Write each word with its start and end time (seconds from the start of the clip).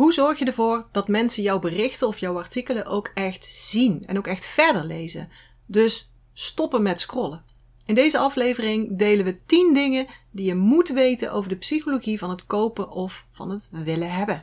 Hoe 0.00 0.12
zorg 0.12 0.38
je 0.38 0.44
ervoor 0.44 0.86
dat 0.92 1.08
mensen 1.08 1.42
jouw 1.42 1.58
berichten 1.58 2.06
of 2.06 2.18
jouw 2.18 2.38
artikelen 2.38 2.86
ook 2.86 3.10
echt 3.14 3.44
zien 3.44 4.04
en 4.06 4.18
ook 4.18 4.26
echt 4.26 4.46
verder 4.46 4.84
lezen? 4.84 5.28
Dus 5.66 6.12
stoppen 6.32 6.82
met 6.82 7.00
scrollen. 7.00 7.42
In 7.86 7.94
deze 7.94 8.18
aflevering 8.18 8.98
delen 8.98 9.24
we 9.24 9.38
10 9.46 9.74
dingen 9.74 10.06
die 10.30 10.46
je 10.46 10.54
moet 10.54 10.88
weten 10.88 11.32
over 11.32 11.48
de 11.48 11.56
psychologie 11.56 12.18
van 12.18 12.30
het 12.30 12.46
kopen 12.46 12.90
of 12.90 13.26
van 13.32 13.50
het 13.50 13.68
willen 13.72 14.12
hebben. 14.12 14.42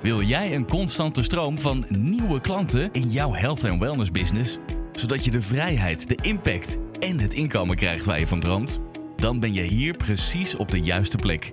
Wil 0.00 0.22
jij 0.22 0.54
een 0.54 0.66
constante 0.66 1.22
stroom 1.22 1.60
van 1.60 1.86
nieuwe 1.88 2.40
klanten 2.40 2.92
in 2.92 3.08
jouw 3.08 3.32
health 3.32 3.64
en 3.64 3.78
wellness 3.78 4.10
business, 4.10 4.58
zodat 4.92 5.24
je 5.24 5.30
de 5.30 5.42
vrijheid, 5.42 6.08
de 6.08 6.28
impact 6.28 6.78
en 6.98 7.18
het 7.18 7.34
inkomen 7.34 7.76
krijgt 7.76 8.04
waar 8.04 8.18
je 8.18 8.26
van 8.26 8.40
droomt? 8.40 8.80
Dan 9.16 9.40
ben 9.40 9.54
je 9.54 9.62
hier 9.62 9.96
precies 9.96 10.56
op 10.56 10.70
de 10.70 10.80
juiste 10.80 11.16
plek. 11.16 11.52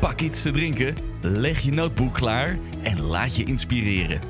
pak 0.00 0.20
iets 0.20 0.42
te 0.42 0.50
drinken, 0.50 0.94
leg 1.22 1.60
je 1.60 1.72
notebook 1.72 2.14
klaar 2.14 2.58
en 2.82 3.00
laat 3.00 3.36
je 3.36 3.44
inspireren. 3.44 4.20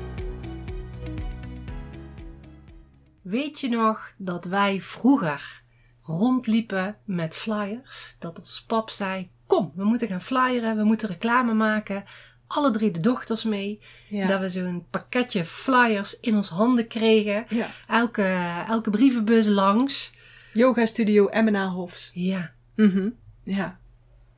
Weet 3.21 3.59
je 3.59 3.69
nog 3.69 4.13
dat 4.17 4.45
wij 4.45 4.81
vroeger 4.81 5.61
rondliepen 6.01 6.97
met 7.05 7.35
flyers? 7.35 8.15
Dat 8.19 8.39
ons 8.39 8.63
pap 8.67 8.89
zei: 8.89 9.29
Kom, 9.45 9.71
we 9.75 9.83
moeten 9.83 10.07
gaan 10.07 10.21
flyeren, 10.21 10.77
we 10.77 10.83
moeten 10.83 11.07
reclame 11.09 11.53
maken. 11.53 12.03
Alle 12.47 12.71
drie 12.71 12.91
de 12.91 12.99
dochters 12.99 13.43
mee. 13.43 13.79
Ja. 14.07 14.27
Dat 14.27 14.39
we 14.39 14.49
zo'n 14.49 14.85
pakketje 14.89 15.45
flyers 15.45 16.19
in 16.19 16.35
ons 16.35 16.49
handen 16.49 16.87
kregen. 16.87 17.45
Ja. 17.49 17.67
Elke, 17.87 18.23
elke 18.67 18.89
brievenbus 18.89 19.45
langs. 19.47 20.13
Yoga 20.53 20.85
Studio 20.85 21.27
Emma 21.27 21.67
Hofs. 21.67 22.11
Ja, 22.13 22.51
Mhm. 22.75 23.09
Ja. 23.43 23.79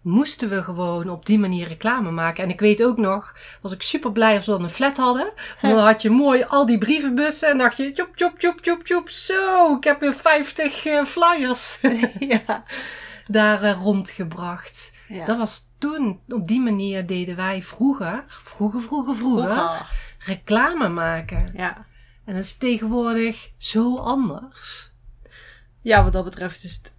Moesten 0.01 0.49
we 0.49 0.63
gewoon 0.63 1.09
op 1.09 1.25
die 1.25 1.39
manier 1.39 1.67
reclame 1.67 2.11
maken. 2.11 2.43
En 2.43 2.49
ik 2.49 2.59
weet 2.59 2.83
ook 2.83 2.97
nog, 2.97 3.35
was 3.61 3.71
ik 3.71 3.81
super 3.81 4.11
blij 4.11 4.35
als 4.35 4.45
we 4.45 4.51
dan 4.51 4.63
een 4.63 4.69
flat 4.69 4.97
hadden. 4.97 5.31
Want 5.61 5.75
dan 5.75 5.85
had 5.85 6.01
je 6.01 6.09
mooi 6.09 6.43
al 6.47 6.65
die 6.65 6.77
brievenbussen 6.77 7.49
en 7.49 7.57
dacht 7.57 7.77
je, 7.77 7.91
joep, 7.93 8.09
joep, 8.17 8.39
joep, 8.39 8.59
joep, 8.65 8.87
joep. 8.87 9.09
Zo, 9.09 9.75
ik 9.75 9.83
heb 9.83 9.99
weer 9.99 10.13
50 10.13 10.85
eh, 10.85 11.05
flyers 11.05 11.79
ja. 12.19 12.63
daar 13.27 13.63
eh, 13.63 13.79
rondgebracht. 13.81 14.91
ja. 15.07 15.25
Dat 15.25 15.37
was 15.37 15.69
toen, 15.77 16.19
op 16.27 16.47
die 16.47 16.61
manier 16.61 17.05
deden 17.05 17.35
wij 17.35 17.61
vroeger, 17.61 18.23
vroeger, 18.27 18.81
vroeger, 18.81 19.15
vroeger, 19.15 19.49
Vroeger. 19.51 19.87
reclame 20.19 20.89
maken. 20.89 21.51
Ja. 21.55 21.85
En 22.25 22.33
dat 22.33 22.43
is 22.43 22.57
tegenwoordig 22.57 23.51
zo 23.57 23.97
anders. 23.97 24.91
Ja, 25.81 26.03
wat 26.03 26.13
dat 26.13 26.23
betreft 26.23 26.63
is 26.63 26.75
het 26.75 26.95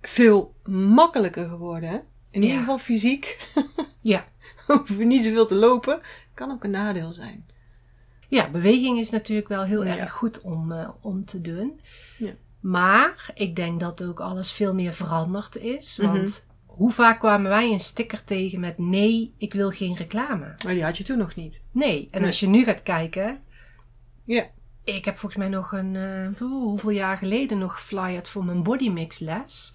veel 0.00 0.54
makkelijker 0.64 1.48
geworden. 1.48 2.02
In 2.36 2.42
ieder 2.42 2.58
geval 2.58 2.78
fysiek. 2.78 3.38
Ja. 4.00 4.28
Hoef 4.66 4.98
je 4.98 5.04
niet 5.04 5.22
zoveel 5.24 5.46
te 5.46 5.54
lopen. 5.54 6.00
Kan 6.34 6.50
ook 6.50 6.64
een 6.64 6.70
nadeel 6.70 7.12
zijn. 7.12 7.46
Ja, 8.28 8.50
beweging 8.50 8.98
is 8.98 9.10
natuurlijk 9.10 9.48
wel 9.48 9.62
heel 9.64 9.84
erg 9.84 10.12
goed 10.12 10.40
om, 10.40 10.72
eh, 10.72 10.88
om 11.00 11.24
te 11.24 11.40
doen. 11.40 11.80
Ja. 12.18 12.32
Maar 12.60 13.30
ik 13.34 13.56
denk 13.56 13.80
dat 13.80 14.04
ook 14.04 14.20
alles 14.20 14.52
veel 14.52 14.74
meer 14.74 14.92
veranderd 14.94 15.56
is. 15.56 15.98
Mhm. 15.98 16.12
Want 16.12 16.46
hoe 16.66 16.90
vaak 16.90 17.18
kwamen 17.20 17.50
wij 17.50 17.72
een 17.72 17.80
sticker 17.80 18.24
tegen 18.24 18.60
met 18.60 18.78
nee, 18.78 19.34
ik 19.38 19.52
wil 19.52 19.70
geen 19.70 19.96
reclame. 19.96 20.54
Maar 20.64 20.74
die 20.74 20.84
had 20.84 20.98
je 20.98 21.04
toen 21.04 21.18
nog 21.18 21.34
niet. 21.34 21.64
Nee. 21.70 22.08
En 22.10 22.18
Nee. 22.20 22.28
als 22.28 22.40
je 22.40 22.46
nu 22.48 22.64
gaat 22.64 22.82
kijken. 22.82 23.38
Ja. 24.24 24.46
Ik 24.84 25.04
heb 25.04 25.16
volgens 25.16 25.40
mij 25.40 25.50
nog 25.50 25.72
een, 25.72 25.96
eh, 25.96 26.40
hoeveel 26.48 26.90
jaar 26.90 27.16
geleden 27.18 27.58
nog 27.58 27.74
geflyerd 27.74 28.28
voor 28.28 28.44
mijn 28.44 28.62
bodymix 28.62 29.18
les. 29.18 29.74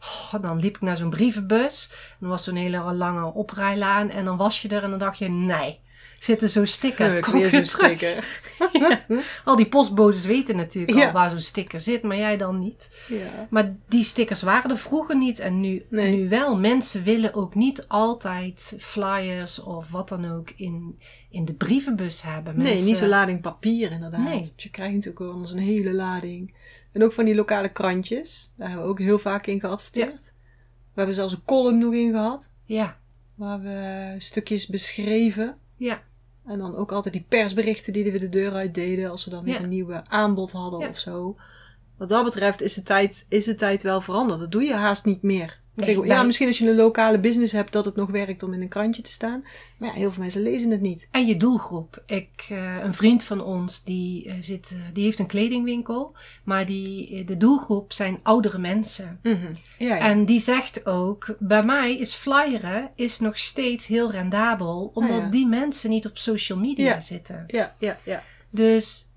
Oh, 0.00 0.42
dan 0.42 0.58
liep 0.58 0.74
ik 0.76 0.80
naar 0.82 0.96
zo'n 0.96 1.10
brievenbus. 1.10 1.88
En 1.92 2.16
dan 2.20 2.28
was 2.28 2.44
zo'n 2.44 2.54
hele 2.56 2.92
lange 2.92 3.32
oprijlaan. 3.34 4.10
En 4.10 4.24
dan 4.24 4.36
was 4.36 4.62
je 4.62 4.68
er 4.68 4.82
en 4.82 4.90
dan 4.90 4.98
dacht 4.98 5.18
je, 5.18 5.28
nee. 5.28 5.78
Zit 6.18 6.42
er 6.42 6.48
zo'n 6.48 6.66
sticker. 6.66 7.20
Kom 7.20 7.32
weer 7.32 7.48
zo'n 7.48 7.66
sticker. 7.66 8.24
Al 9.44 9.56
die 9.56 9.68
postbodes 9.68 10.24
weten 10.24 10.56
natuurlijk 10.56 10.98
Ja. 10.98 11.06
al 11.06 11.12
waar 11.12 11.30
zo'n 11.30 11.40
sticker 11.40 11.80
zit, 11.80 12.02
maar 12.02 12.16
jij 12.16 12.36
dan 12.36 12.58
niet. 12.58 13.04
Ja. 13.08 13.46
Maar 13.50 13.76
die 13.88 14.04
stickers 14.04 14.42
waren 14.42 14.70
er 14.70 14.78
vroeger 14.78 15.16
niet 15.16 15.38
en 15.38 15.60
nu, 15.60 15.86
Nee. 15.90 16.16
nu 16.16 16.28
wel. 16.28 16.56
Mensen 16.58 17.02
willen 17.02 17.34
ook 17.34 17.54
niet 17.54 17.84
altijd 17.88 18.76
flyers 18.78 19.62
of 19.62 19.90
wat 19.90 20.08
dan 20.08 20.32
ook 20.32 20.50
in, 20.56 20.98
in 21.30 21.44
de 21.44 21.54
brievenbus 21.54 22.22
hebben. 22.22 22.56
Nee, 22.56 22.66
Mensen, 22.68 22.86
niet 22.86 22.96
zo'n 22.96 23.08
lading 23.08 23.40
papier 23.40 23.90
inderdaad. 23.92 24.20
Nee. 24.24 24.52
Je 24.56 24.70
krijgt 24.70 24.92
natuurlijk 24.94 25.18
wel 25.18 25.40
eens 25.40 25.50
een 25.52 25.58
hele 25.58 25.92
lading. 25.94 26.54
En 26.92 27.02
ook 27.02 27.12
van 27.12 27.24
die 27.24 27.34
lokale 27.34 27.68
krantjes. 27.68 28.50
Daar 28.56 28.68
hebben 28.68 28.86
we 28.86 28.92
ook 28.92 28.98
heel 28.98 29.18
vaak 29.18 29.46
in 29.46 29.60
geadverteerd. 29.60 30.34
We 30.92 30.96
hebben 30.96 31.14
zelfs 31.14 31.32
een 31.32 31.44
column 31.44 31.78
nog 31.78 31.94
in 31.94 32.10
gehad. 32.12 32.52
Ja, 32.64 32.98
Waar 33.34 33.60
we 33.60 34.14
stukjes 34.18 34.66
beschreven. 34.66 35.56
ja, 35.76 36.02
En 36.46 36.58
dan 36.58 36.76
ook 36.76 36.92
altijd 36.92 37.14
die 37.14 37.24
persberichten 37.28 37.92
die 37.92 38.12
we 38.12 38.18
de 38.18 38.28
deur 38.28 38.52
uit 38.52 38.74
deden. 38.74 39.10
Als 39.10 39.24
we 39.24 39.30
dan 39.30 39.44
weer 39.44 39.54
Ja. 39.54 39.62
een 39.62 39.68
nieuwe 39.68 40.06
aanbod 40.08 40.52
hadden 40.52 40.80
Ja. 40.80 40.88
of 40.88 40.98
zo. 40.98 41.36
Wat 41.96 42.08
dat 42.08 42.24
betreft 42.24 42.62
is 42.62 42.74
de, 42.74 42.82
tijd, 42.82 43.26
is 43.28 43.44
de 43.44 43.54
tijd 43.54 43.82
wel 43.82 44.00
veranderd. 44.00 44.40
Dat 44.40 44.52
doe 44.52 44.62
je 44.62 44.74
haast 44.74 45.04
niet 45.04 45.22
meer. 45.22 45.59
Tegen- 45.76 46.00
wij- 46.00 46.08
ja, 46.08 46.22
misschien 46.22 46.46
als 46.46 46.58
je 46.58 46.68
een 46.68 46.76
lokale 46.76 47.20
business 47.20 47.52
hebt 47.52 47.72
dat 47.72 47.84
het 47.84 47.96
nog 47.96 48.10
werkt 48.10 48.42
om 48.42 48.52
in 48.52 48.60
een 48.60 48.68
krantje 48.68 49.02
te 49.02 49.10
staan. 49.10 49.44
Maar 49.78 49.88
ja, 49.88 49.94
heel 49.94 50.10
veel 50.10 50.22
mensen 50.22 50.42
lezen 50.42 50.70
het 50.70 50.80
niet. 50.80 51.08
En 51.10 51.26
je 51.26 51.36
doelgroep. 51.36 52.02
Ik, 52.06 52.46
eh, 52.48 52.76
een 52.82 52.94
vriend 52.94 53.24
van 53.24 53.42
ons 53.44 53.84
die, 53.84 54.28
eh, 54.28 54.34
zit, 54.40 54.70
eh, 54.74 54.80
die 54.92 55.04
heeft 55.04 55.18
een 55.18 55.26
kledingwinkel. 55.26 56.16
Maar 56.44 56.66
die, 56.66 57.24
de 57.24 57.36
doelgroep 57.36 57.92
zijn 57.92 58.20
oudere 58.22 58.58
mensen. 58.58 59.18
Ja, 59.22 59.38
ja. 59.78 59.98
En 59.98 60.24
die 60.24 60.40
zegt 60.40 60.86
ook, 60.86 61.34
bij 61.38 61.62
mij 61.62 61.96
is 61.96 62.14
flyeren 62.14 62.90
is 62.94 63.18
nog 63.20 63.38
steeds 63.38 63.86
heel 63.86 64.10
rendabel. 64.10 64.90
Omdat 64.94 65.10
Ah, 65.18 65.24
ja. 65.24 65.30
die 65.30 65.46
mensen 65.46 65.90
niet 65.90 66.06
op 66.06 66.18
social 66.18 66.58
media 66.58 67.00
zitten. 67.00 67.44
ja, 67.46 67.74
ja, 67.78 67.96
ja. 68.04 68.22
Dus 68.50 69.08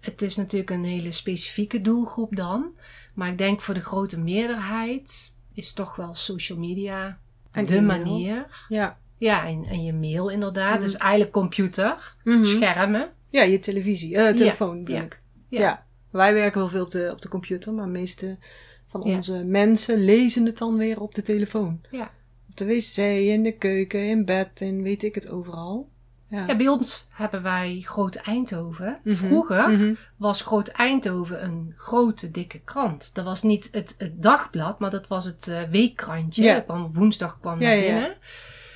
het 0.00 0.22
is 0.22 0.36
natuurlijk 0.36 0.70
een 0.70 0.84
hele 0.84 1.12
specifieke 1.12 1.80
doelgroep 1.80 2.36
dan. 2.36 2.66
Maar 3.14 3.28
ik 3.28 3.38
denk 3.38 3.60
voor 3.60 3.74
de 3.74 3.80
grote 3.80 4.18
meerderheid 4.20 5.32
is 5.54 5.72
toch 5.72 5.96
wel 5.96 6.14
social 6.14 6.58
media 6.58 7.18
En 7.50 7.66
de 7.66 7.80
manier. 7.82 8.66
Ja. 8.68 8.98
Ja, 9.18 9.46
en, 9.46 9.64
en 9.64 9.84
je 9.84 9.92
mail 9.92 10.28
inderdaad. 10.28 10.72
Mhm. 10.72 10.80
Dus 10.80 10.96
eigenlijk 10.96 11.32
computer, 11.32 12.14
Mhm. 12.24 12.44
schermen. 12.44 13.10
Ja, 13.30 13.42
je 13.42 13.58
televisie, 13.58 14.16
eh, 14.16 14.34
telefoon 14.34 14.84
ja, 14.86 15.02
ik. 15.02 15.18
ja. 15.48 15.60
Ja. 15.60 15.86
Wij 16.10 16.34
werken 16.34 16.60
wel 16.60 16.68
veel 16.68 16.82
op 16.82 16.90
de, 16.90 17.08
op 17.12 17.20
de 17.20 17.28
computer, 17.28 17.74
maar 17.74 17.84
de 17.84 17.90
meeste 17.90 18.38
van 18.86 19.02
Ja. 19.02 19.16
onze 19.16 19.44
mensen 19.44 20.04
lezen 20.04 20.46
het 20.46 20.58
dan 20.58 20.76
weer 20.76 21.00
op 21.00 21.14
de 21.14 21.22
telefoon. 21.22 21.80
Ja. 21.90 22.10
Op 22.50 22.56
de 22.56 22.64
wc, 22.66 22.96
in 22.96 23.42
de 23.42 23.52
keuken, 23.52 24.08
in 24.08 24.24
bed 24.24 24.60
en 24.60 24.82
weet 24.82 25.02
ik 25.02 25.14
het 25.14 25.28
overal. 25.28 25.88
Ja. 26.28 26.46
Ja, 26.46 26.56
bij 26.56 26.68
ons 26.68 27.08
hebben 27.10 27.42
wij 27.42 27.80
Groot 27.84 28.14
Eindhoven. 28.14 28.98
Mhm. 29.04 29.14
Vroeger 29.14 29.68
Mhm. 29.70 29.94
was 30.16 30.42
Groot 30.42 30.68
Eindhoven 30.68 31.44
een 31.44 31.72
grote, 31.76 32.30
dikke 32.30 32.58
krant. 32.58 33.14
Dat 33.14 33.24
was 33.24 33.42
niet 33.42 33.68
het, 33.72 33.94
het 33.98 34.22
dagblad, 34.22 34.78
maar 34.78 34.90
dat 34.90 35.06
was 35.08 35.24
het 35.24 35.48
eh, 35.48 35.62
weekkrantje. 35.62 36.42
Ja. 36.42 36.54
Dat 36.54 36.64
kwam 36.64 36.92
woensdag 36.92 37.38
kwam 37.40 37.60
Ja, 37.60 37.66
naar 37.68 37.76
ja, 37.76 37.82
ja. 37.82 37.92
binnen. 37.92 38.16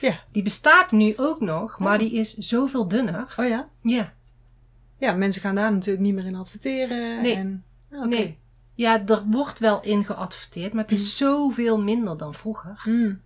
Ja. 0.01 0.21
Die 0.33 0.43
bestaat 0.43 0.93
nu 0.93 1.13
ook 1.17 1.41
nog, 1.41 1.79
maar 1.79 1.93
Oh. 1.93 1.99
die 1.99 2.13
is 2.13 2.35
zoveel 2.37 2.89
dunner. 2.89 3.35
Oh 3.37 3.49
ja? 3.49 3.69
Ja, 3.83 4.13
Ja, 4.99 5.13
mensen 5.13 5.43
gaan 5.43 5.55
daar 5.55 5.73
natuurlijk 5.73 6.05
niet 6.05 6.15
meer 6.15 6.25
in 6.27 6.35
adverteren. 6.35 7.23
Nee. 7.23 7.35
En, 7.35 7.65
Ah, 7.93 7.99
oké. 7.99 8.09
nee. 8.09 8.39
Ja, 8.75 9.07
er 9.07 9.23
wordt 9.27 9.59
wel 9.59 9.83
in 9.83 10.05
geadverteerd, 10.05 10.73
maar 10.73 10.83
het 10.83 10.93
is 10.93 11.17
zoveel 11.17 11.81
minder 11.81 12.17
dan 12.17 12.35
vroeger. 12.35 12.81
Hmm. 12.83 13.21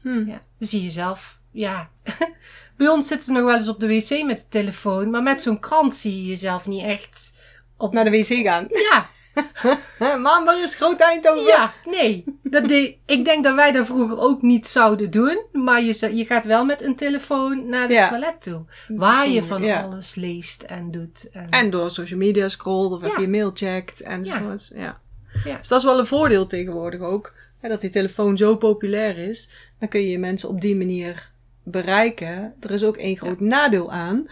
Hmm. 0.00 0.26
Ja, 0.26 0.40
dan 0.58 0.68
zie 0.68 0.82
je 0.82 0.90
zelf. 0.90 1.40
Ja, 1.52 1.88
bij 2.76 2.88
ons 2.88 3.06
zitten 3.08 3.26
ze 3.26 3.32
nog 3.32 3.42
wel 3.44 3.54
eens 3.56 3.68
op 3.68 3.80
de 3.80 3.86
wc 3.86 4.24
met 4.24 4.38
de 4.38 4.48
telefoon, 4.48 5.10
maar 5.10 5.22
met 5.22 5.40
zo'n 5.40 5.60
krant 5.60 5.94
zie 5.94 6.16
je 6.22 6.26
jezelf 6.28 6.66
niet 6.66 6.84
echt 6.84 7.36
op. 7.76 7.92
Naar 7.92 8.04
de 8.04 8.10
wc 8.10 8.26
gaan. 8.44 8.66
Ja, 8.70 9.06
Mam, 10.18 10.44
waar 10.44 10.62
is 10.62 10.74
Groot 10.74 11.00
Eindhoven? 11.00 11.42
ja, 11.44 11.72
nee. 11.84 12.24
Dat 12.42 12.68
deed, 12.68 12.96
ik 13.06 13.24
denk 13.24 13.44
dat 13.44 13.54
wij 13.54 13.72
dat 13.72 13.86
vroeger 13.86 14.18
ook 14.20 14.42
niet 14.42 14.66
zouden 14.66 15.10
doen, 15.10 15.42
maar 15.52 15.82
je, 15.82 16.16
je 16.16 16.24
gaat 16.24 16.44
wel 16.44 16.64
met 16.64 16.82
een 16.82 16.96
telefoon 16.96 17.68
naar 17.68 17.88
de 17.88 17.94
Ja. 17.94 18.08
toilet 18.08 18.42
toe, 18.42 18.64
waar 18.88 19.28
je 19.28 19.42
van 19.44 19.62
Ja. 19.62 19.80
alles 19.82 20.14
leest 20.14 20.62
en 20.62 20.90
doet. 20.90 21.30
En, 21.32 21.46
En 21.50 21.70
door 21.70 21.90
social 21.90 22.18
media 22.18 22.48
scrolt 22.48 22.92
of 22.92 22.98
even 23.02 23.14
Ja. 23.16 23.20
je 23.20 23.28
mail 23.28 23.50
checkt. 23.54 23.98
Ja. 24.74 25.00
Ja. 25.44 25.56
Dus 25.58 25.68
dat 25.68 25.78
is 25.78 25.84
wel 25.84 25.98
een 25.98 26.06
voordeel 26.06 26.46
tegenwoordig 26.46 27.00
ook. 27.00 27.34
Hè, 27.60 27.68
dat 27.68 27.80
die 27.80 27.90
telefoon 27.90 28.36
zo 28.36 28.56
populair 28.56 29.18
is. 29.18 29.50
Dan 29.78 29.88
kun 29.88 30.08
je 30.08 30.18
mensen 30.18 30.48
op 30.48 30.60
die 30.60 30.76
manier 30.76 31.30
bereiken. 31.62 32.54
Er 32.60 32.70
is 32.70 32.84
ook 32.84 32.96
één 32.96 33.16
groot 33.16 33.40
nadeel 33.40 33.92
aan. 33.92 34.28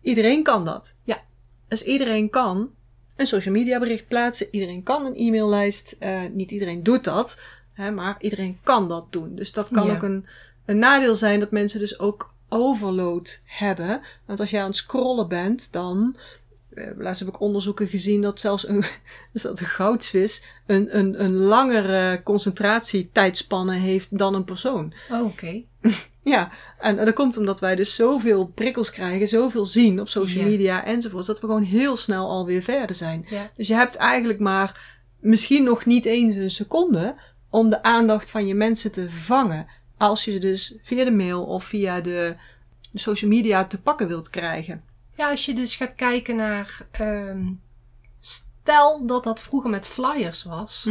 Iedereen 0.00 0.42
kan 0.42 0.64
dat. 0.64 0.96
Ja. 1.04 1.20
Dus 1.68 1.82
iedereen 1.82 2.30
kan 2.30 2.70
een 3.16 3.26
social 3.26 3.54
media 3.54 3.78
bericht 3.78 4.08
plaatsen. 4.08 4.46
Iedereen 4.50 4.82
kan 4.82 5.04
een 5.06 5.14
e-maillijst. 5.16 5.96
Eh, 5.98 6.20
niet 6.32 6.50
iedereen 6.50 6.82
doet 6.82 7.04
dat. 7.04 7.40
Hè, 7.72 7.90
maar 7.90 8.16
iedereen 8.18 8.58
kan 8.62 8.88
dat 8.88 9.06
doen. 9.12 9.34
Dus 9.34 9.52
dat 9.52 9.68
kan 9.68 9.86
Ja. 9.86 9.94
ook 9.94 10.02
een, 10.02 10.26
een 10.64 10.78
nadeel 10.78 11.14
zijn 11.14 11.40
dat 11.40 11.50
mensen 11.50 11.80
dus 11.80 11.98
ook 11.98 12.30
overload 12.48 13.40
hebben. 13.44 14.00
Want 14.26 14.40
als 14.40 14.50
jij 14.50 14.60
aan 14.60 14.66
het 14.66 14.76
scrollen 14.76 15.28
bent, 15.28 15.72
dan. 15.72 16.16
eh, 16.74 16.86
Laatst 16.96 17.20
heb 17.24 17.34
ik 17.34 17.40
onderzoeken 17.40 17.86
gezien 17.88 18.20
dat 18.22 18.40
zelfs 18.40 18.68
een, 18.68 18.84
dus 19.32 19.42
dat 19.42 19.60
een 19.60 19.66
goudsvis 19.66 20.44
een, 20.66 20.98
een, 20.98 21.24
een 21.24 21.34
langere 21.34 22.20
concentratietijdspanne 22.22 23.74
heeft 23.74 24.18
dan 24.18 24.34
een 24.34 24.44
persoon. 24.44 24.92
Oh, 25.10 25.24
oké. 25.24 25.62
Ja, 26.24 26.50
en 26.78 26.96
dat 26.96 27.14
komt 27.14 27.36
omdat 27.36 27.60
wij 27.60 27.74
dus 27.74 27.94
zoveel 27.94 28.46
prikkels 28.46 28.90
krijgen, 28.90 29.28
zoveel 29.28 29.64
zien 29.66 30.00
op 30.00 30.08
social 30.08 30.44
Ja. 30.44 30.50
media 30.50 30.84
enzovoorts, 30.84 31.26
dat 31.26 31.40
we 31.40 31.46
gewoon 31.46 31.62
heel 31.62 31.96
snel 31.96 32.28
alweer 32.28 32.62
verder 32.62 32.96
zijn. 32.96 33.26
Ja. 33.30 33.50
Dus 33.56 33.68
je 33.68 33.74
hebt 33.74 33.96
eigenlijk 33.96 34.38
maar 34.38 35.00
misschien 35.20 35.64
nog 35.64 35.84
niet 35.86 36.06
eens 36.06 36.34
een 36.34 36.50
seconde 36.50 37.14
om 37.50 37.70
de 37.70 37.82
aandacht 37.82 38.30
van 38.30 38.46
je 38.46 38.54
mensen 38.54 38.92
te 38.92 39.10
vangen. 39.10 39.66
Als 39.96 40.24
je 40.24 40.32
ze 40.32 40.38
dus 40.38 40.74
via 40.82 41.04
de 41.04 41.10
mail 41.10 41.44
of 41.44 41.64
via 41.64 42.00
de, 42.00 42.36
de 42.92 42.98
social 42.98 43.30
media 43.30 43.64
te 43.66 43.80
pakken 43.82 44.08
wilt 44.08 44.30
krijgen. 44.30 44.82
Ja, 45.16 45.30
als 45.30 45.44
je 45.44 45.54
dus 45.54 45.76
gaat 45.76 45.94
kijken 45.94 46.36
naar. 46.36 46.86
ehm, 46.90 47.44
stel 48.20 49.06
dat 49.06 49.24
dat 49.24 49.40
vroeger 49.40 49.70
met 49.70 49.86
flyers 49.86 50.44
was. 50.44 50.90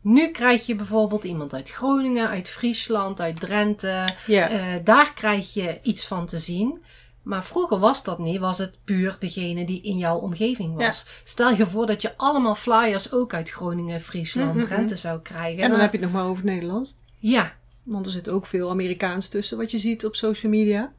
Nu 0.00 0.30
krijg 0.30 0.66
je 0.66 0.74
bijvoorbeeld 0.74 1.24
iemand 1.24 1.54
uit 1.54 1.70
Groningen, 1.70 2.28
uit 2.28 2.48
Friesland, 2.48 3.20
uit 3.20 3.40
Drenthe. 3.40 4.04
Ja. 4.26 4.48
Eh, 4.48 4.84
daar 4.84 5.14
krijg 5.14 5.54
je 5.54 5.78
iets 5.82 6.06
van 6.06 6.26
te 6.26 6.38
zien. 6.38 6.78
Maar 7.22 7.44
vroeger 7.44 7.78
was 7.78 8.04
dat 8.04 8.18
niet, 8.18 8.38
was 8.38 8.58
het 8.58 8.78
puur 8.84 9.16
degene 9.18 9.64
die 9.64 9.82
in 9.82 9.96
jouw 9.98 10.18
omgeving 10.18 10.74
was. 10.76 11.06
Stel 11.24 11.54
je 11.54 11.66
voor 11.66 11.86
dat 11.86 12.02
je 12.02 12.16
allemaal 12.16 12.54
flyers 12.54 13.12
ook 13.12 13.34
uit 13.34 13.50
Groningen, 13.50 14.00
Friesland, 14.00 14.54
Mhm, 14.54 14.64
Drenthe 14.64 14.96
zou 14.96 15.20
krijgen. 15.20 15.62
en 15.62 15.70
dan 15.70 15.80
heb 15.80 15.92
je 15.92 15.98
het 15.98 16.06
nog 16.06 16.14
maar 16.14 16.24
over 16.30 16.42
het 16.44 16.52
Nederlands. 16.52 16.94
Ja, 17.18 17.52
Want 17.82 18.06
er 18.06 18.12
zit 18.12 18.28
ook 18.28 18.46
veel 18.46 18.70
Amerikaans 18.70 19.28
tussen 19.28 19.56
wat 19.58 19.70
je 19.70 19.78
ziet 19.78 20.04
op 20.04 20.16
social 20.16 20.52
media. 20.52 20.92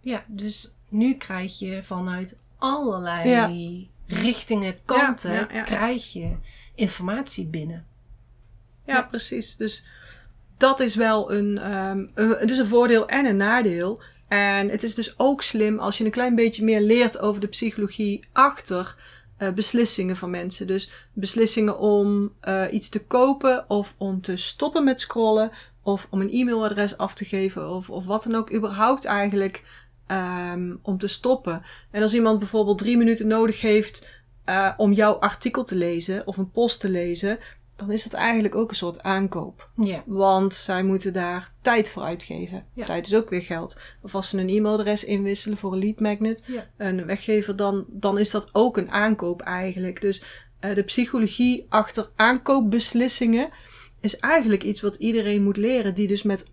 ja, 0.00 0.24
dus 0.26 0.74
nu 0.88 1.14
krijg 1.14 1.58
je 1.58 1.80
vanuit 1.82 2.38
allerlei 2.58 3.28
Ja. 3.28 3.50
richtingen, 4.20 4.76
kanten, 4.84 5.32
ja, 5.32 5.38
ja, 5.50 5.56
ja. 5.56 5.62
krijg 5.62 6.12
je 6.12 6.30
informatie 6.74 7.46
binnen. 7.46 7.86
Ja, 8.86 8.94
Ja. 8.94 9.02
precies. 9.02 9.56
Dus 9.56 9.84
dat 10.56 10.80
is 10.80 10.94
wel 10.94 11.32
een, 11.32 11.58
ehm, 11.58 12.06
een, 12.14 12.28
het 12.30 12.50
is 12.50 12.58
een 12.58 12.66
voordeel 12.66 13.08
en 13.08 13.26
een 13.26 13.36
nadeel. 13.36 14.02
En 14.28 14.68
het 14.68 14.82
is 14.82 14.94
dus 14.94 15.18
ook 15.18 15.42
slim 15.42 15.78
als 15.78 15.98
je 15.98 16.04
een 16.04 16.10
klein 16.10 16.34
beetje 16.34 16.64
meer 16.64 16.80
leert 16.80 17.18
over 17.18 17.40
de 17.40 17.46
psychologie 17.46 18.24
achter 18.32 18.96
eh, 19.36 19.50
beslissingen 19.50 20.16
van 20.16 20.30
mensen. 20.30 20.66
Dus 20.66 20.92
beslissingen 21.12 21.78
om 21.78 22.32
eh, 22.40 22.64
iets 22.70 22.88
te 22.88 23.04
kopen 23.06 23.64
of 23.70 23.94
om 23.98 24.20
te 24.20 24.36
stoppen 24.36 24.84
met 24.84 25.00
scrollen 25.00 25.50
of 25.82 26.06
om 26.10 26.20
een 26.20 26.30
e-mailadres 26.30 26.96
af 26.96 27.14
te 27.14 27.24
geven 27.24 27.70
of, 27.70 27.90
of 27.90 28.06
wat 28.06 28.22
dan 28.22 28.34
ook 28.34 28.52
überhaupt 28.54 29.04
eigenlijk 29.04 29.62
ehm, 30.06 30.74
om 30.82 30.98
te 30.98 31.06
stoppen. 31.06 31.62
En 31.90 32.02
als 32.02 32.14
iemand 32.14 32.38
bijvoorbeeld 32.38 32.78
drie 32.78 32.96
minuten 32.96 33.26
nodig 33.26 33.60
heeft 33.60 34.08
eh, 34.44 34.72
om 34.76 34.92
jouw 34.92 35.12
artikel 35.12 35.64
te 35.64 35.76
lezen 35.76 36.26
of 36.26 36.36
een 36.36 36.50
post 36.50 36.80
te 36.80 36.88
lezen, 36.88 37.38
dan 37.82 37.90
is 37.94 38.02
dat 38.02 38.12
eigenlijk 38.12 38.54
ook 38.54 38.68
een 38.70 38.76
soort 38.76 39.02
aankoop. 39.02 39.70
Ja, 39.76 40.02
Want 40.06 40.54
zij 40.54 40.82
moeten 40.82 41.12
daar 41.12 41.52
tijd 41.60 41.90
voor 41.90 42.02
uitgeven. 42.02 42.64
Ja. 42.74 42.84
Tijd 42.84 43.06
is 43.06 43.14
ook 43.14 43.30
weer 43.30 43.42
geld. 43.42 43.80
Of 44.02 44.14
als 44.14 44.28
ze 44.28 44.38
een 44.38 44.48
e-mailadres 44.48 45.04
inwisselen 45.04 45.58
voor 45.58 45.72
een 45.72 45.78
lead 45.78 46.00
magnet, 46.00 46.44
Ja. 46.46 46.66
een 46.76 47.06
weggever, 47.06 47.56
dan, 47.56 47.84
dan 47.88 48.18
is 48.18 48.30
dat 48.30 48.48
ook 48.52 48.76
een 48.76 48.90
aankoop 48.90 49.40
eigenlijk. 49.40 50.00
Dus 50.00 50.24
eh, 50.60 50.74
de 50.74 50.82
psychologie 50.82 51.66
achter 51.68 52.08
aankoopbeslissingen 52.16 53.50
is 54.00 54.18
eigenlijk 54.18 54.62
iets 54.62 54.80
wat 54.80 54.96
iedereen 54.96 55.42
moet 55.42 55.56
leren 55.56 55.94
die 55.94 56.08
dus 56.08 56.22
met 56.22 56.50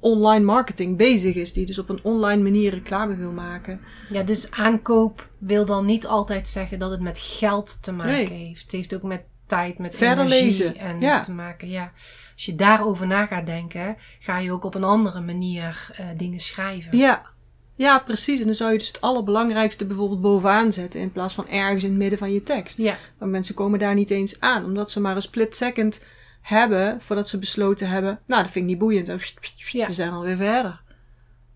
online 0.00 0.44
marketing 0.44 0.96
bezig 0.96 1.34
is. 1.34 1.52
Die 1.52 1.66
dus 1.66 1.78
op 1.78 1.88
een 1.88 2.00
online 2.02 2.42
manier 2.42 2.70
reclame 2.70 3.16
wil 3.16 3.32
maken. 3.32 3.80
ja, 4.10 4.22
dus 4.22 4.50
aankoop 4.50 5.28
wil 5.38 5.64
dan 5.64 5.84
niet 5.84 6.06
altijd 6.06 6.48
zeggen 6.48 6.78
dat 6.78 6.90
het 6.90 7.00
met 7.00 7.18
geld 7.18 7.82
te 7.82 7.92
maken 7.92 8.12
Nee. 8.12 8.26
heeft. 8.46 8.62
Het 8.62 8.72
heeft 8.72 8.94
ook 8.94 9.02
met 9.02 9.22
tijd, 9.46 9.78
met 9.78 9.96
Verder 9.96 10.24
energie 10.24 10.44
lezen, 10.44 10.76
en 10.76 11.00
ja. 11.00 11.20
te 11.20 11.32
maken. 11.32 11.68
Ja. 11.68 11.92
Als 12.34 12.44
je 12.44 12.54
daarover 12.54 13.06
na 13.06 13.26
gaat 13.26 13.46
denken, 13.46 13.96
ga 14.20 14.38
je 14.38 14.52
ook 14.52 14.64
op 14.64 14.74
een 14.74 14.84
andere 14.84 15.20
manier 15.20 15.90
eh, 15.96 16.06
dingen 16.16 16.40
schrijven. 16.40 16.98
Ja. 16.98 17.34
Ja, 17.74 17.98
precies. 17.98 18.38
En 18.38 18.44
dan 18.44 18.54
zou 18.54 18.72
je 18.72 18.78
dus 18.78 18.86
het 18.86 19.00
allerbelangrijkste 19.00 19.86
bijvoorbeeld 19.86 20.20
bovenaan 20.20 20.72
zetten 20.72 21.00
in 21.00 21.12
plaats 21.12 21.34
van 21.34 21.48
ergens 21.48 21.82
in 21.84 21.90
het 21.90 21.98
midden 21.98 22.18
van 22.18 22.32
je 22.32 22.42
tekst. 22.42 22.78
Ja, 22.78 22.96
Maar 23.18 23.28
mensen 23.28 23.54
komen 23.54 23.78
daar 23.78 23.94
niet 23.94 24.10
eens 24.10 24.40
aan, 24.40 24.64
omdat 24.64 24.90
ze 24.90 25.00
maar 25.00 25.16
een 25.16 25.22
split 25.22 25.56
second 25.56 26.04
hebben 26.40 27.00
voordat 27.00 27.28
ze 27.28 27.38
besloten 27.38 27.88
hebben, 27.88 28.20
nou, 28.26 28.42
dat 28.42 28.52
vind 28.52 28.64
ik 28.64 28.70
niet 28.70 28.78
boeiend. 28.78 29.08
En 29.08 29.20
Ja. 29.56 29.86
Ze 29.86 29.92
zijn 29.92 30.12
alweer 30.12 30.36
verder. 30.36 30.80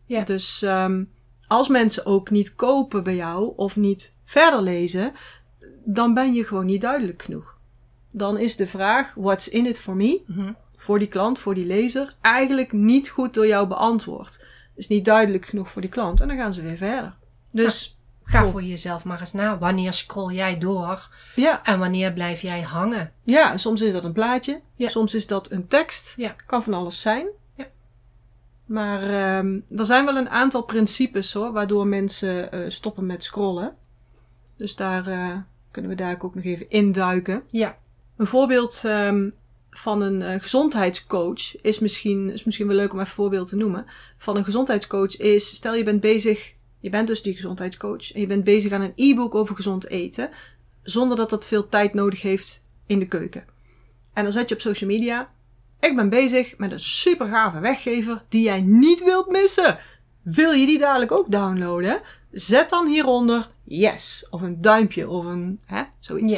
Ja. 0.07 0.25
Dus 0.25 0.63
ehm, 0.63 1.05
als 1.47 1.69
mensen 1.69 2.07
ook 2.07 2.31
niet 2.31 2.55
kopen 2.55 3.05
bij 3.05 3.17
jou 3.17 3.53
of 3.57 3.77
niet 3.77 4.15
verder 4.25 4.63
lezen, 4.63 5.13
dan 5.85 6.15
ben 6.15 6.33
je 6.33 6.45
gewoon 6.45 6.67
niet 6.67 6.81
duidelijk 6.81 7.23
genoeg. 7.23 7.59
Dan 8.11 8.39
is 8.39 8.57
de 8.57 8.67
vraag, 8.67 9.15
what's 9.15 9.49
in 9.49 9.67
it 9.67 9.79
for 9.79 9.97
me? 9.97 10.23
Mhm. 10.27 10.53
Voor 10.77 10.99
die 10.99 11.09
klant, 11.09 11.39
voor 11.39 11.55
die 11.55 11.67
lezer, 11.67 12.15
eigenlijk 12.21 12.73
niet 12.73 13.09
goed 13.09 13.35
door 13.35 13.47
jou 13.47 13.67
beantwoord. 13.67 14.45
Is 14.75 14.89
niet 14.89 15.05
duidelijk 15.05 15.47
genoeg 15.47 15.71
voor 15.71 15.83
die 15.83 15.91
klant 15.91 16.21
en 16.21 16.29
dan 16.29 16.37
gaan 16.37 16.53
ze 16.53 16.63
weer 16.63 16.77
verder. 16.77 17.15
Dus 17.53 17.99
ga 18.25 18.47
voor 18.47 18.63
jezelf 18.63 19.05
maar 19.05 19.21
eens 19.21 19.33
na. 19.33 19.59
Wanneer 19.59 19.93
scroll 19.93 20.35
jij 20.35 20.59
door 20.59 21.09
ja, 21.35 21.65
en 21.65 21.79
wanneer 21.79 22.13
blijf 22.13 22.41
jij 22.41 22.61
hangen? 22.61 23.13
Ja, 23.23 23.53
en 23.53 23.59
soms 23.59 23.81
is 23.81 23.93
dat 23.93 24.05
een 24.05 24.13
plaatje. 24.13 24.61
Ja. 24.75 24.89
Soms 24.89 25.15
is 25.15 25.27
dat 25.27 25.51
een 25.51 25.67
tekst. 25.67 26.15
Ja. 26.17 26.35
Kan 26.47 26.63
van 26.63 26.75
alles 26.75 27.01
zijn. 27.01 27.27
Ja. 27.55 27.67
Maar 28.65 29.03
ehm, 29.03 29.61
er 29.77 29.87
zijn 29.87 30.05
wel 30.05 30.17
een 30.17 30.29
aantal 30.29 30.63
principes 30.63 31.33
hoor, 31.33 31.53
waardoor 31.53 31.87
mensen 31.87 32.53
eh, 32.53 32.61
stoppen 32.69 33.07
met 33.07 33.25
scrollen. 33.25 33.77
Dus 34.57 34.77
daar 34.77 35.07
eh, 35.07 35.37
kunnen 35.71 35.91
we 35.91 35.97
daar 35.97 36.17
ook 36.23 36.35
nog 36.35 36.45
even 36.45 36.71
induiken. 36.71 37.43
Ja, 37.49 37.79
Een 38.21 38.27
voorbeeld 38.27 38.83
ehm, 38.85 39.31
van 39.71 40.03
een 40.03 40.23
eh, 40.23 40.41
gezondheidscoach 40.41 41.61
is 41.63 41.79
misschien, 41.79 42.31
is 42.31 42.45
misschien 42.45 42.67
wel 42.67 42.77
leuk 42.77 42.93
om 42.93 42.99
even 42.99 43.11
een 43.11 43.15
voorbeeld 43.15 43.49
te 43.49 43.57
noemen. 43.57 43.87
Van 44.19 44.37
een 44.37 44.45
gezondheidscoach 44.45 45.17
is, 45.17 45.57
stel 45.57 45.75
je 45.75 45.85
bent 45.85 46.01
bezig, 46.01 46.53
je 46.81 46.91
bent 46.91 47.07
dus 47.07 47.23
die 47.23 47.35
gezondheidscoach 47.35 48.13
en 48.13 48.21
je 48.21 48.27
bent 48.27 48.45
bezig 48.45 48.73
aan 48.73 48.81
een 48.81 48.93
e-book 48.95 49.35
over 49.35 49.57
gezond 49.57 49.89
eten, 49.89 50.31
zonder 50.83 51.17
dat 51.17 51.31
dat 51.31 51.45
veel 51.45 51.69
tijd 51.69 51.95
nodig 51.95 52.23
heeft 52.23 52.65
in 52.87 52.99
de 52.99 53.07
keuken. 53.07 53.45
En 54.15 54.23
dan 54.23 54.33
zet 54.33 54.49
je 54.49 54.55
op 54.55 54.61
social 54.61 54.91
media, 54.91 55.31
ik 55.79 55.97
ben 55.97 56.09
bezig 56.09 56.59
met 56.59 56.73
een 56.73 56.81
super 56.81 57.27
gave 57.27 57.61
weggever 57.61 58.25
die 58.29 58.43
jij 58.43 58.61
niet 58.61 59.05
wilt 59.05 59.29
missen. 59.29 59.79
Wil 60.23 60.53
je 60.53 60.67
die 60.67 60.79
dadelijk 60.79 61.13
ook 61.13 61.31
downloaden? 61.31 62.01
Zet 62.31 62.69
dan 62.69 62.87
hieronder 62.87 63.51
yes, 63.65 64.27
of 64.31 64.43
een 64.43 64.61
duimpje, 64.61 65.09
of 65.09 65.25
een, 65.25 65.61
hè, 65.65 65.83
zoiets. 66.01 66.33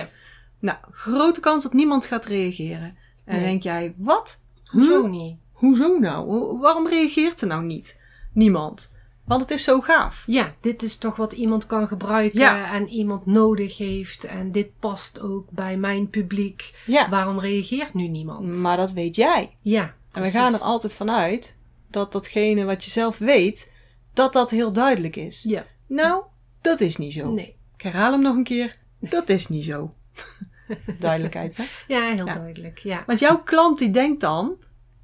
Nou, 0.62 0.78
grote 0.90 1.40
kans 1.40 1.62
dat 1.62 1.72
niemand 1.72 2.06
gaat 2.06 2.24
reageren. 2.26 2.96
En 3.24 3.36
Nee. 3.36 3.44
denk 3.44 3.62
jij, 3.62 3.94
wat? 3.96 4.42
Hoezo 4.64 5.06
niet? 5.06 5.36
Hoezo 5.52 5.98
nou? 5.98 6.58
Waarom 6.58 6.88
reageert 6.88 7.40
er 7.40 7.46
nou 7.46 7.64
niet? 7.64 8.00
Niemand. 8.32 8.94
Want 9.24 9.40
het 9.40 9.50
is 9.50 9.64
zo 9.64 9.80
gaaf. 9.80 10.22
Ja, 10.26 10.54
dit 10.60 10.82
is 10.82 10.96
toch 10.96 11.16
wat 11.16 11.32
iemand 11.32 11.66
kan 11.66 11.88
gebruiken 11.88 12.40
Ja. 12.40 12.72
en 12.72 12.88
iemand 12.88 13.26
nodig 13.26 13.78
heeft. 13.78 14.24
En 14.24 14.52
dit 14.52 14.78
past 14.78 15.20
ook 15.20 15.50
bij 15.50 15.76
mijn 15.76 16.08
publiek. 16.10 16.82
Ja. 16.86 17.08
Waarom 17.08 17.38
reageert 17.38 17.94
nu 17.94 18.08
niemand? 18.08 18.56
Maar 18.56 18.76
dat 18.76 18.92
weet 18.92 19.16
jij. 19.16 19.56
ja, 19.60 19.94
En 20.12 20.22
we 20.22 20.30
gaan 20.30 20.54
er 20.54 20.60
altijd 20.60 20.94
vanuit 20.94 21.58
dat 21.90 22.12
datgene 22.12 22.64
wat 22.64 22.84
je 22.84 22.90
zelf 22.90 23.18
weet, 23.18 23.72
dat 24.14 24.32
dat 24.32 24.50
heel 24.50 24.72
duidelijk 24.72 25.16
is. 25.16 25.42
Ja, 25.42 25.66
Nou, 25.86 26.22
dat 26.60 26.80
is 26.80 26.96
niet 26.96 27.12
zo. 27.12 27.30
nee. 27.32 27.56
Ik 27.76 27.82
herhaal 27.82 28.12
hem 28.12 28.22
nog 28.22 28.36
een 28.36 28.44
keer. 28.44 28.76
Dat 29.00 29.28
is 29.28 29.48
niet 29.48 29.64
zo. 29.64 29.92
Duidelijkheid, 30.98 31.56
hè? 31.56 31.64
Ja, 31.88 32.00
heel 32.14 32.26
Ja. 32.26 32.34
duidelijk. 32.34 32.78
Ja. 32.78 33.02
Want 33.06 33.18
jouw 33.20 33.42
klant 33.42 33.78
die 33.78 33.90
denkt 33.90 34.20
dan, 34.20 34.54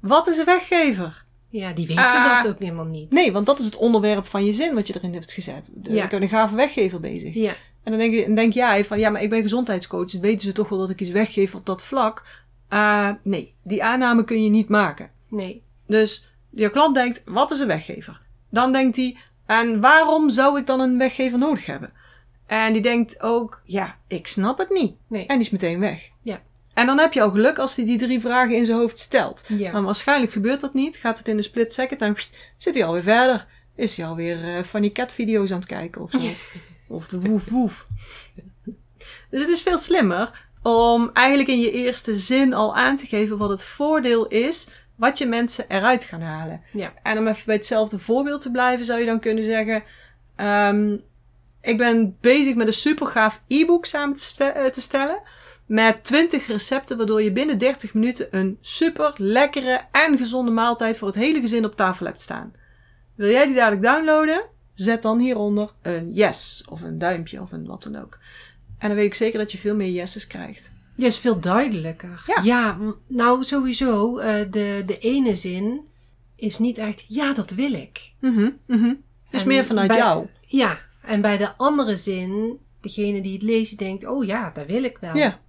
wat 0.01 0.27
is 0.27 0.37
een 0.37 0.45
weggever? 0.45 1.25
ja, 1.51 1.71
die 1.73 1.87
weten 1.87 2.03
Ah. 2.03 2.41
dat 2.43 2.51
ook 2.53 2.59
helemaal 2.59 2.85
niet. 2.85 3.11
Nee, 3.11 3.31
want 3.31 3.45
dat 3.45 3.59
is 3.59 3.65
het 3.65 3.75
onderwerp 3.75 4.25
van 4.25 4.45
je 4.45 4.51
zin 4.53 4.75
wat 4.75 4.87
je 4.87 4.95
erin 4.95 5.13
hebt 5.13 5.31
gezet. 5.33 5.71
De, 5.75 5.93
Ja. 5.93 6.03
Ik 6.03 6.11
een 6.11 6.29
gave 6.29 6.55
weggever 6.55 6.99
bezig. 6.99 7.33
Ja, 7.33 7.53
En 7.83 7.91
dan 7.91 7.97
denk, 7.97 8.13
je, 8.13 8.25
dan 8.25 8.35
denk 8.35 8.53
jij 8.53 8.85
van, 8.85 8.99
ja, 8.99 9.09
maar 9.09 9.21
ik 9.21 9.29
ben 9.29 9.41
gezondheidscoach. 9.41 10.05
Dus 10.11 10.19
weten 10.19 10.39
ze 10.47 10.51
toch 10.53 10.69
wel 10.69 10.79
dat 10.79 10.89
ik 10.89 11.01
iets 11.01 11.09
weggeef 11.09 11.55
op 11.55 11.65
dat 11.65 11.83
vlak? 11.83 12.25
Ah, 12.67 13.09
nee, 13.23 13.53
die 13.63 13.83
aanname 13.83 14.23
kun 14.23 14.43
je 14.43 14.49
niet 14.49 14.69
maken. 14.69 15.09
nee. 15.29 15.63
Dus 15.87 16.27
je 16.49 16.69
klant 16.71 16.95
denkt, 16.95 17.21
wat 17.25 17.51
is 17.51 17.59
een 17.59 17.67
weggever? 17.67 18.21
Dan 18.49 18.71
denkt 18.71 18.95
hij, 18.95 19.17
en 19.45 19.79
waarom 19.81 20.29
zou 20.29 20.59
ik 20.59 20.67
dan 20.67 20.79
een 20.79 20.97
weggever 20.97 21.39
nodig 21.39 21.65
hebben? 21.65 21.91
En 22.49 22.73
die 22.73 22.81
denkt 22.81 23.21
ook, 23.21 23.61
ja, 23.63 23.97
ik 24.07 24.27
snap 24.27 24.57
het 24.57 24.69
niet. 24.69 24.95
Nee. 25.07 25.25
En 25.25 25.35
die 25.35 25.45
is 25.45 25.49
meteen 25.49 25.79
weg. 25.79 26.09
Ja. 26.21 26.41
En 26.73 26.85
dan 26.85 26.99
heb 26.99 27.13
je 27.13 27.21
al 27.21 27.31
geluk 27.31 27.57
als 27.57 27.75
hij 27.75 27.85
die 27.85 27.97
drie 27.97 28.19
vragen 28.19 28.55
in 28.55 28.65
zijn 28.65 28.77
hoofd 28.77 28.99
stelt. 28.99 29.45
Ja. 29.47 29.71
Maar 29.71 29.83
waarschijnlijk 29.83 30.31
gebeurt 30.31 30.61
dat 30.61 30.73
niet. 30.73 30.97
Gaat 30.97 31.17
het 31.17 31.27
in 31.27 31.37
een 31.37 31.43
split 31.43 31.73
second 31.73 32.01
en 32.01 32.13
pst, 32.13 32.37
zit 32.57 32.73
hij 32.73 32.85
alweer 32.85 33.01
verder. 33.01 33.47
Is 33.75 33.97
hij 33.97 34.05
alweer 34.05 34.55
eh, 34.55 34.63
funny 34.63 34.91
cat 34.91 35.11
video's 35.11 35.51
aan 35.51 35.57
het 35.57 35.67
kijken 35.67 36.01
of 36.01 36.11
zo. 36.11 36.17
Of 36.87 37.07
de 37.07 37.19
woef 37.19 37.49
woef. 37.49 37.87
Dus 39.29 39.41
het 39.41 39.49
is 39.49 39.61
veel 39.61 39.77
slimmer 39.77 40.47
om 40.61 41.09
eigenlijk 41.13 41.49
in 41.49 41.59
je 41.59 41.71
eerste 41.71 42.15
zin 42.15 42.53
al 42.53 42.75
aan 42.75 42.95
te 42.95 43.05
geven 43.05 43.37
wat 43.37 43.49
het 43.49 43.63
voordeel 43.63 44.27
is 44.27 44.69
wat 44.95 45.17
je 45.17 45.25
mensen 45.25 45.65
eruit 45.67 46.03
gaan 46.03 46.21
halen. 46.21 46.61
Ja. 46.71 46.93
En 47.03 47.17
om 47.17 47.27
even 47.27 47.45
bij 47.45 47.55
hetzelfde 47.55 47.99
voorbeeld 47.99 48.41
te 48.41 48.51
blijven, 48.51 48.85
zou 48.85 48.99
je 48.99 49.05
dan 49.05 49.19
kunnen 49.19 49.43
zeggen: 49.43 49.83
ehm, 50.35 50.97
Ik 51.61 51.77
ben 51.77 52.17
bezig 52.21 52.55
met 52.55 52.67
een 52.67 52.73
super 52.73 53.07
gaaf 53.07 53.41
e-book 53.47 53.85
samen 53.85 54.15
te, 54.35 54.43
eh, 54.43 54.65
te 54.71 54.81
stellen. 54.81 55.21
Met 55.65 56.03
20 56.03 56.47
recepten, 56.47 56.97
waardoor 56.97 57.21
je 57.21 57.31
binnen 57.31 57.57
30 57.57 57.93
minuten 57.93 58.27
een 58.31 58.57
super 58.61 59.13
lekkere 59.17 59.81
en 59.91 60.17
gezonde 60.17 60.51
maaltijd 60.51 60.97
voor 60.97 61.07
het 61.07 61.17
hele 61.17 61.39
gezin 61.39 61.65
op 61.65 61.75
tafel 61.75 62.05
hebt 62.05 62.21
staan. 62.21 62.53
Wil 63.15 63.29
jij 63.29 63.45
die 63.45 63.55
dadelijk 63.55 63.81
downloaden? 63.81 64.41
Zet 64.73 65.01
dan 65.01 65.19
hieronder 65.19 65.69
een 65.81 66.13
yes, 66.13 66.65
of 66.69 66.81
een 66.81 66.97
duimpje, 66.99 67.41
of 67.41 67.51
een 67.51 67.65
wat 67.65 67.83
dan 67.83 67.95
ook. 67.95 68.17
En 68.77 68.87
dan 68.87 68.97
weet 68.97 69.05
ik 69.05 69.13
zeker 69.13 69.39
dat 69.39 69.51
je 69.51 69.57
veel 69.57 69.75
meer 69.75 69.91
yeses 69.91 70.27
krijgt. 70.27 70.73
Ja, 70.95 71.05
is 71.07 71.17
veel 71.19 71.39
duidelijker. 71.39 72.23
Ja. 72.43 72.73
m- 72.73 72.95
nou 73.07 73.43
sowieso, 73.43 74.17
eh, 74.17 74.51
de, 74.51 74.83
de 74.85 74.97
ene 74.99 75.35
zin 75.35 75.81
is 76.35 76.59
niet 76.59 76.77
echt, 76.77 77.05
ja, 77.07 77.33
dat 77.33 77.51
wil 77.51 77.73
ik. 77.73 78.11
Mhm, 78.19 78.49
mhm. 78.67 78.93
Dus 79.31 79.41
En 79.41 79.47
meer 79.47 79.63
vanuit 79.65 79.87
bij- 79.87 79.97
jou. 79.97 80.27
Ja, 80.41 80.79
en 81.09 81.21
bij 81.21 81.37
de 81.37 81.55
andere 81.57 81.97
zin, 81.97 82.57
degene 82.81 83.21
die 83.21 83.33
het 83.33 83.41
leest, 83.41 83.77
denkt, 83.79 84.05
oh 84.07 84.25
ja, 84.25 84.51
dat 84.51 84.65
wil 84.65 84.83
ik 84.83 84.97
wel. 85.01 85.15
Ja. 85.15 85.39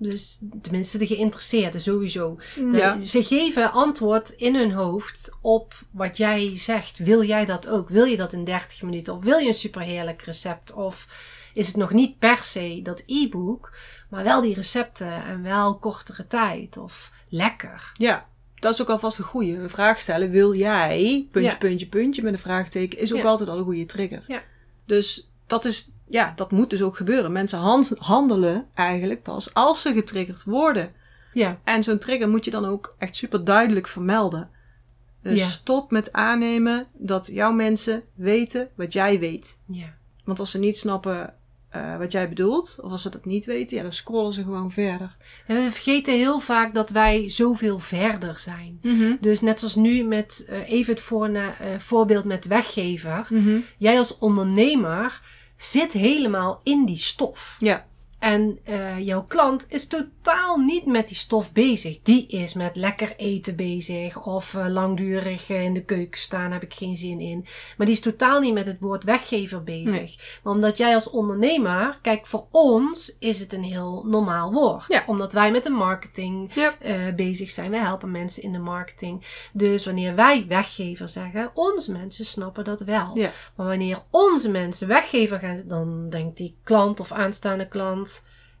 Dus 0.00 0.40
tenminste 0.62 0.98
de 0.98 1.06
geïnteresseerden 1.06 1.80
sowieso. 1.80 2.38
De- 2.54 2.76
Ja. 2.76 3.00
Ze 3.00 3.22
geven 3.24 3.72
antwoord 3.72 4.30
in 4.30 4.54
hun 4.54 4.72
hoofd 4.72 5.36
op 5.40 5.74
wat 5.90 6.16
jij 6.16 6.58
zegt. 6.58 6.98
Wil 6.98 7.22
jij 7.24 7.44
dat 7.44 7.68
ook? 7.68 7.88
Wil 7.88 8.04
je 8.04 8.16
dat 8.16 8.32
in 8.32 8.44
30 8.44 8.82
minuten? 8.82 9.14
Of 9.16 9.24
wil 9.24 9.38
je 9.38 9.48
een 9.48 9.54
superheerlijk 9.54 10.22
recept? 10.22 10.72
Of 10.72 11.06
is 11.54 11.66
het 11.66 11.76
nog 11.76 11.92
niet 11.92 12.18
per 12.18 12.42
se 12.42 12.80
dat 12.82 13.02
e-book, 13.06 13.72
maar 14.10 14.24
wel 14.24 14.40
die 14.40 14.54
recepten 14.54 15.24
en 15.24 15.42
wel 15.42 15.78
kortere 15.78 16.26
tijd? 16.26 16.76
Of 16.76 17.12
lekker? 17.28 17.90
Ja, 17.94 18.28
dat 18.54 18.74
is 18.74 18.80
ook 18.82 18.88
alvast 18.90 19.18
een 19.18 19.24
goede 19.24 19.68
vraag 19.68 20.00
stellen. 20.00 20.30
Wil 20.30 20.54
jij, 20.54 21.26
puntje, 21.32 21.50
Ja. 21.50 21.56
puntje, 21.56 21.86
puntje, 21.86 22.22
met 22.22 22.32
een 22.32 22.38
vraagteken, 22.38 22.98
is 22.98 23.12
ook 23.12 23.18
Ja. 23.22 23.24
altijd 23.28 23.48
al 23.48 23.58
een 23.58 23.64
goede 23.64 23.86
trigger. 23.86 24.24
Ja. 24.26 24.42
Dus 24.88 25.30
dat 25.46 25.64
is, 25.64 25.90
ja, 26.06 26.32
dat 26.36 26.50
moet 26.50 26.70
dus 26.70 26.82
ook 26.82 26.96
gebeuren. 26.96 27.32
Mensen 27.32 27.58
hand- 27.58 27.92
handelen 27.98 28.66
eigenlijk 28.74 29.22
pas 29.22 29.54
als 29.54 29.82
ze 29.82 29.92
getriggerd 29.92 30.44
worden. 30.44 30.92
Ja, 31.32 31.58
En 31.64 31.82
zo'n 31.82 31.98
trigger 31.98 32.28
moet 32.28 32.44
je 32.44 32.50
dan 32.50 32.64
ook 32.64 32.94
echt 32.98 33.16
super 33.16 33.44
duidelijk 33.44 33.88
vermelden. 33.88 34.50
Dus 35.22 35.38
Ja. 35.38 35.46
stop 35.46 35.90
met 35.90 36.12
aannemen 36.12 36.86
dat 36.92 37.26
jouw 37.32 37.52
mensen 37.52 38.02
weten 38.14 38.68
wat 38.74 38.92
jij 38.92 39.18
weet. 39.18 39.60
ja. 39.66 39.96
Want 40.24 40.40
als 40.40 40.50
ze 40.50 40.58
niet 40.58 40.78
snappen 40.78 41.34
eh, 41.68 41.96
wat 41.96 42.12
jij 42.12 42.28
bedoelt, 42.28 42.78
of 42.82 42.90
als 42.90 43.02
ze 43.02 43.10
dat 43.10 43.24
niet 43.24 43.46
weten, 43.46 43.76
ja, 43.76 43.82
dan 43.82 43.92
scrollen 43.92 44.32
ze 44.32 44.42
gewoon 44.42 44.70
verder. 44.70 45.16
En 45.46 45.64
we 45.64 45.70
vergeten 45.70 46.14
heel 46.14 46.40
vaak 46.40 46.74
dat 46.74 46.90
wij 46.90 47.30
zoveel 47.30 47.78
verder 47.78 48.38
zijn. 48.38 48.78
Dus 49.20 49.40
net 49.40 49.58
zoals 49.58 49.74
nu 49.74 50.02
met, 50.04 50.44
eh, 50.48 50.70
even 50.70 50.92
het 50.94 51.02
voorna- 51.02 51.58
eh, 51.58 51.78
voorbeeld 51.78 52.24
met 52.24 52.46
weggever. 52.46 53.26
Mhm. 53.30 53.58
Jij 53.78 53.98
als 53.98 54.18
ondernemer 54.18 55.20
zit 55.56 55.92
helemaal 55.92 56.60
in 56.62 56.84
die 56.84 56.96
stof. 56.96 57.56
Ja, 57.58 57.86
En 58.18 58.58
eh, 58.64 58.98
jouw 58.98 59.24
klant 59.24 59.66
is 59.68 59.86
totaal 59.86 60.56
niet 60.56 60.86
met 60.86 61.08
die 61.08 61.16
stof 61.16 61.52
bezig. 61.52 62.02
Die 62.02 62.26
is 62.26 62.54
met 62.54 62.76
lekker 62.76 63.16
eten 63.16 63.56
bezig 63.56 64.26
of 64.26 64.54
eh, 64.54 64.66
langdurig 64.68 65.50
eh, 65.50 65.64
in 65.64 65.74
de 65.74 65.84
keuken 65.84 66.20
staan, 66.20 66.52
heb 66.52 66.62
ik 66.62 66.74
geen 66.74 66.96
zin 66.96 67.20
in. 67.20 67.46
Maar 67.76 67.86
die 67.86 67.94
is 67.94 68.00
totaal 68.02 68.40
niet 68.40 68.54
met 68.54 68.66
het 68.66 68.80
woord 68.80 69.04
weggever 69.04 69.64
bezig. 69.64 69.90
Nee. 69.90 70.18
Maar 70.42 70.52
omdat 70.52 70.76
jij 70.76 70.94
als 70.94 71.10
ondernemer, 71.10 71.98
kijk, 72.02 72.26
voor 72.26 72.46
ons 72.50 73.16
is 73.18 73.40
het 73.40 73.52
een 73.52 73.62
heel 73.62 74.04
normaal 74.06 74.52
woord. 74.52 74.84
Ja. 74.88 75.02
Omdat 75.06 75.32
wij 75.32 75.50
met 75.50 75.64
de 75.64 75.70
marketing 75.70 76.50
Ja. 76.54 76.74
bezig 77.16 77.50
zijn. 77.50 77.70
Wij 77.70 77.80
helpen 77.80 78.10
mensen 78.10 78.42
in 78.42 78.52
de 78.52 78.58
marketing. 78.58 79.24
Dus 79.52 79.84
wanneer 79.84 80.14
wij 80.14 80.44
weggever 80.48 81.08
zeggen, 81.08 81.50
onze 81.54 81.92
mensen 81.92 82.24
snappen 82.26 82.64
dat 82.64 82.80
wel. 82.80 83.10
Ja. 83.18 83.30
Maar 83.56 83.66
wanneer 83.66 84.02
onze 84.10 84.50
mensen 84.50 84.88
weggever 84.88 85.38
gaan, 85.38 85.62
dan 85.66 86.08
denkt 86.10 86.36
die 86.36 86.56
klant 86.62 87.00
of 87.00 87.12
aanstaande 87.12 87.68
klant, 87.68 88.06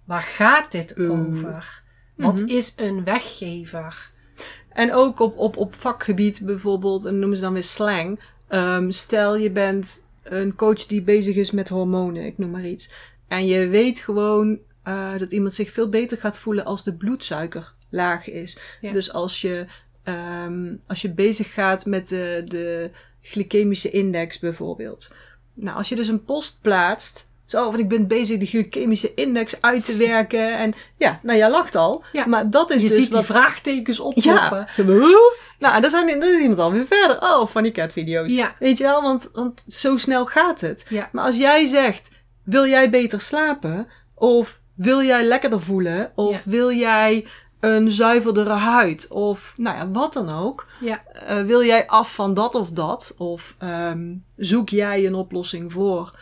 waar 0.08 0.22
gaat 0.22 0.72
dit 0.72 0.98
over? 0.98 1.82
Wat 2.16 2.34
Mhm. 2.40 2.46
is 2.48 2.72
een 2.76 3.04
weggever? 3.04 4.10
En 4.72 4.92
ook 4.92 5.20
op, 5.20 5.38
op, 5.38 5.56
op 5.56 5.74
vakgebied 5.74 6.40
bijvoorbeeld, 6.44 7.04
en 7.04 7.18
noemen 7.18 7.36
ze 7.36 7.42
dan 7.42 7.52
weer 7.52 7.62
slang. 7.62 8.20
Ehm, 8.48 8.90
stel 8.90 9.36
je 9.36 9.50
bent 9.50 10.06
een 10.22 10.54
coach 10.54 10.86
die 10.86 11.02
bezig 11.02 11.36
is 11.36 11.50
met 11.50 11.68
hormonen, 11.68 12.24
ik 12.26 12.38
noem 12.38 12.50
maar 12.50 12.66
iets. 12.66 12.92
En 13.28 13.46
je 13.46 13.66
weet 13.68 13.98
gewoon 14.00 14.58
eh, 14.82 15.18
dat 15.18 15.32
iemand 15.32 15.54
zich 15.54 15.70
veel 15.70 15.88
beter 15.88 16.18
gaat 16.18 16.38
voelen 16.38 16.64
als 16.64 16.84
de 16.84 16.92
bloedsuiker 16.94 17.72
laag 17.88 18.28
is. 18.28 18.58
Ja. 18.80 18.92
Dus 18.92 19.12
als 19.12 19.40
je, 19.40 19.66
ehm, 20.02 20.74
als 20.86 21.02
je 21.02 21.12
bezig 21.12 21.52
gaat 21.52 21.86
met 21.86 22.08
de, 22.08 22.42
de 22.44 22.90
glycemische 23.22 23.90
index 23.90 24.38
bijvoorbeeld. 24.38 25.14
Nou, 25.54 25.76
als 25.76 25.88
je 25.88 25.96
dus 25.96 26.08
een 26.08 26.24
post 26.24 26.58
plaatst. 26.60 27.30
Zo, 27.48 27.70
van 27.70 27.80
ik 27.80 27.88
ben 27.88 28.06
bezig 28.06 28.38
de 28.38 28.46
glycemische 28.46 29.14
index 29.14 29.60
uit 29.60 29.84
te 29.84 29.96
werken. 29.96 30.58
En 30.58 30.74
ja, 30.96 31.20
nou 31.22 31.38
jij 31.38 31.50
lacht 31.50 31.74
al. 31.74 32.04
Ja. 32.12 32.26
Maar 32.26 32.50
dat 32.50 32.70
is 32.70 32.82
je 32.82 32.88
dus 32.88 32.98
ziet 32.98 33.08
wat... 33.08 33.20
die 33.20 33.30
vraagtekens 33.30 34.00
oppoppen. 34.00 34.66
Ja. 34.76 34.86
Nou, 35.58 35.80
dan, 35.80 35.90
zijn, 35.90 36.06
dan 36.06 36.28
is 36.28 36.40
iemand 36.40 36.58
alweer 36.58 36.86
verder. 36.86 37.22
Oh, 37.22 37.46
funny 37.46 37.70
cat 37.70 37.92
video's. 37.92 38.30
Ja. 38.30 38.54
Weet 38.58 38.78
je 38.78 38.84
wel, 38.84 39.02
want, 39.02 39.30
want 39.32 39.64
zo 39.68 39.96
snel 39.96 40.26
gaat 40.26 40.60
het. 40.60 40.86
Ja. 40.88 41.08
Maar 41.12 41.24
als 41.24 41.36
jij 41.36 41.64
zegt, 41.64 42.10
wil 42.42 42.66
jij 42.66 42.90
beter 42.90 43.20
slapen? 43.20 43.88
Of 44.14 44.60
wil 44.74 45.02
jij 45.02 45.24
lekkerder 45.24 45.60
voelen? 45.60 46.12
Of 46.14 46.44
wil 46.44 46.72
jij 46.72 47.26
een 47.60 47.90
zuiverdere 47.90 48.52
huid? 48.52 49.08
Of 49.08 49.54
nou 49.56 49.76
ja, 49.76 49.90
wat 49.90 50.12
dan 50.12 50.30
ook. 50.30 50.66
Ja. 50.80 51.02
Eh, 51.12 51.42
wil 51.42 51.64
jij 51.64 51.86
af 51.86 52.14
van 52.14 52.34
dat 52.34 52.54
of 52.54 52.70
dat? 52.70 53.14
Of 53.18 53.54
ehm, 53.58 54.14
zoek 54.36 54.68
jij 54.68 55.06
een 55.06 55.14
oplossing 55.14 55.72
voor? 55.72 56.18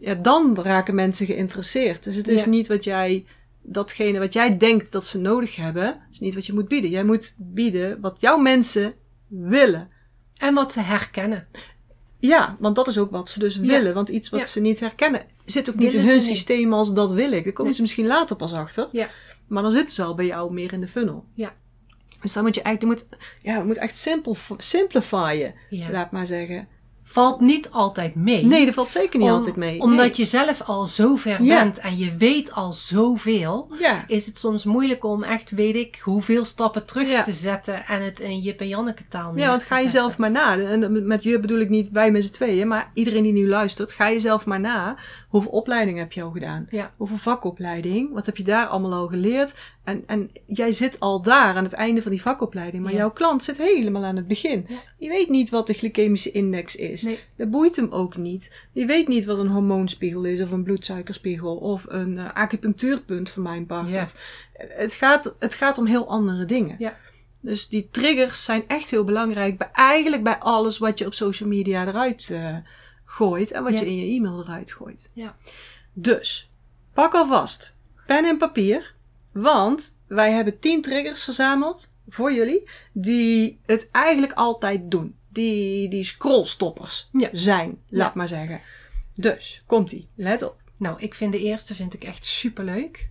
Ja, 0.00 0.14
dan 0.14 0.56
raken 0.62 0.94
mensen 0.94 1.26
geïnteresseerd. 1.26 2.04
Dus 2.04 2.14
het 2.14 2.28
is 2.28 2.44
Ja. 2.44 2.48
niet 2.50 2.68
wat 2.68 2.84
jij, 2.84 3.24
datgene 3.62 4.18
wat 4.18 4.32
jij 4.32 4.56
denkt 4.56 4.92
dat 4.92 5.04
ze 5.04 5.18
nodig 5.18 5.56
hebben, 5.56 6.00
is 6.10 6.18
niet 6.20 6.34
wat 6.34 6.46
je 6.46 6.52
moet 6.52 6.68
bieden. 6.68 6.90
Jij 6.90 7.04
moet 7.04 7.34
bieden 7.38 8.00
wat 8.00 8.20
jouw 8.20 8.38
mensen 8.38 8.92
willen. 9.28 9.86
En 10.36 10.54
wat 10.54 10.72
ze 10.72 10.80
herkennen. 10.80 11.46
Ja, 12.18 12.56
want 12.58 12.76
dat 12.76 12.88
is 12.88 12.98
ook 12.98 13.10
wat 13.10 13.28
ze 13.30 13.38
dus 13.38 13.54
Ja. 13.54 13.60
willen. 13.60 13.94
Want 13.94 14.08
iets 14.08 14.28
wat 14.28 14.40
Ja. 14.40 14.46
ze 14.46 14.60
niet 14.60 14.80
herkennen, 14.80 15.22
zit 15.44 15.68
ook 15.70 15.74
niet 15.74 15.84
Willen 15.92 16.00
in 16.00 16.06
hun 16.10 16.18
niet. 16.18 16.26
systeem 16.26 16.72
als 16.72 16.94
dat 16.94 17.12
wil 17.12 17.32
ik. 17.32 17.44
Daar 17.44 17.52
komen 17.52 17.64
Nee. 17.64 17.74
ze 17.74 17.80
misschien 17.80 18.06
later 18.06 18.36
pas 18.36 18.52
achter. 18.52 18.88
Ja. 18.92 19.08
Maar 19.46 19.62
dan 19.62 19.72
zitten 19.72 19.94
ze 19.94 20.02
al 20.02 20.14
bij 20.14 20.26
jou 20.26 20.52
meer 20.52 20.72
in 20.72 20.80
de 20.80 20.88
funnel. 20.88 21.24
Ja. 21.34 21.54
Dus 22.22 22.32
dan 22.32 22.44
moet 22.44 22.54
je 22.54 22.62
eigenlijk, 22.62 23.00
je 23.00 23.06
moet, 23.06 23.20
ja, 23.42 23.56
je 23.58 23.64
moet 23.64 23.76
echt 23.76 23.96
simpel, 23.96 24.36
simplifyen, 24.56 25.54
laat 25.70 26.10
maar 26.12 26.26
zeggen. 26.26 26.68
Valt 27.12 27.40
niet 27.40 27.70
altijd 27.70 28.14
mee. 28.14 28.44
Nee, 28.44 28.64
dat 28.64 28.74
valt 28.74 28.90
zeker 28.90 29.18
niet 29.18 29.28
Om- 29.28 29.34
altijd 29.34 29.56
mee. 29.56 29.80
Omdat 29.80 29.98
Nee. 30.06 30.12
je 30.16 30.24
zelf 30.24 30.62
al 30.62 30.86
zo 30.86 31.16
ver 31.16 31.42
Ja. 31.42 31.62
bent 31.62 31.78
en 31.78 31.98
je 31.98 32.16
weet 32.16 32.52
al 32.52 32.72
zoveel. 32.72 33.68
Ja, 33.78 34.04
Is 34.06 34.26
het 34.26 34.38
soms 34.38 34.64
moeilijk 34.64 35.04
om 35.04 35.22
echt, 35.22 35.50
weet 35.50 35.74
ik, 35.74 36.00
hoeveel 36.04 36.44
stappen 36.44 36.86
terug 36.86 37.08
Ja. 37.10 37.22
te 37.22 37.32
zetten 37.32 37.86
en 37.86 38.04
het 38.04 38.20
in 38.20 38.38
Jip 38.38 38.60
en 38.60 38.68
Janneke 38.68 39.08
taal 39.08 39.36
ja, 39.36 39.48
want 39.48 39.62
ga 39.62 39.78
je 39.78 39.88
zelf 39.88 40.18
maar 40.18 40.30
na. 40.30 40.58
En 40.58 41.06
met 41.06 41.22
je 41.22 41.40
bedoel 41.40 41.58
ik 41.58 41.68
niet 41.68 41.90
wij 41.90 42.10
met 42.10 42.24
z'n 42.24 42.32
tweeën, 42.32 42.68
maar 42.68 42.90
iedereen 42.94 43.22
die 43.22 43.32
nu 43.32 43.48
luistert, 43.48 43.92
ga 43.92 44.08
je 44.08 44.18
zelf 44.20 44.46
maar 44.46 44.60
na. 44.60 44.96
Hoeveel 45.28 45.50
opleiding 45.50 45.98
heb 45.98 46.12
je 46.12 46.22
al 46.22 46.30
gedaan? 46.30 46.68
Hoeveel 46.96 47.16
vakopleiding? 47.16 48.12
Wat 48.12 48.26
heb 48.26 48.36
je 48.36 48.44
daar 48.44 48.66
allemaal 48.66 48.92
al 48.92 49.06
geleerd? 49.06 49.54
En, 49.90 50.02
en 50.06 50.30
jij 50.46 50.72
zit 50.72 51.00
al 51.00 51.22
daar 51.22 51.54
aan 51.56 51.64
het 51.64 51.72
einde 51.72 52.02
van 52.02 52.10
die 52.10 52.22
vakopleiding, 52.22 52.82
maar 52.82 52.92
Ja. 52.92 52.98
jouw 52.98 53.10
klant 53.10 53.44
zit 53.44 53.58
helemaal 53.58 54.04
aan 54.04 54.16
het 54.16 54.26
begin. 54.28 54.64
Ja. 54.68 54.76
Die 54.98 55.08
weet 55.08 55.28
niet 55.28 55.50
wat 55.50 55.66
de 55.66 55.72
glycemische 55.72 56.30
index 56.30 56.76
is. 56.76 57.02
Nee. 57.02 57.18
Dat 57.36 57.50
boeit 57.50 57.76
hem 57.76 57.90
ook 57.90 58.16
niet. 58.16 58.54
Die 58.72 58.86
weet 58.86 59.08
niet 59.08 59.24
wat 59.24 59.38
een 59.38 59.48
hormoonspiegel 59.48 60.24
is, 60.24 60.40
of 60.40 60.50
een 60.50 60.62
bloedsuikerspiegel, 60.62 61.56
of 61.56 61.84
een 61.88 62.18
eh, 62.18 62.32
acupunctuurpunt 62.34 63.30
voor 63.30 63.42
mijn 63.42 63.66
part. 63.66 63.90
Ja. 63.90 64.02
Of, 64.02 64.12
het, 64.52 64.94
gaat, 64.94 65.36
het 65.38 65.54
gaat 65.54 65.78
om 65.78 65.86
heel 65.86 66.08
andere 66.08 66.44
dingen. 66.44 66.76
Ja. 66.78 66.96
Dus 67.40 67.68
die 67.68 67.88
triggers 67.90 68.44
zijn 68.44 68.64
echt 68.66 68.90
heel 68.90 69.04
belangrijk 69.04 69.58
bij 69.58 69.68
eigenlijk 69.72 70.22
bij 70.22 70.38
alles 70.38 70.78
wat 70.78 70.98
je 70.98 71.06
op 71.06 71.14
social 71.14 71.48
media 71.48 71.86
eruit 71.86 72.30
eh, 72.30 72.56
gooit 73.04 73.52
en 73.52 73.62
wat 73.62 73.78
je 73.78 73.86
in 73.86 73.96
je 73.96 74.16
e-mail 74.16 74.40
eruit 74.42 74.72
gooit. 74.72 75.10
Ja. 75.14 75.36
Dus 75.92 76.50
pak 76.94 77.14
alvast 77.14 77.76
pen 78.06 78.24
en 78.24 78.36
papier, 78.36 78.94
want 79.32 79.98
wij 80.06 80.32
hebben 80.32 80.58
10 80.58 80.82
triggers 80.82 81.24
verzameld 81.24 81.94
voor 82.08 82.32
jullie 82.32 82.68
die 82.92 83.60
het 83.66 83.88
eigenlijk 83.92 84.32
altijd 84.32 84.90
doen. 84.90 85.18
Die, 85.28 85.88
die 85.88 86.04
scrollstoppers 86.04 87.08
Ja. 87.12 87.28
zijn, 87.32 87.78
laat 87.88 88.06
Ja. 88.08 88.12
maar 88.14 88.28
zeggen. 88.28 88.60
Dus, 89.14 89.62
komt-ie. 89.66 90.08
Let 90.14 90.42
op. 90.42 90.56
Nou, 90.76 91.00
ik 91.00 91.14
vind 91.14 91.32
de 91.32 91.38
eerste 91.40 91.74
vind 91.74 91.94
ik 91.94 92.04
echt 92.04 92.24
superleuk. 92.24 93.08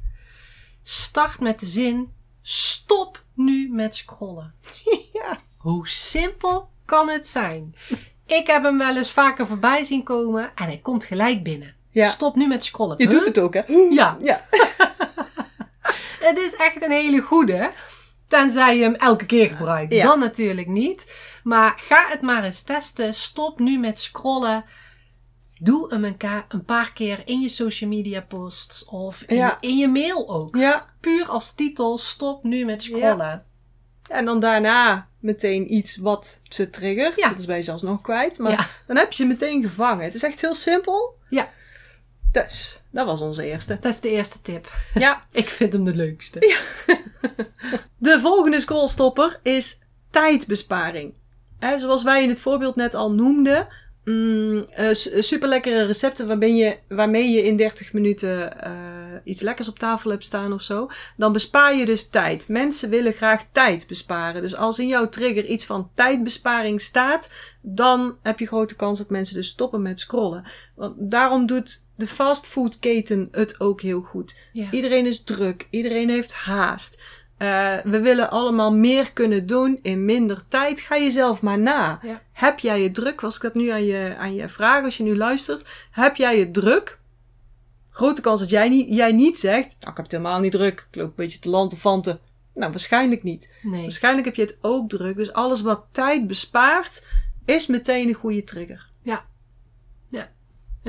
Start 0.83 1.39
met 1.39 1.59
de 1.59 1.65
zin: 1.65 2.13
stop 2.41 3.23
nu 3.33 3.69
met 3.71 3.95
scrollen. 3.95 4.53
Ja. 5.13 5.39
Hoe 5.57 5.87
simpel 5.87 6.69
kan 6.85 7.09
het 7.09 7.27
zijn? 7.27 7.75
Ik 8.25 8.47
heb 8.47 8.63
hem 8.63 8.77
wel 8.77 8.97
eens 8.97 9.11
vaker 9.11 9.47
voorbij 9.47 9.83
zien 9.83 10.03
komen 10.03 10.51
en 10.55 10.63
hij 10.65 10.77
komt 10.77 11.03
gelijk 11.03 11.43
binnen. 11.43 11.75
Ja. 11.89 12.07
Stop 12.09 12.35
nu 12.35 12.47
met 12.47 12.63
scrollen. 12.63 12.95
Je 12.97 13.03
Huh? 13.03 13.11
doet 13.13 13.25
het 13.25 13.39
ook, 13.39 13.53
hè? 13.53 13.61
Ja, 13.89 14.17
Ja. 14.21 14.45
het 16.19 16.37
is 16.37 16.55
echt 16.55 16.81
een 16.81 16.91
hele 16.91 17.21
goede. 17.21 17.71
Tenzij 18.27 18.77
je 18.77 18.83
hem 18.83 18.93
elke 18.95 19.25
keer 19.25 19.49
gebruikt. 19.49 19.93
Ja. 19.93 20.03
Dan 20.03 20.19
natuurlijk 20.19 20.67
niet. 20.67 21.11
Maar 21.43 21.73
ga 21.77 22.07
het 22.09 22.21
maar 22.21 22.43
eens 22.43 22.63
testen. 22.63 23.13
Stop 23.13 23.59
nu 23.59 23.77
met 23.79 23.99
scrollen. 23.99 24.65
Doe 25.61 25.89
hem 25.93 26.03
een, 26.03 26.65
paar 26.65 26.91
keer 26.93 27.21
in 27.25 27.41
je 27.41 27.49
social 27.49 27.89
media 27.89 28.21
posts. 28.21 28.85
Of 28.85 29.21
in, 29.21 29.35
Ja. 29.35 29.57
in 29.61 29.77
je 29.77 29.87
mail 29.87 30.29
ook. 30.29 30.55
Ja. 30.55 30.89
Puur 30.99 31.25
als 31.25 31.55
titel. 31.55 31.97
Stop 31.97 32.43
nu 32.43 32.65
met 32.65 32.81
scrollen. 32.81 33.45
En 34.09 34.25
dan 34.25 34.39
daarna 34.39 35.07
meteen 35.19 35.73
iets 35.73 35.97
wat 35.97 36.41
ze 36.43 36.69
triggert. 36.69 37.15
Ja. 37.15 37.29
Dat 37.29 37.39
is 37.39 37.45
bij 37.45 37.57
je 37.57 37.63
zelfs 37.63 37.83
nog 37.83 38.01
kwijt. 38.01 38.37
Maar 38.37 38.51
Ja. 38.51 38.67
dan 38.87 38.97
heb 38.97 39.09
je 39.11 39.15
ze 39.15 39.25
meteen 39.25 39.61
gevangen. 39.61 40.03
Het 40.03 40.15
is 40.15 40.23
echt 40.23 40.41
heel 40.41 40.55
simpel. 40.55 41.17
Ja. 41.29 41.49
Dus, 42.31 42.81
dat 42.91 43.05
was 43.05 43.21
onze 43.21 43.45
eerste. 43.45 43.77
Dat 43.81 43.93
is 43.93 43.99
de 43.99 44.09
eerste 44.09 44.41
tip. 44.41 44.71
Ja. 44.93 45.23
Ik 45.31 45.49
vind 45.49 45.73
hem 45.73 45.83
de 45.83 45.95
leukste. 45.95 46.39
De 47.97 48.19
volgende 48.19 48.59
scrollstopper 48.59 49.39
is 49.43 49.79
tijdbesparing. 50.09 51.17
Zoals 51.79 52.03
wij 52.03 52.23
in 52.23 52.29
het 52.29 52.39
voorbeeld 52.39 52.75
net 52.75 52.95
al 52.95 53.11
noemden. 53.11 53.67
Mm, 54.03 54.65
eh, 54.69 54.93
su- 54.93 55.21
superlekkere 55.21 55.83
recepten 55.83 56.27
waarmee 56.27 56.53
je, 56.55 56.77
waarmee 56.87 57.29
je 57.29 57.43
in 57.43 57.57
30 57.57 57.93
minuten 57.93 58.61
eh, 58.61 58.71
iets 59.23 59.41
lekkers 59.41 59.67
op 59.67 59.79
tafel 59.79 60.11
hebt 60.11 60.23
staan 60.23 60.53
of 60.53 60.61
zo. 60.61 60.89
Dan 61.17 61.33
bespaar 61.33 61.75
je 61.75 61.85
dus 61.85 62.07
tijd. 62.09 62.47
Mensen 62.47 62.89
willen 62.89 63.13
graag 63.13 63.43
tijd 63.51 63.87
besparen. 63.87 64.41
Dus 64.41 64.55
als 64.55 64.79
in 64.79 64.87
jouw 64.87 65.09
trigger 65.09 65.45
iets 65.45 65.65
van 65.65 65.89
tijdbesparing 65.93 66.81
staat, 66.81 67.31
dan 67.61 68.17
heb 68.21 68.39
je 68.39 68.47
grote 68.47 68.75
kans 68.75 68.97
dat 68.97 69.09
mensen 69.09 69.35
dus 69.35 69.47
stoppen 69.47 69.81
met 69.81 69.99
scrollen. 69.99 70.47
Want 70.75 70.95
daarom 70.97 71.45
doet 71.45 71.83
de 71.99 72.07
fastfoodketen 72.07 73.27
het 73.31 73.59
ook 73.59 73.81
heel 73.81 74.01
goed. 74.01 74.37
Ja. 74.53 74.71
Iedereen 74.71 75.05
is 75.05 75.23
druk, 75.23 75.67
iedereen 75.69 76.09
heeft 76.09 76.33
haast. 76.33 77.03
Eh, 77.37 77.77
we 77.83 77.99
willen 77.99 78.29
allemaal 78.29 78.73
meer 78.73 79.11
kunnen 79.13 79.45
doen 79.45 79.79
in 79.81 80.05
minder 80.05 80.41
tijd. 80.47 80.81
Ga 80.81 80.97
jezelf 80.97 81.41
maar 81.41 81.59
na. 81.59 81.99
Ja. 82.01 82.21
Heb 82.31 82.59
jij 82.59 82.81
het 82.81 82.93
druk? 82.93 83.21
Was 83.21 83.35
ik 83.35 83.41
dat 83.41 83.53
nu 83.53 83.69
aan 83.69 83.85
je, 83.85 84.15
aan 84.17 84.33
je 84.33 84.49
vraag 84.49 84.83
als 84.83 84.97
je 84.97 85.03
nu 85.03 85.17
luistert? 85.17 85.65
Heb 85.91 86.15
jij 86.15 86.39
het 86.39 86.53
druk? 86.53 86.99
Grote 87.89 88.21
kans 88.21 88.39
dat 88.39 88.49
jij 88.49 88.69
niet, 88.69 88.95
jij 88.95 89.11
niet 89.11 89.39
zegt, 89.39 89.77
nou, 89.79 89.91
ik 89.91 89.97
heb 89.97 90.05
het 90.05 90.11
helemaal 90.11 90.39
niet 90.39 90.51
druk. 90.51 90.87
Ik 90.91 90.95
loop 90.95 91.07
een 91.07 91.13
beetje 91.15 91.39
te 91.39 91.49
lantefanten. 91.49 92.19
Nou, 92.53 92.71
waarschijnlijk 92.71 93.23
niet. 93.23 93.53
Nee. 93.61 93.81
Waarschijnlijk 93.81 94.25
heb 94.25 94.35
je 94.35 94.41
het 94.41 94.57
ook 94.61 94.89
druk. 94.89 95.15
Dus 95.15 95.33
alles 95.33 95.61
wat 95.61 95.83
tijd 95.91 96.27
bespaart, 96.27 97.05
is 97.45 97.67
meteen 97.67 98.07
een 98.07 98.13
goede 98.13 98.43
trigger. 98.43 98.88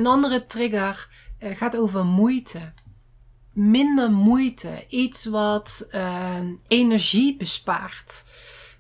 Een 0.01 0.07
andere 0.07 0.47
trigger 0.47 1.09
eh, 1.39 1.57
gaat 1.57 1.77
over 1.77 2.05
moeite. 2.05 2.73
Minder 3.53 4.11
moeite. 4.11 4.85
Iets 4.89 5.25
wat 5.25 5.87
eh, 5.91 6.37
energie 6.69 7.37
bespaart. 7.37 8.25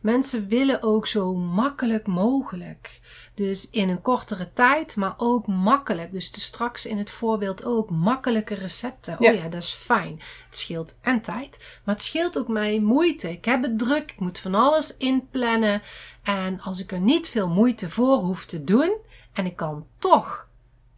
Mensen 0.00 0.48
willen 0.48 0.82
ook 0.82 1.06
zo 1.06 1.34
makkelijk 1.34 2.06
mogelijk. 2.06 3.00
Dus 3.34 3.70
in 3.70 3.88
een 3.88 4.00
kortere 4.00 4.52
tijd, 4.52 4.96
maar 4.96 5.14
ook 5.16 5.46
makkelijk. 5.46 6.12
Dus 6.12 6.42
straks 6.42 6.86
in 6.86 6.98
het 6.98 7.10
voorbeeld 7.10 7.64
ook 7.64 7.90
makkelijke 7.90 8.54
recepten. 8.54 9.16
Ja. 9.18 9.30
Oh 9.30 9.36
ja, 9.36 9.48
dat 9.48 9.62
is 9.62 9.72
fijn. 9.72 10.20
Het 10.46 10.56
scheelt 10.56 10.98
en 11.02 11.20
tijd, 11.20 11.80
maar 11.84 11.94
het 11.94 12.04
scheelt 12.04 12.38
ook 12.38 12.48
mij 12.48 12.80
moeite. 12.80 13.30
Ik 13.30 13.44
heb 13.44 13.62
het 13.62 13.78
druk, 13.78 14.10
ik 14.10 14.20
moet 14.20 14.38
van 14.38 14.54
alles 14.54 14.96
inplannen. 14.96 15.82
En 16.22 16.60
als 16.60 16.80
ik 16.80 16.92
er 16.92 17.00
niet 17.00 17.28
veel 17.28 17.48
moeite 17.48 17.90
voor 17.90 18.16
hoef 18.16 18.44
te 18.44 18.64
doen 18.64 18.96
en 19.32 19.46
ik 19.46 19.56
kan 19.56 19.86
toch 19.98 20.48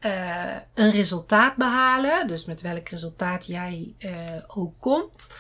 eh, 0.03 0.57
een 0.75 0.91
resultaat 0.91 1.57
behalen, 1.57 2.27
dus 2.27 2.45
met 2.45 2.61
welk 2.61 2.89
resultaat 2.89 3.47
jij 3.47 3.95
eh, 3.99 4.13
ook 4.47 4.75
komt, 4.81 5.31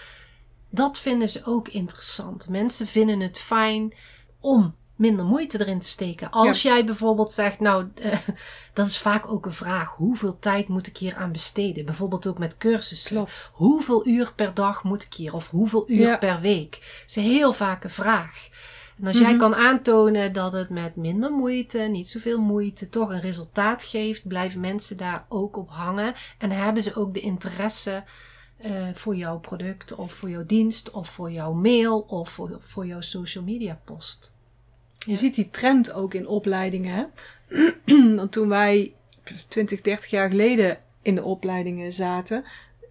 dat 0.70 0.98
vinden 0.98 1.28
ze 1.28 1.44
ook 1.44 1.68
interessant. 1.68 2.48
Mensen 2.48 2.86
vinden 2.86 3.20
het 3.20 3.38
fijn 3.38 3.94
om 4.40 4.74
minder 4.96 5.24
moeite 5.24 5.60
erin 5.60 5.80
te 5.80 5.88
steken. 5.88 6.30
Als 6.30 6.62
jij 6.62 6.84
bijvoorbeeld 6.84 7.32
zegt, 7.32 7.60
nou, 7.60 7.86
eh, 7.94 8.18
dat 8.74 8.86
is 8.86 8.98
vaak 8.98 9.28
ook 9.28 9.46
een 9.46 9.52
vraag. 9.52 9.88
Hoeveel 9.94 10.38
tijd 10.38 10.68
moet 10.68 10.86
ik 10.86 10.96
hier 10.96 11.16
aan 11.16 11.32
besteden? 11.32 11.84
Bijvoorbeeld 11.84 12.26
ook 12.26 12.38
met 12.38 12.56
cursussen. 12.56 13.16
Klopt. 13.16 13.50
Hoeveel 13.52 14.06
uur 14.06 14.32
per 14.34 14.54
dag 14.54 14.82
moet 14.84 15.02
ik 15.02 15.14
hier? 15.14 15.34
Of 15.34 15.50
hoeveel 15.50 15.84
uur 15.90 16.08
Ja. 16.08 16.16
per 16.16 16.40
week? 16.40 16.70
Dat 16.70 16.82
is 17.06 17.14
heel 17.14 17.52
vaak 17.52 17.84
een 17.84 17.90
vraag. 17.90 18.48
En 19.02 19.08
als 19.08 19.18
jij 19.18 19.30
Mhm. 19.30 19.38
kan 19.38 19.54
aantonen 19.54 20.32
dat 20.32 20.52
het 20.52 20.70
met 20.70 20.96
minder 20.96 21.30
moeite, 21.32 21.78
niet 21.78 22.08
zoveel 22.08 22.40
moeite, 22.40 22.88
toch 22.88 23.10
een 23.10 23.20
resultaat 23.20 23.82
geeft, 23.84 24.28
blijven 24.28 24.60
mensen 24.60 24.96
daar 24.96 25.24
ook 25.28 25.56
op 25.56 25.68
hangen. 25.70 26.14
En 26.38 26.50
hebben 26.50 26.82
ze 26.82 26.94
ook 26.94 27.14
de 27.14 27.20
interesse 27.20 28.04
eh, 28.58 28.86
voor 28.94 29.16
jouw 29.16 29.38
product 29.38 29.94
of 29.94 30.12
voor 30.12 30.30
jouw 30.30 30.46
dienst 30.46 30.90
of 30.90 31.08
voor 31.08 31.30
jouw 31.32 31.52
mail 31.52 32.00
of 32.00 32.28
voor, 32.30 32.56
voor 32.60 32.86
jouw 32.86 33.00
social 33.00 33.44
media 33.44 33.80
post. 33.84 34.34
Je 34.98 35.10
Ja. 35.10 35.16
ziet 35.16 35.34
die 35.34 35.50
trend 35.50 35.92
ook 35.92 36.14
in 36.14 36.26
opleidingen. 36.26 37.10
Want 38.16 38.32
toen 38.32 38.48
wij 38.48 38.94
20, 39.48 39.80
30 39.80 40.10
jaar 40.10 40.28
geleden 40.28 40.78
in 41.02 41.14
de 41.14 41.22
opleidingen 41.22 41.92
zaten, 41.92 42.44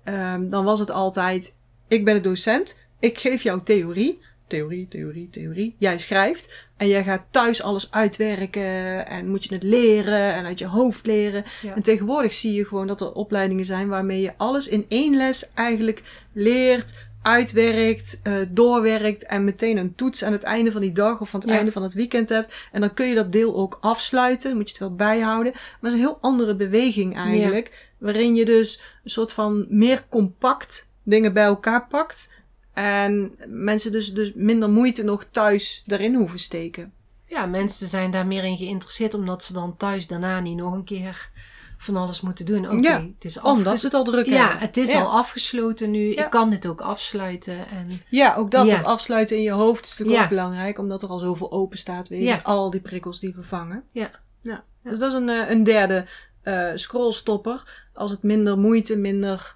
ehm, 0.03 0.47
dan 0.47 0.65
was 0.65 0.79
het 0.79 0.91
altijd: 0.91 1.57
ik 1.87 2.05
ben 2.05 2.15
de 2.15 2.21
docent, 2.21 2.85
ik 2.99 3.17
geef 3.19 3.43
jou 3.43 3.61
theorie. 3.63 4.19
Theorie, 4.51 4.87
theorie, 4.87 5.29
theorie. 5.29 5.75
Jij 5.77 5.99
schrijft 5.99 6.67
en 6.77 6.87
jij 6.87 7.03
gaat 7.03 7.21
thuis 7.31 7.63
alles 7.63 7.91
uitwerken 7.91 9.07
en 9.07 9.27
moet 9.27 9.43
je 9.43 9.53
het 9.53 9.63
leren 9.63 10.33
en 10.33 10.45
uit 10.45 10.59
je 10.59 10.67
hoofd 10.67 11.05
leren. 11.05 11.43
Ja. 11.61 11.75
En 11.75 11.81
tegenwoordig 11.81 12.33
zie 12.33 12.53
je 12.53 12.65
gewoon 12.65 12.87
dat 12.87 13.01
er 13.01 13.13
opleidingen 13.13 13.65
zijn 13.65 13.87
waarmee 13.87 14.21
je 14.21 14.33
alles 14.37 14.67
in 14.67 14.85
één 14.87 15.15
les 15.17 15.51
eigenlijk 15.53 16.25
leert, 16.33 16.97
uitwerkt, 17.21 18.19
eh, 18.23 18.33
doorwerkt 18.49 19.25
en 19.25 19.43
meteen 19.43 19.77
een 19.77 19.95
toets 19.95 20.23
aan 20.23 20.31
het 20.31 20.43
einde 20.43 20.71
van 20.71 20.81
die 20.81 20.91
dag 20.91 21.21
of 21.21 21.33
aan 21.33 21.39
het 21.39 21.49
Ja. 21.49 21.55
einde 21.55 21.71
van 21.71 21.83
het 21.83 21.93
weekend 21.93 22.29
hebt. 22.29 22.53
En 22.71 22.81
dan 22.81 22.93
kun 22.93 23.07
je 23.07 23.15
dat 23.15 23.31
deel 23.31 23.55
ook 23.55 23.77
afsluiten, 23.81 24.49
dan 24.49 24.57
moet 24.57 24.69
je 24.69 24.75
het 24.77 24.87
wel 24.87 24.95
bijhouden. 24.95 25.51
Maar 25.53 25.63
het 25.81 25.91
is 25.91 25.93
een 25.93 26.05
heel 26.05 26.17
andere 26.21 26.55
beweging 26.55 27.15
eigenlijk, 27.15 27.89
waarin 27.97 28.35
je 28.35 28.45
dus 28.45 28.81
een 29.03 29.09
soort 29.09 29.31
van 29.31 29.65
meer 29.69 30.03
compact 30.09 30.89
dingen 31.03 31.33
bij 31.33 31.43
elkaar 31.45 31.87
pakt. 31.87 32.39
En 32.73 33.35
mensen 33.47 33.91
dus, 33.91 34.13
dus 34.13 34.31
minder 34.35 34.69
moeite 34.69 35.03
nog 35.03 35.23
thuis 35.23 35.83
daarin 35.85 36.15
hoeven 36.15 36.39
steken. 36.39 36.93
Ja, 37.25 37.45
mensen 37.45 37.87
zijn 37.87 38.11
daar 38.11 38.27
meer 38.27 38.43
in 38.43 38.57
geïnteresseerd 38.57 39.13
omdat 39.13 39.43
ze 39.43 39.53
dan 39.53 39.77
thuis 39.77 40.07
daarna 40.07 40.39
niet 40.39 40.57
nog 40.57 40.73
een 40.73 40.83
keer 40.83 41.29
van 41.77 41.95
alles 41.95 42.21
moeten 42.21 42.45
doen. 42.45 42.65
Oké, 42.69 42.87
Ja, 42.87 43.01
het 43.13 43.25
is 43.25 43.39
Omdat 43.39 43.79
ze 43.79 43.85
het 43.85 43.95
al 43.95 44.03
druk 44.03 44.25
Ja, 44.25 44.37
hebben. 44.47 44.59
het 44.59 44.77
is 44.77 44.91
Ja. 44.91 45.01
al 45.01 45.11
afgesloten 45.11 45.91
nu. 45.91 46.13
Ja. 46.13 46.23
Ik 46.23 46.29
kan 46.29 46.49
dit 46.49 46.67
ook 46.67 46.81
afsluiten. 46.81 47.67
En 47.69 48.01
Ja, 48.09 48.35
ook 48.35 48.51
dat, 48.51 48.65
Ja. 48.65 48.75
dat 48.77 48.85
afsluiten 48.85 49.37
in 49.37 49.43
je 49.43 49.51
hoofd 49.51 49.85
is 49.85 49.89
natuurlijk 49.89 50.17
Ja. 50.17 50.23
ook 50.23 50.29
belangrijk, 50.29 50.77
omdat 50.77 51.01
er 51.01 51.09
al 51.09 51.19
zoveel 51.19 51.51
open 51.51 51.77
staat 51.77 52.07
weer. 52.07 52.21
Ja. 52.21 52.39
Al 52.43 52.69
die 52.69 52.81
prikkels 52.81 53.19
die 53.19 53.33
we 53.35 53.43
vangen. 53.43 53.83
Ja. 53.91 54.09
ja. 54.41 54.63
Dus 54.83 54.99
dat 54.99 55.09
is 55.11 55.17
een, 55.17 55.29
eh, 55.29 55.49
een 55.49 55.63
derde 55.63 56.05
eh 56.41 56.69
scrollstopper. 56.75 57.87
Als 57.93 58.11
het 58.11 58.23
minder 58.23 58.57
moeite, 58.57 58.97
minder 58.97 59.55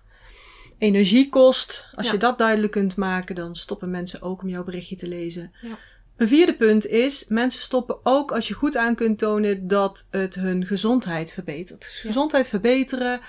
energie 0.77 1.29
kost. 1.29 1.85
Als 1.95 2.05
Ja. 2.07 2.11
je 2.13 2.19
dat 2.19 2.37
duidelijk 2.37 2.71
kunt 2.71 2.95
maken, 2.95 3.35
dan 3.35 3.55
stoppen 3.55 3.91
mensen 3.91 4.21
ook 4.21 4.41
om 4.41 4.49
jouw 4.49 4.63
berichtje 4.63 4.95
te 4.95 5.07
lezen. 5.07 5.51
Ja. 5.61 5.77
Een 6.15 6.27
vierde 6.27 6.55
punt 6.55 6.85
is, 6.87 7.25
mensen 7.27 7.61
stoppen 7.61 7.97
ook 8.03 8.31
als 8.31 8.47
je 8.47 8.53
goed 8.53 8.77
aan 8.77 8.95
kunt 8.95 9.17
tonen 9.19 9.67
dat 9.67 10.07
het 10.11 10.35
hun 10.35 10.65
gezondheid 10.65 11.31
verbetert. 11.31 11.79
Dus 11.81 11.99
gezondheid 11.99 12.47
verbeteren, 12.47 13.19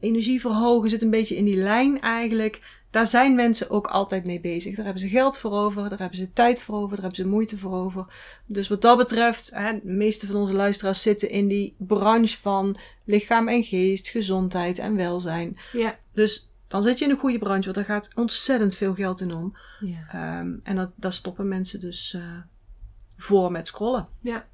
energie 0.00 0.40
verhogen 0.40 0.90
zit 0.90 1.02
een 1.02 1.10
beetje 1.10 1.36
in 1.36 1.44
die 1.44 1.56
lijn 1.56 2.00
eigenlijk. 2.00 2.60
Daar 2.90 3.06
zijn 3.06 3.34
mensen 3.34 3.70
ook 3.70 3.86
altijd 3.86 4.24
mee 4.24 4.40
bezig. 4.40 4.74
Daar 4.76 4.84
hebben 4.84 5.02
ze 5.02 5.08
geld 5.08 5.38
voor 5.38 5.52
over, 5.52 5.88
daar 5.88 5.98
hebben 5.98 6.18
ze 6.18 6.32
tijd 6.32 6.60
voor 6.60 6.74
over, 6.76 6.88
daar 6.96 7.04
hebben 7.04 7.16
ze 7.24 7.26
moeite 7.26 7.58
voor 7.58 7.72
over. 7.74 8.06
Dus 8.46 8.68
wat 8.68 8.82
dat 8.82 8.96
betreft, 8.96 9.50
hè, 9.54 9.72
de 9.72 9.80
meeste 9.82 10.26
van 10.26 10.36
onze 10.36 10.52
luisteraars 10.54 11.02
zitten 11.02 11.30
in 11.30 11.48
die 11.48 11.74
branche 11.78 12.36
van 12.36 12.76
lichaam 13.04 13.48
en 13.48 13.64
geest, 13.64 14.08
gezondheid 14.08 14.78
en 14.78 14.96
welzijn. 14.96 15.58
ja, 15.72 15.98
Dus 16.12 16.48
dan 16.76 16.84
zit 16.84 16.98
je 16.98 17.04
in 17.04 17.10
een 17.10 17.18
goede 17.18 17.38
branche, 17.38 17.64
want 17.64 17.74
daar 17.74 17.84
gaat 17.96 18.12
ontzettend 18.14 18.74
veel 18.74 18.94
geld 18.94 19.20
in 19.20 19.34
om. 19.34 19.56
ja. 19.80 20.06
Ehm, 20.08 20.54
en 20.62 20.76
dat, 20.76 20.90
daar 20.94 21.12
stoppen 21.12 21.48
mensen 21.48 21.80
dus 21.80 22.14
eh, 22.14 22.22
voor 23.16 23.52
met 23.52 23.66
scrollen. 23.66 24.08
Ja. 24.20 24.46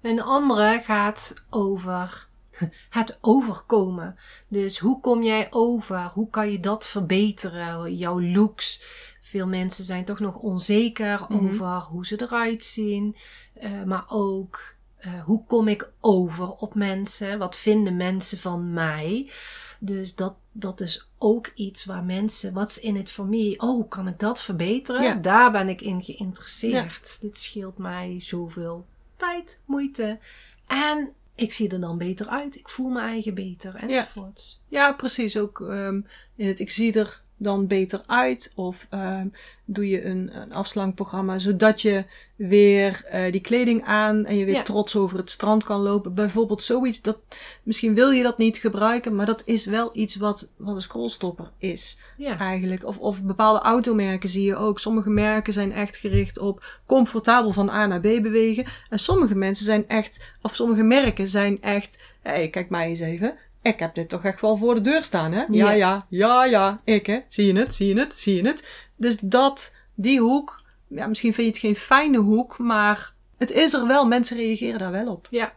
En 0.00 0.16
de 0.16 0.22
andere 0.22 0.80
gaat 0.84 1.34
over 1.50 2.26
het 2.90 3.18
overkomen. 3.20 4.16
Dus 4.48 4.78
hoe 4.78 5.00
kom 5.00 5.22
jij 5.22 5.46
over? 5.50 6.10
Hoe 6.14 6.30
kan 6.30 6.50
je 6.50 6.60
dat 6.60 6.84
verbeteren? 6.86 7.96
Jouw 7.96 8.20
looks. 8.20 8.82
Veel 9.20 9.46
mensen 9.46 9.84
zijn 9.84 10.04
toch 10.04 10.18
nog 10.18 10.36
onzeker 10.36 11.26
Mhm. 11.28 11.46
over 11.46 11.66
hoe 11.80 12.06
ze 12.06 12.20
eruit 12.22 12.64
zien. 12.64 13.16
Eh, 13.54 13.82
maar 13.82 14.04
ook 14.08 14.74
eh, 14.96 15.22
hoe 15.24 15.44
kom 15.46 15.68
ik 15.68 15.90
over 16.00 16.48
op 16.50 16.74
mensen? 16.74 17.38
Wat 17.38 17.56
vinden 17.56 17.96
mensen 17.96 18.38
van 18.38 18.72
mij? 18.72 19.30
Dus 19.78 20.14
dat, 20.14 20.36
dat 20.52 20.80
is 20.80 21.08
ook 21.22 21.50
iets 21.54 21.84
waar 21.84 22.04
mensen, 22.04 22.52
wat 22.52 22.70
is 22.70 22.80
in 22.80 22.96
het 22.96 23.10
voor 23.10 23.26
mij? 23.26 23.54
Oh, 23.58 23.88
kan 23.88 24.08
ik 24.08 24.18
dat 24.18 24.42
verbeteren? 24.42 25.02
Ja. 25.02 25.14
Daar 25.14 25.52
ben 25.52 25.68
ik 25.68 25.80
in 25.80 26.02
geïnteresseerd. 26.02 27.20
Dit 27.20 27.38
scheelt 27.38 27.78
mij 27.78 28.16
zoveel 28.18 28.86
tijd, 29.16 29.60
moeite. 29.64 30.18
En 30.66 31.12
ik 31.34 31.52
zie 31.52 31.68
er 31.68 31.80
dan 31.80 31.98
beter 31.98 32.26
uit, 32.26 32.56
ik 32.56 32.68
voel 32.68 32.88
me 32.88 33.00
eigen 33.00 33.34
beter, 33.34 33.74
enzovoorts. 33.74 34.62
Ja, 34.68 34.92
precies. 34.92 35.38
Ook 35.38 35.60
ehm, 35.60 36.00
in 36.36 36.46
het 36.46 36.60
ik 36.60 36.70
zie 36.70 36.98
er 36.98 37.21
dan 37.42 37.66
beter 37.66 38.02
uit. 38.06 38.52
Of 38.54 38.86
ehm, 38.90 39.26
doe 39.64 39.88
je 39.88 40.04
een, 40.04 40.30
een 40.40 40.52
afslankprogramma 40.52 41.38
zodat 41.38 41.82
je 41.82 42.04
weer 42.36 43.04
eh, 43.04 43.32
die 43.32 43.40
kleding 43.40 43.84
aan 43.84 44.24
en 44.26 44.36
je 44.36 44.44
weer 44.44 44.54
Ja. 44.54 44.62
trots 44.62 44.96
over 44.96 45.18
het 45.18 45.30
strand 45.30 45.64
kan 45.64 45.80
lopen. 45.80 46.14
Bijvoorbeeld 46.14 46.62
zoiets. 46.62 47.02
Dat, 47.02 47.18
misschien 47.62 47.94
wil 47.94 48.10
je 48.10 48.22
dat 48.22 48.38
niet 48.38 48.56
gebruiken, 48.58 49.14
maar 49.14 49.26
dat 49.26 49.42
is 49.46 49.64
wel 49.66 49.90
iets 49.92 50.16
wat, 50.16 50.50
wat 50.56 50.74
een 50.74 50.82
scrollstopper 50.82 51.50
is 51.58 52.00
Ja. 52.16 52.38
eigenlijk. 52.38 52.84
Of, 52.84 52.98
of 52.98 53.22
bepaalde 53.22 53.60
automerken 53.60 54.28
zie 54.28 54.44
je 54.44 54.56
ook. 54.56 54.78
Sommige 54.78 55.10
merken 55.10 55.52
zijn 55.52 55.72
echt 55.72 55.96
gericht 55.96 56.38
op 56.38 56.80
comfortabel 56.86 57.52
van 57.52 57.70
A 57.70 57.86
naar 57.86 58.00
B 58.00 58.02
bewegen. 58.02 58.64
En 58.88 58.98
sommige 58.98 59.34
mensen 59.34 59.64
zijn 59.64 59.88
echt, 59.88 60.32
of 60.42 60.54
sommige 60.54 60.82
merken 60.82 61.28
zijn 61.28 61.62
echt, 61.62 62.02
hé, 62.22 62.46
kijk 62.46 62.70
mij 62.70 62.88
eens 62.88 63.00
even. 63.00 63.34
Ik 63.62 63.78
heb 63.78 63.94
dit 63.94 64.08
toch 64.08 64.24
echt 64.24 64.40
wel 64.40 64.56
voor 64.56 64.74
de 64.74 64.80
deur 64.80 65.04
staan, 65.04 65.32
hè? 65.32 65.44
Ja, 65.50 65.70
Ja. 65.70 65.70
ja, 65.70 66.04
ja, 66.08 66.44
ja, 66.44 66.80
ik 66.84 67.06
hè. 67.06 67.18
Zie 67.28 67.46
je 67.46 67.58
het, 67.58 67.74
zie 67.74 67.94
je 67.94 68.00
het, 68.00 68.14
zie 68.14 68.36
je 68.42 68.48
het. 68.48 68.68
Dus 68.96 69.18
dat, 69.18 69.76
die 69.94 70.20
hoek, 70.20 70.62
ja, 70.88 71.06
misschien 71.06 71.34
vind 71.34 71.46
je 71.46 71.52
het 71.52 71.62
geen 71.62 71.84
fijne 71.86 72.18
hoek, 72.18 72.58
maar 72.58 73.14
het 73.38 73.50
is 73.50 73.72
er 73.72 73.86
wel. 73.86 74.06
Mensen 74.06 74.36
reageren 74.36 74.78
daar 74.78 74.90
wel 74.90 75.12
op. 75.12 75.26
ja. 75.30 75.52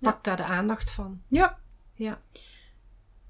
Pak 0.00 0.24
daar 0.24 0.36
de 0.36 0.44
aandacht 0.44 0.90
van. 0.90 1.20
Ja. 1.28 1.58
Ja. 1.94 2.20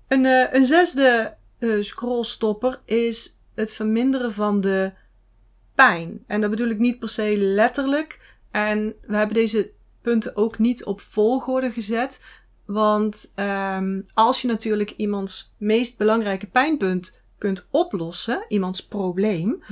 Een, 0.09 0.27
eh, 0.27 0.53
een 0.53 0.65
zesde 0.65 1.35
eh, 1.59 1.81
scrollstopper 1.81 2.81
is 2.85 3.39
het 3.55 3.75
verminderen 3.75 4.33
van 4.33 4.61
de 4.61 4.93
pijn. 5.75 6.25
En 6.27 6.41
dat 6.41 6.51
bedoel 6.51 6.69
ik 6.69 6.79
niet 6.79 6.99
per 6.99 7.09
se 7.09 7.37
letterlijk. 7.37 8.37
En 8.51 8.95
we 9.07 9.17
hebben 9.17 9.35
deze 9.35 9.71
punten 10.01 10.37
ook 10.37 10.59
niet 10.59 10.85
op 10.85 11.01
volgorde 11.01 11.71
gezet. 11.71 12.25
Want 12.73 13.33
ehm, 13.35 14.01
als 14.15 14.43
je 14.43 14.49
natuurlijk 14.49 14.91
iemands 14.97 15.53
meest 15.57 15.99
belangrijke 15.99 16.47
pijnpunt 16.47 17.23
kunt 17.39 17.67
oplossen, 17.71 18.45
iemands 18.49 18.87
probleem, 18.87 19.63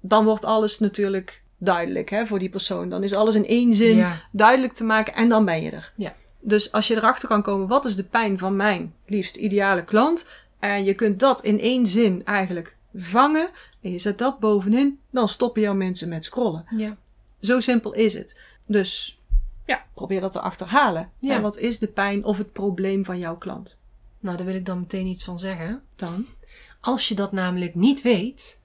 dan 0.00 0.24
wordt 0.24 0.44
alles 0.44 0.78
natuurlijk 0.78 1.42
duidelijk 1.58 2.10
hè, 2.10 2.26
voor 2.26 2.38
die 2.38 2.48
persoon. 2.50 2.88
Dan 2.88 3.02
is 3.02 3.14
alles 3.14 3.34
in 3.34 3.46
één 3.46 3.74
zin 3.74 3.96
Ja. 3.96 4.20
duidelijk 4.32 4.72
te 4.72 4.84
maken 4.84 5.14
en 5.14 5.28
dan 5.28 5.44
ben 5.44 5.62
je 5.62 5.70
er. 5.70 5.92
Ja. 5.96 6.14
Dus 6.40 6.72
als 6.72 6.88
je 6.88 6.96
erachter 6.96 7.28
kan 7.28 7.42
komen, 7.42 7.66
wat 7.68 7.84
is 7.84 7.96
de 7.96 8.04
pijn 8.04 8.38
van 8.38 8.56
mijn 8.56 8.94
liefst 9.06 9.36
ideale 9.36 9.84
klant? 9.84 10.28
En 10.58 10.84
je 10.84 10.94
kunt 10.94 11.20
dat 11.20 11.42
in 11.44 11.60
één 11.60 11.86
zin 11.86 12.24
eigenlijk 12.24 12.76
vangen. 12.94 13.48
En 13.80 13.90
je 13.92 13.98
zet 13.98 14.18
dat 14.18 14.38
bovenin, 14.38 14.98
dan 15.10 15.28
stoppen 15.28 15.62
jouw 15.62 15.74
mensen 15.74 16.08
met 16.08 16.24
scrollen. 16.24 16.64
Ja. 16.76 16.96
Zo 17.40 17.60
simpel 17.60 17.92
is 17.94 18.14
het. 18.14 18.40
Dus 18.66 19.20
ja, 19.72 19.84
probeer 19.94 20.20
dat 20.20 20.32
te 20.32 20.40
achterhalen. 20.40 21.10
Ja. 21.18 21.34
En 21.34 21.42
wat 21.42 21.58
is 21.58 21.78
de 21.78 21.86
pijn 21.88 22.24
of 22.24 22.38
het 22.38 22.52
probleem 22.52 23.04
van 23.04 23.18
jouw 23.18 23.36
klant? 23.36 23.80
Nou, 24.20 24.36
daar 24.36 24.46
wil 24.46 24.54
ik 24.54 24.66
dan 24.66 24.78
meteen 24.80 25.06
iets 25.06 25.24
van 25.24 25.38
zeggen. 25.38 25.82
Dan? 25.96 26.26
Als 26.80 27.08
je 27.08 27.14
dat 27.14 27.32
namelijk 27.32 27.74
niet 27.74 28.02
weet, 28.02 28.60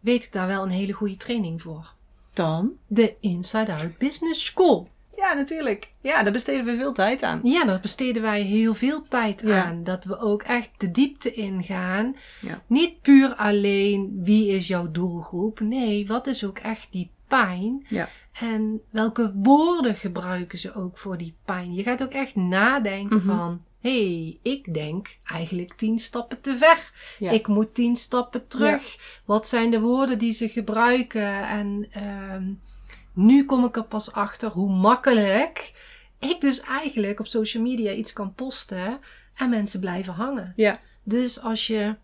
weet 0.00 0.24
ik 0.24 0.32
daar 0.32 0.46
wel 0.46 0.62
een 0.62 0.70
hele 0.70 0.92
goede 0.92 1.16
training 1.16 1.62
voor. 1.62 1.92
Dan? 2.34 2.70
De 2.86 3.14
Inside 3.20 3.72
Out 3.72 3.98
Business 3.98 4.44
School. 4.44 4.88
Ja, 5.16 5.32
natuurlijk. 5.34 5.90
Ja, 6.00 6.22
daar 6.22 6.32
besteden 6.32 6.64
we 6.64 6.76
veel 6.76 6.92
tijd 6.92 7.22
aan. 7.22 7.40
Ja, 7.42 7.64
daar 7.64 7.80
besteden 7.80 8.22
wij 8.22 8.42
heel 8.42 8.74
veel 8.74 9.02
tijd 9.08 9.40
Ja. 9.44 9.64
aan. 9.64 9.84
Dat 9.84 10.04
we 10.04 10.18
ook 10.18 10.42
echt 10.42 10.70
de 10.78 10.90
diepte 10.90 11.32
ingaan. 11.32 12.16
Ja. 12.40 12.62
Niet 12.66 13.00
puur 13.00 13.34
alleen 13.34 14.20
wie 14.22 14.48
is 14.48 14.66
jouw 14.68 14.90
doelgroep. 14.90 15.60
Nee, 15.60 16.06
wat 16.06 16.26
is 16.26 16.44
ook 16.44 16.58
echt 16.58 16.88
die 16.92 17.10
pijn? 17.28 17.86
Ja. 17.88 18.08
En 18.40 18.80
welke 18.90 19.32
woorden 19.34 19.94
gebruiken 19.94 20.58
ze 20.58 20.74
ook 20.74 20.98
voor 20.98 21.16
die 21.18 21.36
pijn? 21.44 21.74
Je 21.74 21.82
gaat 21.82 22.02
ook 22.02 22.12
echt 22.12 22.36
nadenken 22.36 23.16
Mhm. 23.16 23.26
van... 23.26 23.64
Hé, 23.80 24.12
hey, 24.14 24.38
ik 24.52 24.74
denk 24.74 25.18
eigenlijk 25.24 25.74
tien 25.74 25.98
stappen 25.98 26.42
te 26.42 26.56
ver. 26.56 26.92
Ja. 27.18 27.30
Ik 27.30 27.46
moet 27.46 27.74
tien 27.74 27.96
stappen 27.96 28.46
terug. 28.48 28.96
Wat 29.24 29.48
zijn 29.48 29.70
de 29.70 29.80
woorden 29.80 30.18
die 30.18 30.32
ze 30.32 30.48
gebruiken? 30.48 31.48
En 31.48 31.86
ehm, 31.90 32.44
nu 33.12 33.44
kom 33.44 33.64
ik 33.64 33.76
er 33.76 33.84
pas 33.84 34.12
achter 34.12 34.50
hoe 34.50 34.70
makkelijk 34.70 35.72
ik 36.18 36.40
dus 36.40 36.60
eigenlijk 36.60 37.20
op 37.20 37.26
social 37.26 37.62
media 37.62 37.92
iets 37.92 38.12
kan 38.12 38.34
posten 38.34 38.98
en 39.34 39.50
mensen 39.50 39.80
blijven 39.80 40.12
hangen. 40.12 40.52
Ja. 40.56 40.80
Dus 41.02 41.40
als 41.42 41.66
je 41.66 41.94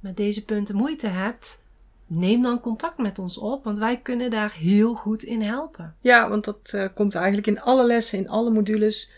met 0.00 0.16
deze 0.16 0.44
punten 0.44 0.76
moeite 0.76 1.06
hebt, 1.06 1.63
neem 2.06 2.42
dan 2.42 2.60
contact 2.60 2.98
met 2.98 3.18
ons 3.18 3.38
op, 3.38 3.64
want 3.64 3.78
wij 3.78 4.00
kunnen 4.00 4.30
daar 4.30 4.52
heel 4.52 4.94
goed 4.94 5.22
in 5.22 5.42
helpen. 5.42 5.94
Ja, 6.00 6.28
want 6.28 6.44
dat 6.44 6.70
eh, 6.74 6.84
komt 6.94 7.14
eigenlijk 7.14 7.46
in 7.46 7.60
alle 7.60 7.84
lessen, 7.86 8.18
in 8.18 8.28
alle 8.28 8.50
modules. 8.50 9.10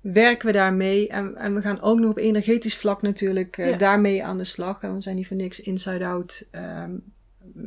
Werken 0.00 0.46
we 0.46 0.52
daarmee. 0.52 1.08
En, 1.08 1.36
en 1.36 1.54
we 1.54 1.60
gaan 1.60 1.80
ook 1.80 1.98
nog 1.98 2.10
op 2.10 2.16
energetisch 2.16 2.76
vlak 2.76 3.02
natuurlijk 3.02 3.58
eh, 3.58 3.68
Ja. 3.68 3.76
daarmee 3.76 4.24
aan 4.24 4.38
de 4.38 4.44
slag. 4.44 4.82
En 4.82 4.94
we 4.94 5.00
zijn 5.00 5.16
niet 5.16 5.26
voor 5.26 5.36
niks 5.36 5.60
inside-out 5.60 6.46
ehm, 6.50 6.90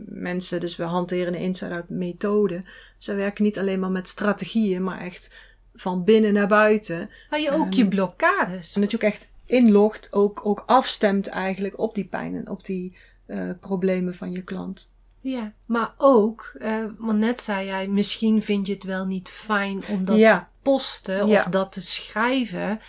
mensen. 0.05 0.59
Dus 0.59 0.75
we 0.75 0.83
hanteren 0.83 1.33
een 1.33 1.39
inside-out 1.39 1.89
methode. 1.89 2.61
Ze 2.97 3.15
werken 3.15 3.43
niet 3.43 3.59
alleen 3.59 3.79
maar 3.79 3.91
met 3.91 4.07
strategieën, 4.07 4.83
maar 4.83 4.99
echt 5.01 5.35
van 5.75 6.03
binnen 6.03 6.33
naar 6.33 6.47
buiten. 6.47 7.09
Maar 7.29 7.39
je 7.39 7.51
ook 7.51 7.65
Ehm, 7.65 7.77
je 7.77 7.87
blokkades. 7.87 8.75
En 8.75 8.81
dat 8.81 8.91
je 8.91 8.97
ook 8.97 9.03
echt 9.03 9.27
inlogt, 9.45 10.13
ook, 10.13 10.45
ook 10.45 10.63
afstemt 10.65 11.27
eigenlijk 11.27 11.79
op 11.79 11.95
die 11.95 12.05
pijn 12.05 12.35
en 12.35 12.49
op 12.49 12.65
die 12.65 12.95
eh, 13.25 13.49
problemen 13.59 14.15
van 14.15 14.31
je 14.31 14.41
klant. 14.43 14.91
Ja, 15.21 15.51
maar 15.65 15.93
ook, 15.97 16.53
eh, 16.59 16.83
want 16.97 17.19
net 17.19 17.41
zei 17.41 17.65
jij, 17.65 17.87
misschien 17.87 18.41
vind 18.43 18.67
je 18.67 18.73
het 18.73 18.83
wel 18.83 19.05
niet 19.05 19.29
fijn 19.29 19.83
om 19.89 20.05
dat 20.05 20.17
Ja. 20.17 20.39
te 20.39 20.45
posten 20.61 21.27
Ja. 21.27 21.39
of 21.39 21.45
dat 21.45 21.71
te 21.71 21.81
schrijven. 21.81 22.79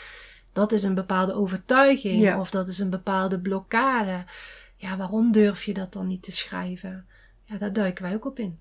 Dat 0.53 0.73
is 0.73 0.83
een 0.83 0.95
bepaalde 0.95 1.35
overtuiging 1.35 2.21
Ja. 2.23 2.41
of 2.41 2.51
dat 2.51 2.69
is 2.69 2.79
een 2.79 2.91
bepaalde 2.91 3.39
blokkade. 3.41 4.25
Ja, 4.77 4.97
waarom 4.97 5.33
durf 5.33 5.65
je 5.65 5.75
dat 5.75 5.93
dan 5.93 6.07
niet 6.07 6.23
te 6.23 6.33
schrijven? 6.33 7.07
Ja, 7.45 7.59
daar 7.59 7.73
duiken 7.73 8.03
wij 8.05 8.15
ook 8.15 8.25
op 8.27 8.39
in. 8.39 8.59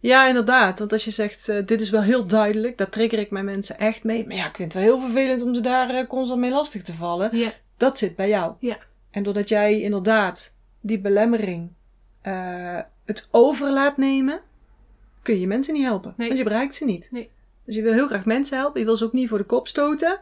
Ja, 0.00 0.26
inderdaad. 0.28 0.78
Want 0.78 0.92
als 0.92 1.04
je 1.04 1.10
zegt, 1.10 1.48
eh, 1.48 1.66
dit 1.66 1.80
is 1.80 1.90
wel 1.90 2.02
heel 2.02 2.26
duidelijk, 2.26 2.78
daar 2.78 2.88
trigger 2.88 3.18
ik 3.18 3.30
mijn 3.30 3.44
mensen 3.44 3.78
echt 3.78 4.04
mee. 4.04 4.26
Maar 4.26 4.36
ja, 4.36 4.48
ik 4.48 4.56
vind 4.56 4.72
het 4.72 4.82
wel 4.82 4.92
heel 4.92 5.04
vervelend 5.06 5.42
om 5.42 5.54
ze 5.54 5.60
daar 5.60 6.06
constant 6.06 6.40
mee 6.40 6.50
lastig 6.50 6.82
te 6.82 6.94
vallen. 6.94 7.36
Ja, 7.36 7.52
Dat 7.76 7.98
zit 7.98 8.16
bij 8.16 8.28
jou. 8.28 8.54
Ja. 8.58 8.78
En 9.10 9.22
doordat 9.22 9.48
jij 9.48 9.80
inderdaad 9.80 10.53
die 10.86 11.00
belemmering 11.00 11.70
eh, 12.20 12.78
het 13.04 13.28
over 13.30 13.70
laat 13.70 13.96
nemen, 13.96 14.40
kun 15.22 15.40
je 15.40 15.46
mensen 15.46 15.74
niet 15.74 15.82
helpen. 15.84 16.14
Nee. 16.16 16.26
Want 16.26 16.38
je 16.38 16.44
bereikt 16.44 16.74
ze 16.74 16.84
niet. 16.84 17.08
Nee. 17.12 17.30
Dus 17.64 17.74
je 17.74 17.82
wil 17.82 17.92
heel 17.92 18.06
graag 18.06 18.24
mensen 18.24 18.58
helpen. 18.58 18.80
Je 18.80 18.86
wil 18.86 18.96
ze 18.96 19.04
ook 19.04 19.12
niet 19.12 19.28
voor 19.28 19.38
de 19.38 19.44
kop 19.44 19.68
stoten. 19.68 20.20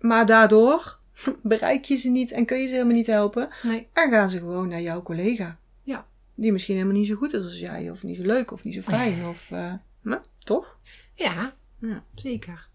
Maar 0.00 0.26
daardoor 0.26 0.98
bereik 1.42 1.84
je 1.84 1.94
ze 1.96 2.10
niet 2.10 2.32
en 2.32 2.44
kun 2.44 2.58
je 2.58 2.66
ze 2.66 2.72
helemaal 2.72 2.94
niet 2.94 3.06
helpen. 3.06 3.48
nee. 3.62 3.88
En 3.92 4.10
gaan 4.10 4.30
ze 4.30 4.38
gewoon 4.38 4.68
naar 4.68 4.80
jouw 4.80 5.02
collega. 5.02 5.58
Ja. 5.82 6.06
Die 6.34 6.52
misschien 6.52 6.74
helemaal 6.74 6.96
niet 6.96 7.06
zo 7.06 7.14
goed 7.14 7.32
is 7.32 7.42
als 7.44 7.58
jij. 7.58 7.90
Of 7.90 8.02
niet 8.02 8.16
zo 8.16 8.22
leuk 8.22 8.50
of 8.50 8.64
niet 8.64 8.74
zo 8.74 8.80
fijn. 8.80 9.26
Of, 9.26 9.50
eh, 9.50 9.72
maar, 10.00 10.20
toch? 10.38 10.76
Ja, 11.14 11.54
Ja. 11.78 12.02
zeker. 12.14 12.68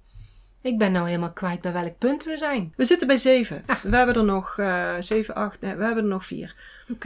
Ik 0.62 0.78
ben 0.78 0.92
nou 0.92 1.06
helemaal 1.08 1.32
kwijt 1.32 1.62
bij 1.62 1.74
welk 1.74 1.98
punt 1.98 2.24
we 2.24 2.38
zijn. 2.38 2.74
We 2.76 2.84
zitten 2.84 3.08
bij 3.08 3.18
zeven. 3.18 3.64
Ah. 3.66 3.80
We 3.82 3.96
hebben 3.96 4.16
er 4.16 4.24
nog 4.24 4.58
eh 4.58 4.96
zeven, 5.00 5.36
acht. 5.36 5.62
Nee, 5.62 5.76
we 5.76 5.84
hebben 5.84 6.04
er 6.04 6.10
nog 6.10 6.26
vier. 6.26 6.56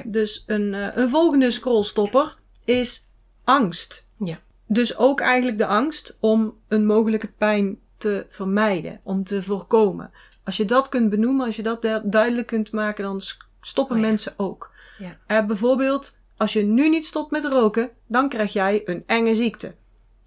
Dus 0.05 0.43
een, 0.47 0.73
eh, 0.73 0.87
een 0.95 1.09
volgende 1.09 1.51
scrollstopper 1.51 2.35
is 2.65 3.09
angst. 3.43 4.07
Ja. 4.17 4.39
Dus 4.67 4.97
ook 4.97 5.19
eigenlijk 5.21 5.57
de 5.57 5.65
angst 5.65 6.17
om 6.19 6.57
een 6.67 6.85
mogelijke 6.85 7.27
pijn 7.27 7.79
te 7.97 8.25
vermijden. 8.29 8.99
Om 9.03 9.23
te 9.23 9.43
voorkomen. 9.43 10.11
Als 10.43 10.57
je 10.57 10.65
dat 10.65 10.89
kunt 10.89 11.09
benoemen, 11.09 11.45
als 11.45 11.55
je 11.55 11.63
dat 11.63 11.81
du- 11.81 12.01
duidelijk 12.03 12.47
kunt 12.47 12.71
maken, 12.71 13.03
dan 13.03 13.21
stoppen 13.61 13.95
Oh 13.95 14.01
ja. 14.01 14.07
mensen 14.07 14.33
ook. 14.37 14.71
Ja. 14.97 15.17
Eh, 15.27 15.45
bijvoorbeeld, 15.45 16.19
als 16.37 16.53
je 16.53 16.63
nu 16.63 16.89
niet 16.89 17.05
stopt 17.05 17.31
met 17.31 17.45
roken, 17.45 17.89
dan 18.07 18.29
krijg 18.29 18.53
jij 18.53 18.81
een 18.85 19.03
enge 19.05 19.35
ziekte. 19.35 19.75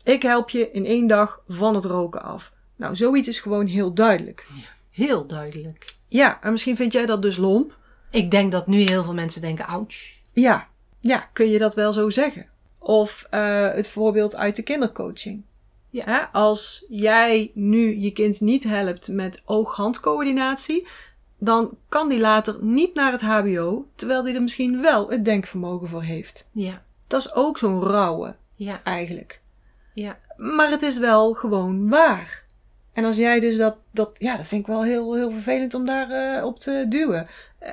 Ik 0.05 0.23
help 0.23 0.51
je 0.51 0.71
in 0.71 0.85
één 0.85 1.07
dag 1.07 1.41
van 1.49 1.75
het 1.75 1.85
roken 1.85 2.23
af. 2.23 2.53
Nou, 2.79 2.97
zoiets 2.97 3.29
is 3.29 3.41
gewoon 3.41 3.67
heel 3.67 3.95
duidelijk. 3.95 4.47
Heel 4.91 5.27
duidelijk. 5.27 5.95
Ja, 6.09 6.39
en 6.43 6.53
misschien 6.53 6.77
vind 6.77 6.93
jij 6.93 7.07
dat 7.07 7.23
dus 7.23 7.37
lomp. 7.37 7.77
Ik 8.11 8.31
denk 8.31 8.53
dat 8.53 8.67
nu 8.67 8.81
heel 8.81 9.05
veel 9.05 9.15
mensen 9.15 9.41
denken, 9.41 9.67
ouch. 9.67 10.17
Ja, 10.33 10.69
ja, 11.01 11.29
kun 11.33 11.51
je 11.51 11.59
dat 11.59 11.75
wel 11.75 11.93
zo 11.93 12.11
zeggen? 12.11 12.47
Of 12.79 13.27
eh, 13.31 13.71
het 13.73 13.89
voorbeeld 13.89 14.37
uit 14.37 14.57
de 14.57 14.63
kindercoaching. 14.63 15.43
Ja. 15.91 16.05
Hè, 16.05 16.19
als 16.33 16.85
jij 16.89 17.51
nu 17.55 17.97
je 17.97 18.11
kind 18.11 18.41
niet 18.41 18.65
helpt 18.65 19.09
met 19.09 19.43
oog-handcoördinatie, 19.45 20.87
dan 21.39 21.77
kan 21.89 22.09
die 22.09 22.19
later 22.21 22.57
niet 22.65 22.95
naar 22.95 23.13
het 23.13 23.23
HBO, 23.23 23.87
terwijl 23.95 24.23
die 24.23 24.35
er 24.35 24.43
misschien 24.43 24.81
wel 24.81 25.11
het 25.11 25.25
denkvermogen 25.25 25.89
voor 25.89 26.03
heeft. 26.03 26.51
Ja, 26.53 26.83
Dat 27.07 27.21
is 27.21 27.35
ook 27.35 27.59
zo'n 27.59 27.83
rauwe, 27.83 28.35
ja, 28.55 28.81
eigenlijk. 28.85 29.41
ja. 29.95 30.19
Maar 30.37 30.71
het 30.71 30.83
is 30.83 30.99
wel 30.99 31.33
gewoon 31.33 31.89
waar. 31.89 32.45
En 32.99 33.05
als 33.05 33.17
jij 33.17 33.41
dus 33.41 33.57
dat, 33.57 33.77
dat 33.91 34.11
ja, 34.19 34.37
dat 34.37 34.47
vind 34.47 34.61
ik 34.61 34.67
wel 34.67 34.83
heel, 34.85 35.15
heel 35.15 35.31
vervelend 35.31 35.75
om 35.75 35.87
daar 35.87 36.11
eh, 36.11 36.45
op 36.45 36.59
te 36.59 36.87
duwen. 36.89 37.27
Eh, 37.59 37.71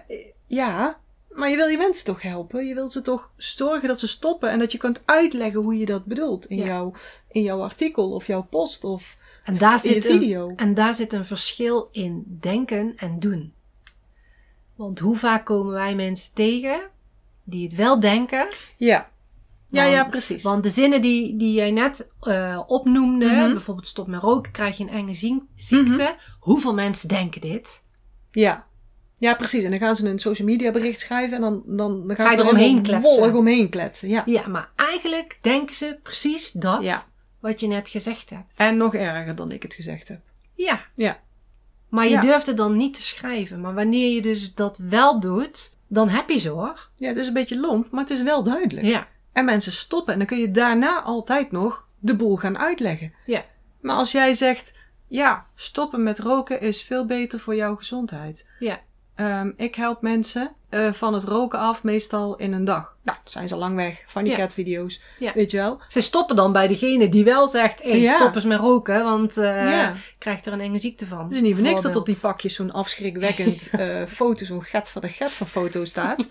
ja, 0.47 0.97
maar 1.29 1.49
je 1.49 1.55
wil 1.55 1.67
je 1.67 1.77
mensen 1.77 2.05
toch 2.05 2.21
helpen? 2.21 2.65
Je 2.67 2.73
wilt 2.73 2.91
ze 2.91 3.01
toch 3.01 3.31
zorgen 3.37 3.87
dat 3.87 3.99
ze 3.99 4.07
stoppen 4.07 4.49
en 4.49 4.59
dat 4.59 4.71
je 4.71 4.77
kunt 4.77 5.01
uitleggen 5.05 5.61
hoe 5.61 5.77
je 5.77 5.85
dat 5.85 6.05
bedoelt 6.05 6.45
in, 6.45 6.57
Ja. 6.57 6.65
jouw, 6.65 6.93
in 7.31 7.41
jouw 7.41 7.61
artikel 7.61 8.11
of 8.11 8.27
jouw 8.27 8.43
post 8.49 8.83
of 8.83 9.17
En 9.43 9.57
daar, 9.57 9.73
in 9.73 9.79
zit 9.79 10.05
een, 10.05 10.19
video. 10.19 10.53
en 10.55 10.73
daar 10.73 10.95
zit 10.95 11.13
een 11.13 11.25
verschil 11.25 11.89
in 11.91 12.37
denken 12.41 12.93
en 12.97 13.19
doen. 13.19 13.53
Want 14.75 14.99
hoe 14.99 15.15
vaak 15.17 15.45
komen 15.45 15.73
wij 15.73 15.95
mensen 15.95 16.33
tegen 16.33 16.81
die 17.43 17.63
het 17.63 17.75
wel 17.75 17.99
denken, 17.99 18.47
Ja. 18.77 19.09
Ja, 19.69 19.81
Want- 19.83 19.93
ja, 19.95 20.03
precies. 20.05 20.43
Want 20.43 20.63
de 20.63 20.69
zinnen 20.69 21.01
die, 21.01 21.37
die 21.37 21.53
jij 21.53 21.71
net 21.71 22.09
eh, 22.21 22.61
opnoemde, 22.67 23.25
Mhm. 23.25 23.51
bijvoorbeeld 23.51 23.87
stop 23.87 24.07
met 24.07 24.21
roken, 24.21 24.51
krijg 24.51 24.77
je 24.77 24.83
een 24.83 24.89
enge 24.89 25.13
ziekte. 25.55 26.15
Hoeveel 26.39 26.73
mensen 26.73 27.07
denken 27.09 27.41
dit? 27.41 27.83
Ja. 28.31 28.65
Ja, 29.17 29.33
precies. 29.35 29.63
En 29.63 29.69
dan 29.69 29.79
gaan 29.79 29.95
ze 29.95 30.09
een 30.09 30.19
social 30.19 30.47
media 30.47 30.71
bericht 30.71 30.99
schrijven 30.99 31.35
en 31.35 31.41
dan, 31.41 31.63
dan, 31.65 32.07
dan 32.07 32.15
gaan 32.15 32.25
Ga 32.25 32.31
je 32.31 32.37
ze 32.37 32.43
er 32.43 32.47
eromheen 32.47 32.75
helemaal 32.77 32.99
kletsen. 33.01 33.19
wollig 33.19 33.35
omheen 33.35 33.69
kletsen. 33.69 34.09
Ja. 34.09 34.23
Ja, 34.25 34.47
maar 34.47 34.69
eigenlijk 34.75 35.37
denken 35.41 35.75
ze 35.75 35.99
precies 36.03 36.51
dat 36.51 36.81
Ja. 36.83 37.03
wat 37.39 37.59
je 37.59 37.67
net 37.67 37.89
gezegd 37.89 38.29
hebt. 38.29 38.51
En 38.55 38.77
nog 38.77 38.93
erger 38.95 39.35
dan 39.35 39.51
ik 39.51 39.61
het 39.63 39.73
gezegd 39.73 40.07
heb. 40.07 40.19
Ja. 40.55 40.85
Ja. 40.95 41.19
Maar 41.89 42.03
je 42.05 42.09
Ja. 42.11 42.21
durft 42.21 42.45
het 42.45 42.57
dan 42.57 42.75
niet 42.75 42.93
te 42.93 43.01
schrijven. 43.01 43.61
Maar 43.61 43.73
wanneer 43.73 44.13
je 44.13 44.21
dus 44.21 44.53
dat 44.53 44.77
wel 44.77 45.19
doet, 45.19 45.77
dan 45.87 46.09
heb 46.09 46.29
je 46.29 46.37
ze 46.39 46.49
hoor. 46.49 46.89
Ja, 46.97 47.07
het 47.07 47.17
is 47.17 47.27
een 47.27 47.33
beetje 47.33 47.59
lomp, 47.59 47.91
maar 47.91 48.01
het 48.01 48.09
is 48.09 48.21
wel 48.21 48.43
duidelijk. 48.43 48.85
Ja. 48.85 49.07
En 49.35 49.45
mensen 49.45 49.71
stoppen 49.71 50.13
en 50.13 50.19
dan 50.19 50.27
kun 50.27 50.37
je 50.39 50.51
daarna 50.51 51.01
altijd 51.01 51.51
nog 51.51 51.87
de 51.99 52.15
boel 52.15 52.35
gaan 52.35 52.57
uitleggen. 52.57 53.13
Ja. 53.25 53.43
Maar 53.81 53.95
als 53.95 54.11
jij 54.11 54.33
zegt, 54.33 54.77
ja, 55.07 55.45
stoppen 55.55 56.03
met 56.03 56.19
roken 56.19 56.61
is 56.61 56.81
veel 56.81 57.05
beter 57.05 57.39
voor 57.39 57.55
jouw 57.55 57.75
gezondheid. 57.75 58.49
Ja. 58.59 58.79
Ehm, 59.15 59.51
ik 59.57 59.75
help 59.75 60.01
mensen 60.01 60.51
eh, 60.69 60.93
van 60.93 61.13
het 61.13 61.23
roken 61.23 61.59
af, 61.59 61.83
meestal 61.83 62.35
in 62.35 62.53
een 62.53 62.65
dag. 62.65 62.97
Nou, 63.03 63.17
zijn 63.23 63.47
ze 63.47 63.53
al 63.53 63.59
lang 63.59 63.75
weg 63.75 64.03
van 64.07 64.23
die 64.23 64.31
Ja. 64.31 64.37
catvideo's. 64.37 65.01
Ja. 65.19 65.31
Weet 65.33 65.51
je 65.51 65.57
wel? 65.57 65.81
Ze 65.87 66.01
stoppen 66.01 66.35
dan 66.35 66.51
bij 66.51 66.67
degene 66.67 67.09
die 67.09 67.23
wel 67.23 67.47
zegt, 67.47 67.83
hé, 67.83 67.89
Ja. 67.93 68.15
stop 68.15 68.35
eens 68.35 68.43
met 68.45 68.59
roken, 68.59 69.03
want 69.03 69.35
Ja. 69.35 69.93
krijgt 70.17 70.45
er 70.45 70.53
een 70.53 70.61
enge 70.61 70.79
ziekte 70.79 71.07
van. 71.07 71.23
Het 71.23 71.33
is 71.33 71.41
niet 71.41 71.53
voor 71.55 71.63
niks 71.63 71.81
dat 71.81 71.95
op 71.95 72.05
die 72.05 72.17
pakjes 72.19 72.55
zo'n 72.55 72.71
afschrikwekkend 72.71 73.69
eh 73.71 74.05
foto, 74.07 74.45
zo'n 74.45 74.63
get 74.63 74.89
van 74.89 75.01
de 75.01 75.09
get 75.09 75.31
van 75.31 75.47
foto 75.47 75.85
staat. 75.85 76.29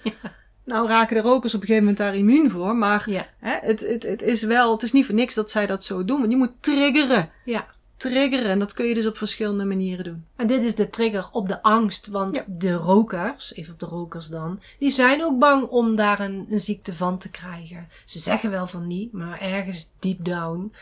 Nou 0.64 0.88
raken 0.88 1.16
de 1.16 1.22
rokers 1.22 1.54
op 1.54 1.60
een 1.60 1.66
gegeven 1.66 1.86
moment 1.88 2.02
daar 2.04 2.14
immuun 2.16 2.50
voor, 2.50 2.76
maar 2.76 3.10
Ja. 3.10 3.26
hè, 3.38 3.56
het, 3.60 3.80
het, 3.86 4.02
het 4.02 4.22
is 4.22 4.42
wel, 4.42 4.72
het 4.72 4.82
is 4.82 4.92
niet 4.92 5.06
voor 5.06 5.14
niks 5.14 5.34
dat 5.34 5.50
zij 5.50 5.66
dat 5.66 5.84
zo 5.84 6.04
doen. 6.04 6.18
Want 6.18 6.30
je 6.30 6.36
moet 6.36 6.52
triggeren. 6.60 7.28
Ja. 7.44 7.66
Triggeren. 7.96 8.50
En 8.50 8.58
dat 8.58 8.72
kun 8.72 8.86
je 8.86 8.94
dus 8.94 9.06
op 9.06 9.16
verschillende 9.16 9.64
manieren 9.64 10.04
doen. 10.04 10.24
En 10.36 10.46
dit 10.46 10.62
is 10.62 10.74
de 10.74 10.90
trigger 10.90 11.28
op 11.32 11.48
de 11.48 11.62
angst, 11.62 12.06
want 12.06 12.34
Ja. 12.36 12.44
de 12.46 12.72
rokers, 12.72 13.54
even 13.54 13.72
op 13.72 13.80
de 13.80 13.86
rokers 13.86 14.28
dan, 14.28 14.60
die 14.78 14.90
zijn 14.90 15.24
ook 15.24 15.38
bang 15.38 15.66
om 15.68 15.96
daar 15.96 16.20
een, 16.20 16.46
een 16.50 16.60
ziekte 16.60 16.94
van 16.94 17.18
te 17.18 17.30
krijgen. 17.30 17.88
Ze 18.04 18.18
zeggen 18.18 18.50
wel 18.50 18.66
van 18.66 18.86
niet, 18.86 19.12
maar 19.12 19.40
ergens 19.40 19.90
deep 19.98 20.24
down 20.24 20.72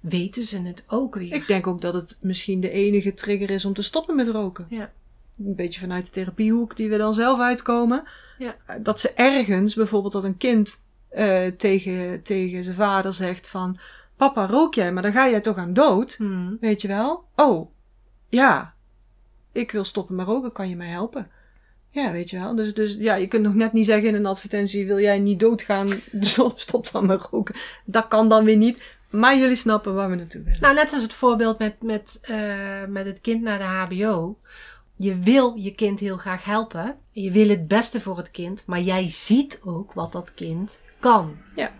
weten 0.00 0.44
ze 0.44 0.60
het 0.62 0.84
ook 0.88 1.14
weer. 1.14 1.32
Ik 1.32 1.46
denk 1.46 1.66
ook 1.66 1.80
dat 1.80 1.94
het 1.94 2.18
misschien 2.22 2.60
de 2.60 2.70
enige 2.70 3.14
trigger 3.14 3.50
is 3.50 3.64
om 3.64 3.74
te 3.74 3.82
stoppen 3.82 4.16
met 4.16 4.28
roken. 4.28 4.66
Ja. 4.68 4.90
Een 5.38 5.54
beetje 5.54 5.80
vanuit 5.80 6.04
de 6.04 6.10
therapiehoek 6.10 6.76
die 6.76 6.88
we 6.88 6.96
dan 6.96 7.14
zelf 7.14 7.40
uitkomen. 7.40 8.02
Ja. 8.42 8.56
Eh, 8.66 8.76
Dat 8.80 9.00
ze 9.00 9.12
ergens, 9.12 9.74
bijvoorbeeld 9.74 10.12
dat 10.12 10.24
een 10.24 10.36
kind 10.36 10.84
eh, 11.08 11.46
tegen, 11.46 12.22
tegen 12.22 12.64
zijn 12.64 12.76
vader 12.76 13.12
zegt 13.12 13.48
van... 13.48 13.76
Papa, 14.16 14.46
rook 14.46 14.74
jij, 14.74 14.92
maar 14.92 15.02
dan 15.02 15.12
ga 15.12 15.28
jij 15.28 15.40
toch 15.40 15.56
aan 15.56 15.72
dood? 15.72 16.16
Hmm. 16.16 16.56
Weet 16.60 16.82
je 16.82 16.88
wel? 16.88 17.24
Oh, 17.36 17.70
ja. 18.28 18.74
Ik 19.52 19.70
wil 19.70 19.84
stoppen 19.84 20.16
met 20.16 20.26
roken, 20.26 20.52
kan 20.52 20.68
je 20.68 20.76
mij 20.76 20.88
helpen? 20.88 21.30
Ja, 21.90 22.12
weet 22.12 22.30
je 22.30 22.38
wel. 22.38 22.54
Dus, 22.54 22.74
dus 22.74 22.96
ja, 22.96 23.14
je 23.14 23.26
kunt 23.26 23.42
nog 23.42 23.54
net 23.54 23.72
niet 23.72 23.86
zeggen 23.86 24.08
in 24.08 24.14
een 24.14 24.26
advertentie: 24.26 24.86
wil 24.86 25.00
jij 25.00 25.18
niet 25.18 25.40
doodgaan? 25.40 25.88
Stop, 26.20 26.60
stop 26.60 26.90
dan 26.90 27.06
met 27.06 27.22
roken. 27.22 27.54
Dat 27.84 28.08
kan 28.08 28.28
dan 28.28 28.44
weer 28.44 28.56
niet. 28.56 28.82
Maar 29.10 29.38
jullie 29.38 29.56
snappen 29.56 29.94
waar 29.94 30.10
we 30.10 30.16
naartoe 30.16 30.42
willen. 30.42 30.60
Nou, 30.60 30.74
net 30.74 30.92
als 30.92 31.02
het 31.02 31.14
voorbeeld 31.14 31.58
met, 31.58 31.82
met, 31.82 32.18
eh, 32.22 32.84
met 32.88 33.06
het 33.06 33.20
kind 33.20 33.42
naar 33.42 33.58
de 33.58 33.64
HBO. 33.64 34.38
Je 34.96 35.18
wil 35.18 35.54
je 35.54 35.74
kind 35.74 36.00
heel 36.00 36.16
graag 36.16 36.44
helpen. 36.44 36.96
Je 37.10 37.30
wil 37.30 37.48
het 37.48 37.68
beste 37.68 38.00
voor 38.00 38.16
het 38.16 38.30
kind, 38.30 38.66
maar 38.66 38.80
jij 38.80 39.08
ziet 39.08 39.60
ook 39.64 39.92
wat 39.92 40.12
dat 40.12 40.34
kind 40.34 40.80
kan. 40.98 41.36
Ja. 41.56 41.72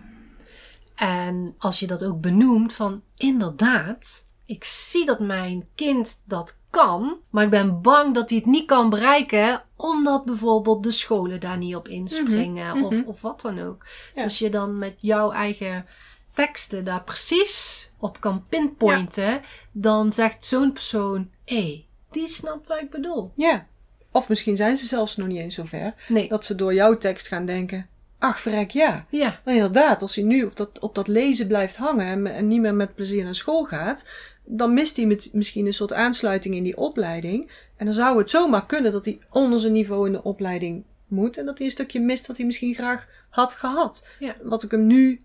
En 0.95 1.55
als 1.57 1.79
je 1.79 1.87
dat 1.87 2.05
ook 2.05 2.21
benoemt 2.21 2.73
van 2.73 3.01
inderdaad, 3.17 4.29
ik 4.45 4.63
zie 4.63 5.05
dat 5.05 5.19
mijn 5.19 5.67
kind 5.75 6.21
dat 6.25 6.57
kan, 6.69 7.17
maar 7.29 7.43
ik 7.43 7.49
ben 7.49 7.81
bang 7.81 8.13
dat 8.13 8.29
hij 8.29 8.37
het 8.37 8.47
niet 8.47 8.65
kan 8.65 8.89
bereiken, 8.89 9.63
omdat 9.75 10.25
bijvoorbeeld 10.25 10.83
de 10.83 10.91
scholen 10.91 11.39
daar 11.39 11.57
niet 11.57 11.75
op 11.75 11.87
inspringen 11.87 12.75
Mhm, 12.77 12.85
of, 12.85 12.91
mhm. 12.93 13.07
of 13.07 13.21
wat 13.21 13.41
dan 13.41 13.59
ook. 13.59 13.85
Dus 14.13 14.23
als 14.23 14.39
je 14.39 14.49
dan 14.49 14.77
met 14.77 14.95
jouw 14.99 15.31
eigen 15.31 15.85
teksten 16.33 16.85
daar 16.85 17.03
precies 17.03 17.89
op 17.97 18.19
kan 18.19 18.43
pinpointen, 18.49 19.41
dan 19.71 20.11
zegt 20.11 20.45
zo'n 20.45 20.71
persoon, 20.71 21.29
hé, 21.45 21.85
die 22.13 22.27
snapt 22.27 22.67
wat 22.67 22.81
ik 22.81 22.89
bedoel. 22.89 23.31
Ja. 23.35 23.67
Of 24.11 24.29
misschien 24.29 24.57
zijn 24.57 24.77
ze 24.77 24.85
zelfs 24.85 25.15
nog 25.17 25.27
niet 25.27 25.39
eens 25.39 25.55
zo 25.55 25.63
ver 25.65 25.93
Nee. 26.07 26.27
dat 26.27 26.45
ze 26.45 26.55
door 26.55 26.73
jouw 26.73 26.97
tekst 26.97 27.27
gaan 27.27 27.45
denken: 27.45 27.87
ach, 28.19 28.39
verrek 28.39 28.71
ja. 28.71 29.05
Ja, 29.09 29.39
Maar 29.45 29.53
inderdaad, 29.53 30.01
als 30.01 30.15
hij 30.15 30.23
nu 30.23 30.43
op 30.43 30.55
dat, 30.55 30.79
op 30.79 30.95
dat 30.95 31.07
lezen 31.07 31.47
blijft 31.47 31.75
hangen 31.77 32.05
en, 32.05 32.27
en 32.27 32.47
niet 32.47 32.61
meer 32.61 32.75
met 32.75 32.95
plezier 32.95 33.23
naar 33.23 33.35
school 33.35 33.63
gaat, 33.63 34.09
dan 34.43 34.73
mist 34.73 34.97
hij 34.97 35.05
met, 35.05 35.29
misschien 35.33 35.65
een 35.65 35.73
soort 35.73 35.93
aansluiting 35.93 36.55
in 36.55 36.63
die 36.63 36.77
opleiding. 36.77 37.51
En 37.75 37.85
dan 37.85 37.93
zou 37.93 38.17
het 38.17 38.29
zomaar 38.29 38.65
kunnen 38.65 38.91
dat 38.91 39.05
hij 39.05 39.19
onder 39.29 39.59
zijn 39.59 39.73
niveau 39.73 40.05
in 40.05 40.11
de 40.11 40.23
opleiding 40.23 40.83
moet 41.07 41.37
en 41.37 41.45
dat 41.45 41.57
hij 41.57 41.67
een 41.67 41.73
stukje 41.73 41.99
mist 41.99 42.27
wat 42.27 42.37
hij 42.37 42.45
misschien 42.45 42.73
graag 42.75 43.05
had 43.29 43.53
gehad. 43.53 44.07
Ja. 44.19 44.35
Wat 44.41 44.63
ik 44.63 44.71
hem 44.71 44.87
nu 44.87 45.19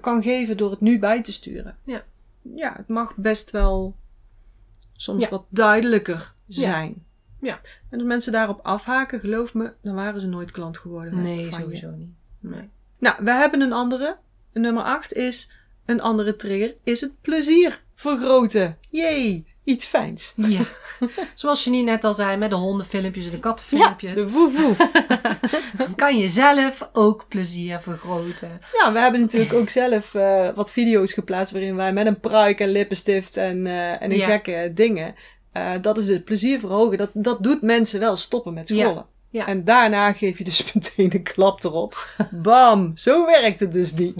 kan 0.00 0.22
geven 0.22 0.56
door 0.56 0.70
het 0.70 0.80
nu 0.80 0.98
bij 0.98 1.22
te 1.22 1.32
sturen. 1.32 1.76
Ja. 1.84 2.04
Ja, 2.54 2.74
het 2.76 2.88
mag 2.88 3.16
best 3.16 3.50
wel 3.50 3.94
soms 5.00 5.22
Ja. 5.22 5.28
wat 5.28 5.44
duidelijker 5.48 6.32
zijn. 6.48 7.04
Ja. 7.40 7.60
En 7.90 7.98
als 7.98 8.08
mensen 8.08 8.32
daarop 8.32 8.60
afhaken, 8.62 9.20
geloof 9.20 9.54
me, 9.54 9.72
dan 9.82 9.94
waren 9.94 10.20
ze 10.20 10.26
nooit 10.26 10.50
klant 10.50 10.78
geworden. 10.78 11.22
nee, 11.22 11.46
van 11.50 11.58
je. 11.58 11.64
sowieso 11.64 11.90
niet. 11.90 12.10
Nee. 12.40 12.68
Nou, 12.98 13.16
we 13.24 13.30
hebben 13.30 13.60
een 13.60 13.72
andere. 13.72 14.16
Nummer 14.52 14.82
8 14.82 15.12
is 15.12 15.52
een 15.86 16.00
andere 16.00 16.36
trigger. 16.36 16.74
Is 16.82 17.00
het 17.00 17.20
plezier 17.20 17.82
vergroten. 17.94 18.78
Jee, 18.90 19.46
iets 19.70 19.86
fijns. 19.86 20.32
Ja. 20.36 20.60
Zoals 21.34 21.64
je 21.64 21.70
niet 21.70 21.84
net 21.84 22.04
al 22.04 22.14
zei 22.14 22.36
met 22.36 22.50
de 22.50 22.56
hondenfilmpjes 22.56 23.24
en 23.24 23.30
de 23.30 23.38
kattenfilmpjes. 23.38 24.14
de 24.14 24.30
woef 24.30 24.60
woef. 24.60 24.90
Kan 25.96 26.18
je 26.18 26.28
zelf 26.28 26.88
ook 26.92 27.24
plezier 27.28 27.80
vergroten. 27.80 28.60
Ja, 28.78 28.92
we 28.92 28.98
hebben 28.98 29.20
natuurlijk 29.20 29.52
ook 29.52 29.68
zelf 29.68 30.14
eh, 30.14 30.48
wat 30.54 30.72
video's 30.72 31.12
geplaatst 31.12 31.52
waarin 31.52 31.76
wij 31.76 31.92
met 31.92 32.06
een 32.06 32.20
pruik 32.20 32.60
en 32.60 32.68
lippenstift 32.68 33.36
en, 33.36 33.66
eh, 33.66 33.90
en 34.02 34.10
een 34.10 34.16
Ja. 34.16 34.26
gekke 34.26 34.70
dingen. 34.74 35.14
eh, 35.52 35.72
dat 35.80 35.96
is 35.96 36.08
het 36.08 36.24
plezier 36.24 36.58
verhogen. 36.58 36.98
Dat, 36.98 37.10
dat 37.12 37.42
doet 37.42 37.62
mensen 37.62 38.00
wel 38.00 38.16
stoppen 38.16 38.54
met 38.54 38.68
Ja. 38.68 38.76
scrollen. 38.76 39.06
Ja. 39.30 39.46
En 39.46 39.64
daarna 39.64 40.12
geef 40.12 40.38
je 40.38 40.44
dus 40.44 40.72
meteen 40.72 41.14
een 41.14 41.22
klap 41.22 41.64
erop. 41.64 42.06
Bam! 42.30 42.92
Zo 42.94 43.26
werkt 43.26 43.60
het 43.60 43.72
dus 43.72 43.94
niet. 43.94 44.14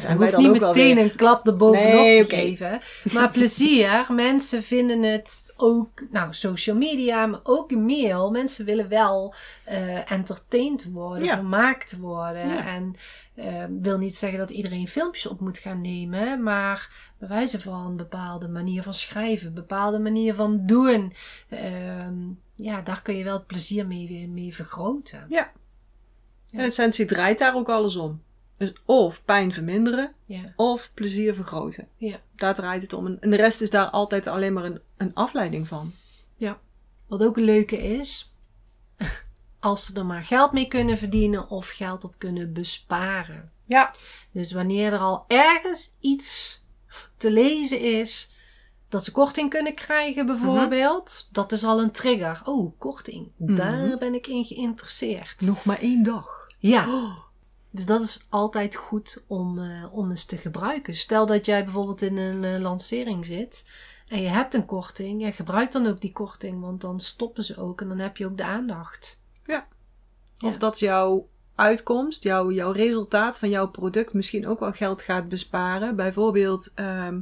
Zijn 0.00 0.18
wij 0.18 0.26
hoeft 0.30 0.42
dan 0.42 0.52
niet 0.52 0.62
ook 0.62 0.74
meteen 0.74 0.98
een 0.98 1.14
klap 1.16 1.46
erbovenop 1.46 1.92
Nee, 1.92 2.26
te 2.26 2.36
geven. 2.36 2.80
Maar 3.12 3.30
plezier, 3.38 4.06
mensen 4.10 4.62
vinden 4.62 5.02
het 5.02 5.52
ook, 5.56 6.02
nou, 6.10 6.34
social 6.34 6.76
media, 6.76 7.26
maar 7.26 7.40
ook 7.42 7.70
mail. 7.70 8.30
Mensen 8.30 8.64
willen 8.64 8.88
wel 8.88 9.34
eh 9.64 10.10
entertained 10.12 10.84
worden, 10.92 11.24
Ja. 11.24 11.34
vermaakt 11.34 11.96
worden. 11.98 12.48
Ja. 12.48 12.66
En 12.66 12.94
eh, 13.34 13.64
wil 13.80 13.98
niet 13.98 14.16
zeggen 14.16 14.38
dat 14.38 14.50
iedereen 14.50 14.88
filmpjes 14.88 15.26
op 15.26 15.40
moet 15.40 15.58
gaan 15.58 15.80
nemen, 15.80 16.42
maar 16.42 16.90
bij 17.18 17.28
wijze 17.28 17.60
van 17.60 17.86
een 17.86 17.96
bepaalde 17.96 18.48
manier 18.48 18.82
van 18.82 18.94
schrijven, 18.94 19.46
een 19.46 19.54
bepaalde 19.54 19.98
manier 19.98 20.34
van 20.34 20.66
doen. 20.66 21.12
ehm, 21.48 22.14
ja, 22.54 22.80
daar 22.80 23.02
kun 23.02 23.16
je 23.16 23.24
wel 23.24 23.34
het 23.36 23.46
plezier 23.46 23.86
mee, 23.86 24.28
mee 24.28 24.54
vergroten. 24.54 25.26
Ja. 25.28 25.50
In 26.50 26.58
essentie 26.60 27.04
draait 27.04 27.38
daar 27.38 27.54
ook 27.54 27.68
alles 27.68 27.96
om. 27.96 28.22
Dus 28.56 28.72
of 28.84 29.24
pijn 29.24 29.52
verminderen, 29.52 30.12
Ja. 30.24 30.52
of 30.56 30.90
plezier 30.94 31.34
vergroten. 31.34 31.88
Ja. 31.96 32.20
Daar 32.36 32.54
draait 32.54 32.82
het 32.82 32.92
om. 32.92 33.06
En- 33.06 33.30
de 33.30 33.36
rest 33.36 33.60
is 33.60 33.70
daar 33.70 33.90
altijd 33.90 34.26
alleen 34.26 34.52
maar 34.52 34.64
een, 34.64 34.80
een 34.96 35.14
afleiding 35.14 35.68
van. 35.68 35.92
Wat 37.06 37.22
ook 37.22 37.36
een 37.36 37.42
leuke 37.44 37.78
is, 37.78 38.32
als 39.60 39.86
ze 39.86 39.94
er 39.94 40.06
maar 40.06 40.24
geld 40.24 40.52
mee 40.52 40.66
kunnen 40.68 40.98
verdienen 40.98 41.48
of 41.50 41.68
geld 41.68 42.04
op 42.04 42.14
kunnen 42.18 42.52
besparen. 42.52 43.50
Ja. 43.66 43.94
Dus 44.32 44.52
wanneer 44.52 44.92
er 44.92 44.98
al 44.98 45.24
ergens 45.28 45.92
iets 46.00 46.60
te 47.16 47.30
lezen 47.30 47.80
is, 47.80 48.30
dat 48.88 49.04
ze 49.04 49.12
korting 49.12 49.50
kunnen 49.50 49.74
krijgen 49.74 50.26
bijvoorbeeld, 50.26 51.28
dat 51.32 51.52
is 51.52 51.64
al 51.64 51.80
een 51.80 51.90
trigger. 51.90 52.40
Oh, 52.44 52.72
korting. 52.78 53.28
Daar 53.36 53.86
Mhm. 53.86 53.98
ben 53.98 54.14
ik 54.14 54.26
in 54.26 54.44
geïnteresseerd. 54.44 55.40
Nog 55.40 55.64
maar 55.64 55.78
één 55.78 56.02
dag. 56.02 56.46
Ja. 56.58 56.88
Oh. 56.94 57.16
Dus 57.76 57.86
dat 57.86 58.02
is 58.02 58.26
altijd 58.28 58.74
goed 58.74 59.24
om, 59.26 59.58
eh, 59.58 59.84
om 59.90 60.10
eens 60.10 60.24
te 60.24 60.36
gebruiken. 60.36 60.94
Stel 60.94 61.26
dat 61.26 61.46
jij 61.46 61.64
bijvoorbeeld 61.64 62.02
in 62.02 62.16
een 62.16 62.44
eh, 62.44 62.60
lancering 62.60 63.26
zit 63.26 63.70
en 64.08 64.22
je 64.22 64.28
hebt 64.28 64.54
een 64.54 64.66
korting. 64.66 65.22
Ja, 65.22 65.30
gebruik 65.30 65.72
dan 65.72 65.86
ook 65.86 66.00
die 66.00 66.12
korting, 66.12 66.60
want 66.60 66.80
dan 66.80 67.00
stoppen 67.00 67.44
ze 67.44 67.56
ook 67.56 67.80
en 67.80 67.88
dan 67.88 67.98
heb 67.98 68.16
je 68.16 68.26
ook 68.26 68.36
de 68.36 68.44
aandacht. 68.44 69.20
Of 70.40 70.52
Ja. 70.52 70.58
dat 70.58 70.78
jouw 70.78 71.28
uitkomst, 71.56 72.22
jouw, 72.22 72.50
jouw 72.50 72.70
resultaat 72.72 73.38
van 73.38 73.48
jouw 73.48 73.68
product 73.68 74.14
misschien 74.14 74.46
ook 74.46 74.60
wel 74.60 74.72
geld 74.72 75.02
gaat 75.02 75.28
besparen. 75.28 75.96
Bijvoorbeeld, 75.96 76.72
ehm, 76.74 77.20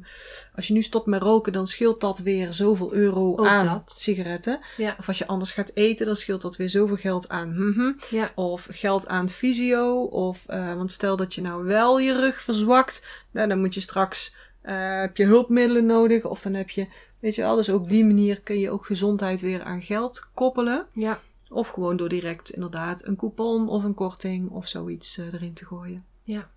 als 0.55 0.67
je 0.67 0.73
nu 0.75 0.83
stopt 0.83 1.07
met 1.07 1.23
roken, 1.23 1.53
dan 1.53 1.67
scheelt 1.67 2.01
dat 2.01 2.19
weer 2.19 2.53
zoveel 2.53 2.93
euro 2.95 3.31
Ook 3.37 3.47
aan 3.47 3.67
dat. 3.67 3.95
sigaretten. 3.99 4.61
Ja. 4.77 4.95
Of 4.99 5.09
als 5.09 5.19
je 5.19 5.27
anders 5.27 5.53
gaat 5.53 5.71
eten, 5.75 6.07
dan 6.07 6.17
scheelt 6.17 6.43
dat 6.43 6.57
weer 6.57 6.71
zoveel 6.71 6.97
geld 6.97 7.29
aan. 7.29 7.69
mhm. 7.69 7.93
Ja. 8.11 8.33
Of 8.35 8.69
geld 8.71 9.09
aan 9.09 9.29
fysio. 9.31 10.03
Of, 10.03 10.45
eh, 10.47 10.75
want 10.75 10.93
stel 10.93 11.17
dat 11.17 11.35
je 11.35 11.41
nou 11.41 11.65
wel 11.65 11.99
je 11.99 12.13
rug 12.21 12.43
verzwakt, 12.43 13.07
nou, 13.31 13.49
dan 13.49 13.61
moet 13.61 13.75
je 13.75 13.81
straks, 13.81 14.37
eh, 14.63 15.01
heb 15.01 15.17
je 15.17 15.25
hulpmiddelen 15.25 15.87
nodig. 15.87 16.25
Of 16.25 16.43
dan 16.43 16.55
heb 16.55 16.71
je, 16.71 16.87
weet 17.21 17.35
je 17.35 17.43
wel, 17.43 17.57
dus 17.57 17.69
op 17.69 17.89
die 17.89 18.05
manier 18.05 18.41
kun 18.41 18.59
je 18.59 18.71
ook 18.71 18.87
gezondheid 18.87 19.41
weer 19.41 19.63
aan 19.63 19.83
geld 19.83 20.29
koppelen. 20.35 20.87
Ja. 20.93 21.21
Of 21.55 21.69
gewoon 21.69 21.97
door 21.97 22.09
direct 22.09 22.51
inderdaad 22.51 23.07
een 23.07 23.17
coupon 23.17 23.69
of 23.69 23.85
een 23.85 23.95
korting 23.95 24.51
of 24.51 24.69
zoiets 24.69 25.19
eh, 25.19 25.33
erin 25.33 25.55
te 25.55 25.65
gooien. 25.65 26.05
Ja. 26.23 26.51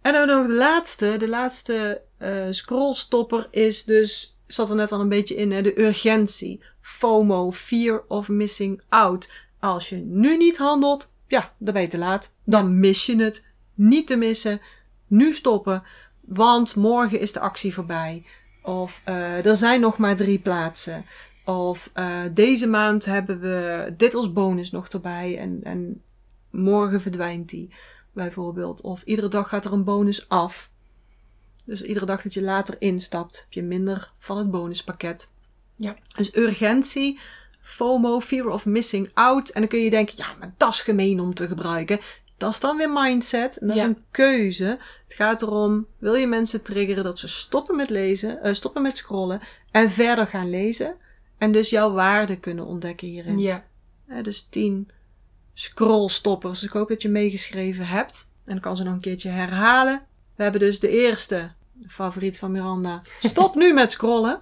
En 0.00 0.12
dan 0.12 0.26
nog 0.26 0.46
de 0.46 0.52
laatste. 0.52 1.16
De 1.18 1.28
laatste 1.28 2.00
eh, 2.16 2.46
scrollstopper 2.50 3.48
is 3.50 3.84
dus, 3.84 4.38
zat 4.46 4.70
er 4.70 4.76
net 4.76 4.92
al 4.92 5.00
een 5.00 5.08
beetje 5.08 5.34
in, 5.34 5.52
hè, 5.52 5.62
de 5.62 5.80
urgentie. 5.80 6.62
FOMO, 6.80 7.52
fear 7.52 8.04
of 8.08 8.28
missing 8.28 8.82
out. 8.88 9.32
Als 9.60 9.88
je 9.88 9.96
nu 9.96 10.36
niet 10.36 10.56
handelt, 10.56 11.12
ja, 11.26 11.54
dan 11.58 11.72
ben 11.72 11.82
je 11.82 11.88
te 11.88 11.98
laat. 11.98 12.34
Dan 12.44 12.80
mis 12.80 13.06
je 13.06 13.16
het. 13.16 13.48
Niet 13.74 14.06
te 14.06 14.16
missen. 14.16 14.60
Nu 15.06 15.32
stoppen. 15.32 15.82
Want 16.20 16.76
morgen 16.76 17.20
is 17.20 17.32
de 17.32 17.40
actie 17.40 17.74
voorbij. 17.74 18.24
Of 18.62 19.00
eh, 19.04 19.46
er 19.46 19.56
zijn 19.56 19.80
nog 19.80 19.98
maar 19.98 20.16
drie 20.16 20.38
plaatsen. 20.38 21.04
Of 21.44 21.90
eh, 21.92 22.20
deze 22.32 22.68
maand 22.68 23.04
hebben 23.04 23.40
we 23.40 23.92
dit 23.96 24.14
als 24.14 24.32
bonus 24.32 24.70
nog 24.70 24.88
erbij. 24.88 25.38
En, 25.38 25.60
en 25.62 26.02
morgen 26.50 27.00
verdwijnt 27.00 27.48
die 27.48 27.70
bijvoorbeeld. 28.12 28.80
Of 28.80 29.02
iedere 29.02 29.28
dag 29.28 29.48
gaat 29.48 29.64
er 29.64 29.72
een 29.72 29.84
bonus 29.84 30.28
af. 30.28 30.70
Dus 31.64 31.82
iedere 31.82 32.06
dag 32.06 32.22
dat 32.22 32.34
je 32.34 32.42
later 32.42 32.76
instapt, 32.78 33.36
heb 33.36 33.52
je 33.52 33.62
minder 33.62 34.12
van 34.18 34.38
het 34.38 34.50
bonuspakket. 34.50 35.30
Ja. 35.76 35.96
Dus 36.16 36.36
urgentie, 36.36 37.18
FOMO, 37.60 38.20
fear 38.20 38.46
of 38.48 38.66
missing 38.66 39.10
out. 39.14 39.48
En 39.50 39.60
dan 39.60 39.68
kun 39.70 39.78
je 39.80 39.90
denken, 39.90 40.14
ja, 40.16 40.26
maar 40.38 40.54
dat 40.56 40.72
is 40.72 40.80
gemeen 40.80 41.20
om 41.20 41.34
te 41.34 41.46
gebruiken. 41.46 42.00
Dat 42.36 42.52
is 42.52 42.60
dan 42.60 42.76
weer 42.76 42.90
mindset. 42.90 43.56
En 43.58 43.66
dat 43.66 43.76
Ja. 43.76 43.82
is 43.82 43.88
een 43.88 44.02
keuze. 44.10 44.78
Het 45.04 45.14
gaat 45.14 45.42
erom, 45.42 45.86
wil 45.98 46.14
je 46.14 46.26
mensen 46.26 46.62
triggeren 46.62 47.04
dat 47.04 47.18
ze 47.18 47.28
stoppen 47.28 47.76
met 47.76 47.90
lezen, 47.90 48.42
eh, 48.42 48.54
stoppen 48.54 48.82
met 48.82 48.96
scrollen 48.96 49.40
en 49.70 49.90
verder 49.90 50.26
gaan 50.26 50.50
lezen. 50.50 50.96
En 51.44 51.52
dus 51.52 51.70
jouw 51.70 51.92
waarde 51.92 52.36
kunnen 52.36 52.66
ontdekken 52.66 53.08
hierin. 53.08 53.38
Ja. 53.38 53.64
Dus 54.22 54.42
10 54.48 54.88
scrollstoppers. 55.54 56.62
Ik 56.62 56.70
hoop 56.70 56.88
dat 56.88 57.02
je 57.02 57.08
meegeschreven 57.08 57.86
hebt. 57.86 58.30
En 58.44 58.52
dan 58.52 58.60
kan 58.60 58.76
ze 58.76 58.82
nog 58.82 58.92
een 58.92 59.00
keertje 59.00 59.30
herhalen. 59.30 60.02
We 60.36 60.42
hebben 60.42 60.60
dus 60.60 60.80
de 60.80 60.88
eerste, 60.88 61.50
de 61.72 61.88
favoriet 61.88 62.38
van 62.38 62.52
Miranda. 62.52 63.02
Stop 63.22 63.54
nu 63.62 63.72
met 63.72 63.92
scrollen. 63.92 64.40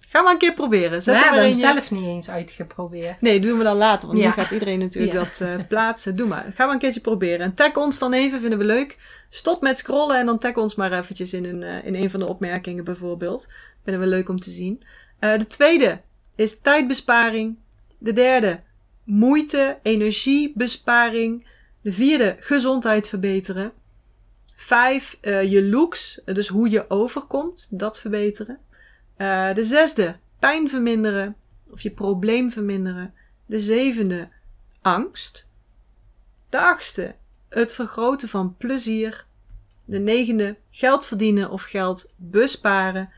Ga 0.00 0.22
maar 0.22 0.32
een 0.32 0.38
keer 0.38 0.54
proberen. 0.54 0.90
We 0.90 1.00
Zet 1.00 1.14
hem 1.14 1.22
hebben 1.24 1.42
hem 1.42 1.54
zelf 1.54 1.90
niet 1.90 2.04
eens 2.04 2.30
uitgeprobeerd. 2.30 3.20
Nee, 3.20 3.40
doen 3.40 3.58
we 3.58 3.64
dan 3.64 3.76
later. 3.76 4.08
Want 4.08 4.20
Ja. 4.20 4.26
nu 4.26 4.32
gaat 4.32 4.50
iedereen 4.50 4.78
natuurlijk 4.78 5.12
Ja. 5.18 5.24
dat 5.24 5.40
eh, 5.40 5.66
plaatsen. 5.68 6.16
Doe 6.16 6.26
maar. 6.28 6.52
Ga 6.54 6.64
maar 6.64 6.74
een 6.74 6.80
keertje 6.80 7.00
proberen. 7.00 7.40
En 7.40 7.54
tag 7.54 7.76
ons 7.76 7.98
dan 7.98 8.12
even, 8.12 8.40
vinden 8.40 8.58
we 8.58 8.64
leuk. 8.64 8.98
Stop 9.30 9.62
met 9.62 9.78
scrollen 9.78 10.18
en 10.18 10.26
dan 10.26 10.38
tag 10.38 10.56
ons 10.56 10.74
maar 10.74 10.92
eventjes 10.92 11.32
in 11.32 11.44
een, 11.44 11.62
eh, 11.62 11.84
in 11.86 11.94
een 11.94 12.10
van 12.10 12.20
de 12.20 12.26
opmerkingen 12.26 12.84
bijvoorbeeld. 12.84 13.46
Vinden 13.84 14.02
we 14.02 14.08
leuk 14.08 14.28
om 14.28 14.40
te 14.40 14.50
zien. 14.50 14.82
Eh, 15.18 15.38
de 15.38 15.46
tweede 15.46 16.00
is 16.38 16.60
tijdbesparing. 16.60 17.56
De 17.98 18.12
derde, 18.12 18.60
moeite, 19.04 19.78
energiebesparing. 19.82 21.46
De 21.80 21.92
vierde, 21.92 22.36
gezondheid 22.40 23.08
verbeteren. 23.08 23.72
Vijf, 24.56 25.18
eh, 25.20 25.50
je 25.50 25.64
looks, 25.64 26.20
dus 26.24 26.48
hoe 26.48 26.70
je 26.70 26.90
overkomt, 26.90 27.78
dat 27.78 27.98
verbeteren. 27.98 28.58
Eh, 29.16 29.54
de 29.54 29.64
zesde, 29.64 30.16
pijn 30.38 30.68
verminderen 30.68 31.36
of 31.70 31.80
je 31.80 31.90
probleem 31.90 32.50
verminderen. 32.50 33.14
De 33.46 33.60
zevende, 33.60 34.28
angst. 34.82 35.50
De 36.48 36.60
achtste, 36.60 37.14
het 37.48 37.74
vergroten 37.74 38.28
van 38.28 38.56
plezier. 38.56 39.26
De 39.84 39.98
negende, 39.98 40.56
geld 40.70 41.06
verdienen 41.06 41.50
of 41.50 41.62
geld 41.62 42.12
besparen. 42.16 43.12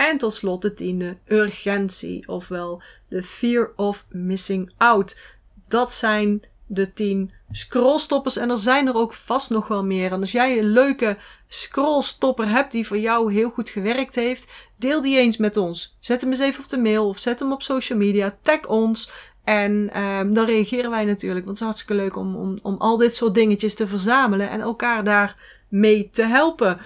En 0.00 0.18
tot 0.18 0.34
slot 0.34 0.62
de 0.62 0.74
tiende, 0.74 1.16
urgentie, 1.26 2.28
ofwel 2.28 2.82
de 3.08 3.22
fear 3.22 3.72
of 3.76 4.06
missing 4.08 4.72
out. 4.76 5.20
Dat 5.68 5.92
zijn 5.92 6.42
de 6.66 6.92
tien 6.92 7.30
scrollstoppers 7.50 8.36
en 8.36 8.50
er 8.50 8.58
zijn 8.58 8.86
er 8.86 8.94
ook 8.94 9.14
vast 9.14 9.50
nog 9.50 9.68
wel 9.68 9.84
meer. 9.84 10.12
En 10.12 10.20
als 10.20 10.32
jij 10.32 10.58
een 10.58 10.70
leuke 10.70 11.16
scrollstopper 11.48 12.48
hebt 12.48 12.72
die 12.72 12.86
voor 12.86 12.98
jou 12.98 13.32
heel 13.32 13.50
goed 13.50 13.68
gewerkt 13.68 14.14
heeft, 14.14 14.52
deel 14.76 15.00
die 15.00 15.18
eens 15.18 15.36
met 15.36 15.56
ons. 15.56 15.96
Zet 16.00 16.20
hem 16.20 16.30
eens 16.30 16.40
even 16.40 16.62
op 16.62 16.68
de 16.68 16.80
mail 16.80 17.08
of 17.08 17.18
zet 17.18 17.38
hem 17.38 17.52
op 17.52 17.62
social 17.62 17.98
media. 17.98 18.38
Tag 18.42 18.66
ons. 18.66 19.10
En 19.44 19.90
ehm, 19.92 20.32
dan 20.32 20.46
reageren 20.46 20.90
wij 20.90 21.04
natuurlijk. 21.04 21.46
Want 21.46 21.58
het 21.58 21.68
is 21.68 21.74
hartstikke 21.74 22.02
leuk 22.02 22.16
om, 22.16 22.36
om, 22.36 22.58
om 22.62 22.76
al 22.78 22.96
dit 22.96 23.14
soort 23.14 23.34
dingetjes 23.34 23.74
te 23.74 23.86
verzamelen 23.86 24.50
en 24.50 24.60
elkaar 24.60 25.04
daarmee 25.04 26.10
te 26.12 26.22
helpen. 26.22 26.80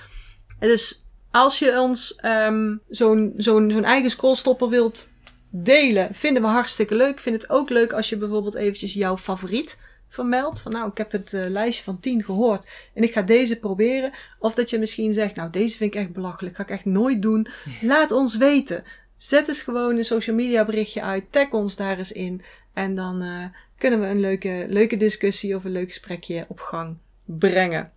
En 0.58 0.68
Dus 0.68 1.03
als 1.34 1.58
je 1.58 1.80
ons 1.80 2.16
ehm, 2.16 2.76
zo'n 2.88 3.32
zo'n 3.36 3.70
zo'n 3.70 3.84
eigen 3.84 4.10
scrollstopper 4.10 4.68
wilt 4.68 5.10
delen, 5.50 6.14
vinden 6.14 6.42
we 6.42 6.48
hartstikke 6.48 6.94
leuk. 6.94 7.10
Ik 7.10 7.20
vind 7.20 7.42
het 7.42 7.50
ook 7.50 7.70
leuk 7.70 7.92
als 7.92 8.08
je 8.08 8.16
bijvoorbeeld 8.16 8.54
eventjes 8.54 8.92
jouw 8.92 9.16
favoriet 9.16 9.80
vermeldt. 10.08 10.60
Van 10.60 10.72
nou, 10.72 10.90
ik 10.90 10.98
heb 10.98 11.12
het 11.12 11.32
eh, 11.32 11.44
lijstje 11.46 11.82
van 11.82 12.00
10 12.00 12.24
gehoord 12.24 12.70
en 12.94 13.02
ik 13.02 13.12
ga 13.12 13.22
deze 13.22 13.58
proberen. 13.58 14.12
Of 14.38 14.54
dat 14.54 14.70
je 14.70 14.78
misschien 14.78 15.14
zegt, 15.14 15.36
nou, 15.36 15.50
deze 15.50 15.76
vind 15.76 15.94
ik 15.94 16.00
echt 16.00 16.12
belachelijk, 16.12 16.56
ga 16.56 16.62
ik 16.62 16.70
echt 16.70 16.84
nooit 16.84 17.22
doen. 17.22 17.46
Laat 17.80 18.10
ons 18.10 18.36
weten. 18.36 18.82
Zet 19.16 19.48
eens 19.48 19.62
gewoon 19.62 19.96
een 19.96 20.04
social 20.04 20.36
media 20.36 20.64
berichtje 20.64 21.02
uit. 21.02 21.24
Tag 21.30 21.50
ons 21.50 21.76
daar 21.76 21.98
eens 21.98 22.12
in. 22.12 22.42
En 22.72 22.94
dan 22.94 23.22
eh, 23.22 23.44
kunnen 23.78 24.00
we 24.00 24.06
een 24.06 24.20
leuke, 24.20 24.64
leuke 24.68 24.96
discussie 24.96 25.56
of 25.56 25.64
een 25.64 25.72
leuk 25.72 25.88
gesprekje 25.88 26.44
op 26.48 26.60
gang 26.60 26.96
brengen. 27.24 27.92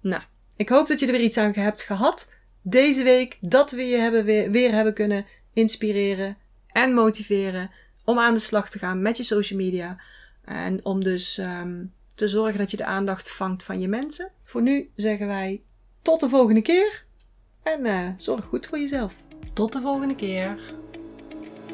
Nou, 0.00 0.22
ik 0.56 0.68
hoop 0.68 0.88
dat 0.88 1.00
je 1.00 1.06
er 1.06 1.12
weer 1.12 1.20
iets 1.20 1.38
aan 1.38 1.52
hebt 1.54 1.82
gehad. 1.82 2.38
Deze 2.62 3.02
week 3.02 3.38
dat 3.40 3.70
we 3.70 3.82
je 3.82 3.96
hebben 3.96 4.24
weer, 4.50 4.72
hebben 4.72 4.94
kunnen 4.94 5.26
inspireren 5.52 6.36
en 6.66 6.94
motiveren 6.94 7.70
om 8.04 8.18
aan 8.18 8.34
de 8.34 8.40
slag 8.40 8.70
te 8.70 8.78
gaan 8.78 9.02
met 9.02 9.16
je 9.16 9.22
social 9.22 9.58
media. 9.58 10.00
En 10.44 10.84
om 10.84 11.04
dus 11.04 11.38
ehm, 11.38 11.84
te 12.14 12.28
zorgen 12.28 12.58
dat 12.58 12.70
je 12.70 12.76
de 12.76 12.84
aandacht 12.84 13.30
vangt 13.30 13.64
van 13.64 13.80
je 13.80 13.88
mensen. 13.88 14.30
Voor 14.44 14.62
nu 14.62 14.90
zeggen 14.96 15.26
wij 15.26 15.62
tot 16.02 16.20
de 16.20 16.28
volgende 16.28 16.62
keer. 16.62 17.04
En 17.62 17.84
eh, 17.84 18.08
zorg 18.18 18.44
goed 18.44 18.66
voor 18.66 18.78
jezelf. 18.78 19.14
Tot 19.52 19.72
de 19.72 19.80
volgende 19.80 20.14
keer. 20.14 20.58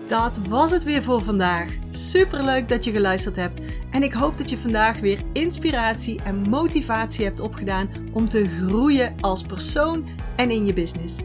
Dat 0.07 0.41
was 0.49 0.71
het 0.71 0.85
weer 0.85 1.03
voor 1.03 1.23
vandaag. 1.23 1.71
Super 1.91 2.45
leuk 2.45 2.69
dat 2.69 2.85
je 2.85 2.91
geluisterd 2.91 3.37
hebt. 3.37 3.61
En 3.91 4.03
ik 4.03 4.13
hoop 4.13 4.39
dat 4.39 4.51
je 4.51 4.59
vandaag 4.59 5.01
weer 5.01 5.23
inspiratie 5.33 6.23
en 6.23 6.49
motivatie 6.49 7.25
hebt 7.25 7.41
opgedaan 7.41 7.89
om 8.13 8.29
te 8.29 8.49
groeien 8.49 9.15
als 9.21 9.43
persoon 9.43 10.09
en 10.37 10.51
in 10.51 10.67
je 10.67 10.73
business. 10.73 11.17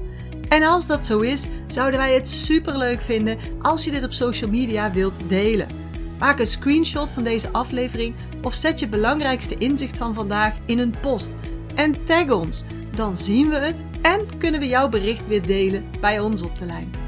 En 0.48 0.64
als 0.64 0.88
dat 0.88 1.06
zo 1.06 1.20
is, 1.20 1.48
zouden 1.68 2.00
wij 2.00 2.14
het 2.14 2.28
super 2.28 2.78
leuk 2.78 3.02
vinden 3.02 3.38
als 3.62 3.84
je 3.86 3.92
dit 3.92 4.04
op 4.04 4.14
social 4.14 4.50
media 4.50 4.92
wilt 4.92 5.30
delen. 5.30 5.68
Maak 6.20 6.40
een 6.40 6.46
screenshot 6.46 7.12
van 7.12 7.24
deze 7.24 7.52
aflevering 7.52 8.16
of 8.42 8.54
zet 8.54 8.80
je 8.80 8.90
belangrijkste 8.90 9.56
inzicht 9.56 9.98
van 9.98 10.14
vandaag 10.14 10.54
in 10.66 10.80
een 10.80 10.96
post 11.02 11.36
en 11.76 12.04
tag 12.04 12.30
ons. 12.30 12.64
Dan 12.96 13.18
zien 13.18 13.50
we 13.50 13.56
het 13.56 13.84
en 14.02 14.38
kunnen 14.38 14.60
we 14.60 14.68
jouw 14.68 14.90
bericht 14.90 15.28
weer 15.28 15.46
delen 15.46 15.86
bij 16.00 16.20
ons 16.20 16.42
op 16.42 16.58
de 16.58 16.66
lijn. 16.66 17.01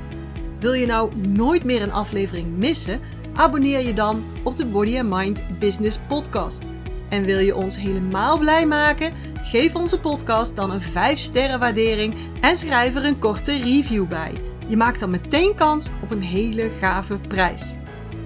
Wil 0.64 0.74
je 0.74 0.86
nou 0.86 1.18
nooit 1.18 1.64
meer 1.64 1.82
een 1.82 1.92
aflevering 1.92 2.58
missen? 2.58 3.00
Abonneer 3.34 3.86
je 3.86 3.94
dan 3.94 4.24
op 4.44 4.56
de 4.56 4.66
Body 4.66 5.00
and 5.00 5.10
Mind 5.10 5.44
Business 5.60 6.00
Podcast. 6.08 6.64
En 7.10 7.26
wil 7.26 7.40
je 7.40 7.56
ons 7.56 7.78
helemaal 7.78 8.38
blij 8.38 8.66
maken? 8.66 9.14
Geef 9.44 9.76
onze 9.76 10.00
podcast 10.00 10.56
dan 10.56 10.72
een 10.72 10.82
5 10.82 11.20
sterren 11.20 11.60
waardering 11.60 12.16
en 12.42 12.56
schrijf 12.56 12.96
er 12.96 13.06
een 13.06 13.20
korte 13.20 13.58
review 13.58 14.08
bij. 14.08 14.34
Je 14.68 14.78
maakt 14.78 15.00
dan 15.00 15.10
meteen 15.10 15.56
kans 15.56 15.90
op 16.04 16.12
een 16.12 16.22
hele 16.22 16.70
gave 16.80 17.20
prijs. 17.20 17.76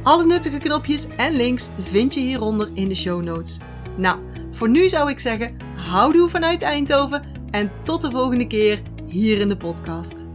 Alle 0.04 0.26
nuttige 0.26 0.58
knopjes 0.58 1.08
en 1.16 1.36
links 1.36 1.70
vind 1.82 2.14
je 2.14 2.20
hieronder 2.20 2.70
in 2.74 2.88
de 2.88 2.96
show 2.96 3.24
notes. 3.24 3.60
Nou, 3.96 4.20
voor 4.52 4.70
nu 4.70 4.90
zou 4.90 5.10
ik 5.10 5.20
zeggen, 5.20 5.58
houdoe 5.76 6.30
vanuit 6.30 6.62
Eindhoven 6.62 7.24
en 7.52 7.72
tot 7.84 8.02
de 8.02 8.12
volgende 8.12 8.48
keer 8.48 8.82
hier 9.08 9.40
in 9.40 9.50
de 9.50 9.58
podcast. 9.58 10.27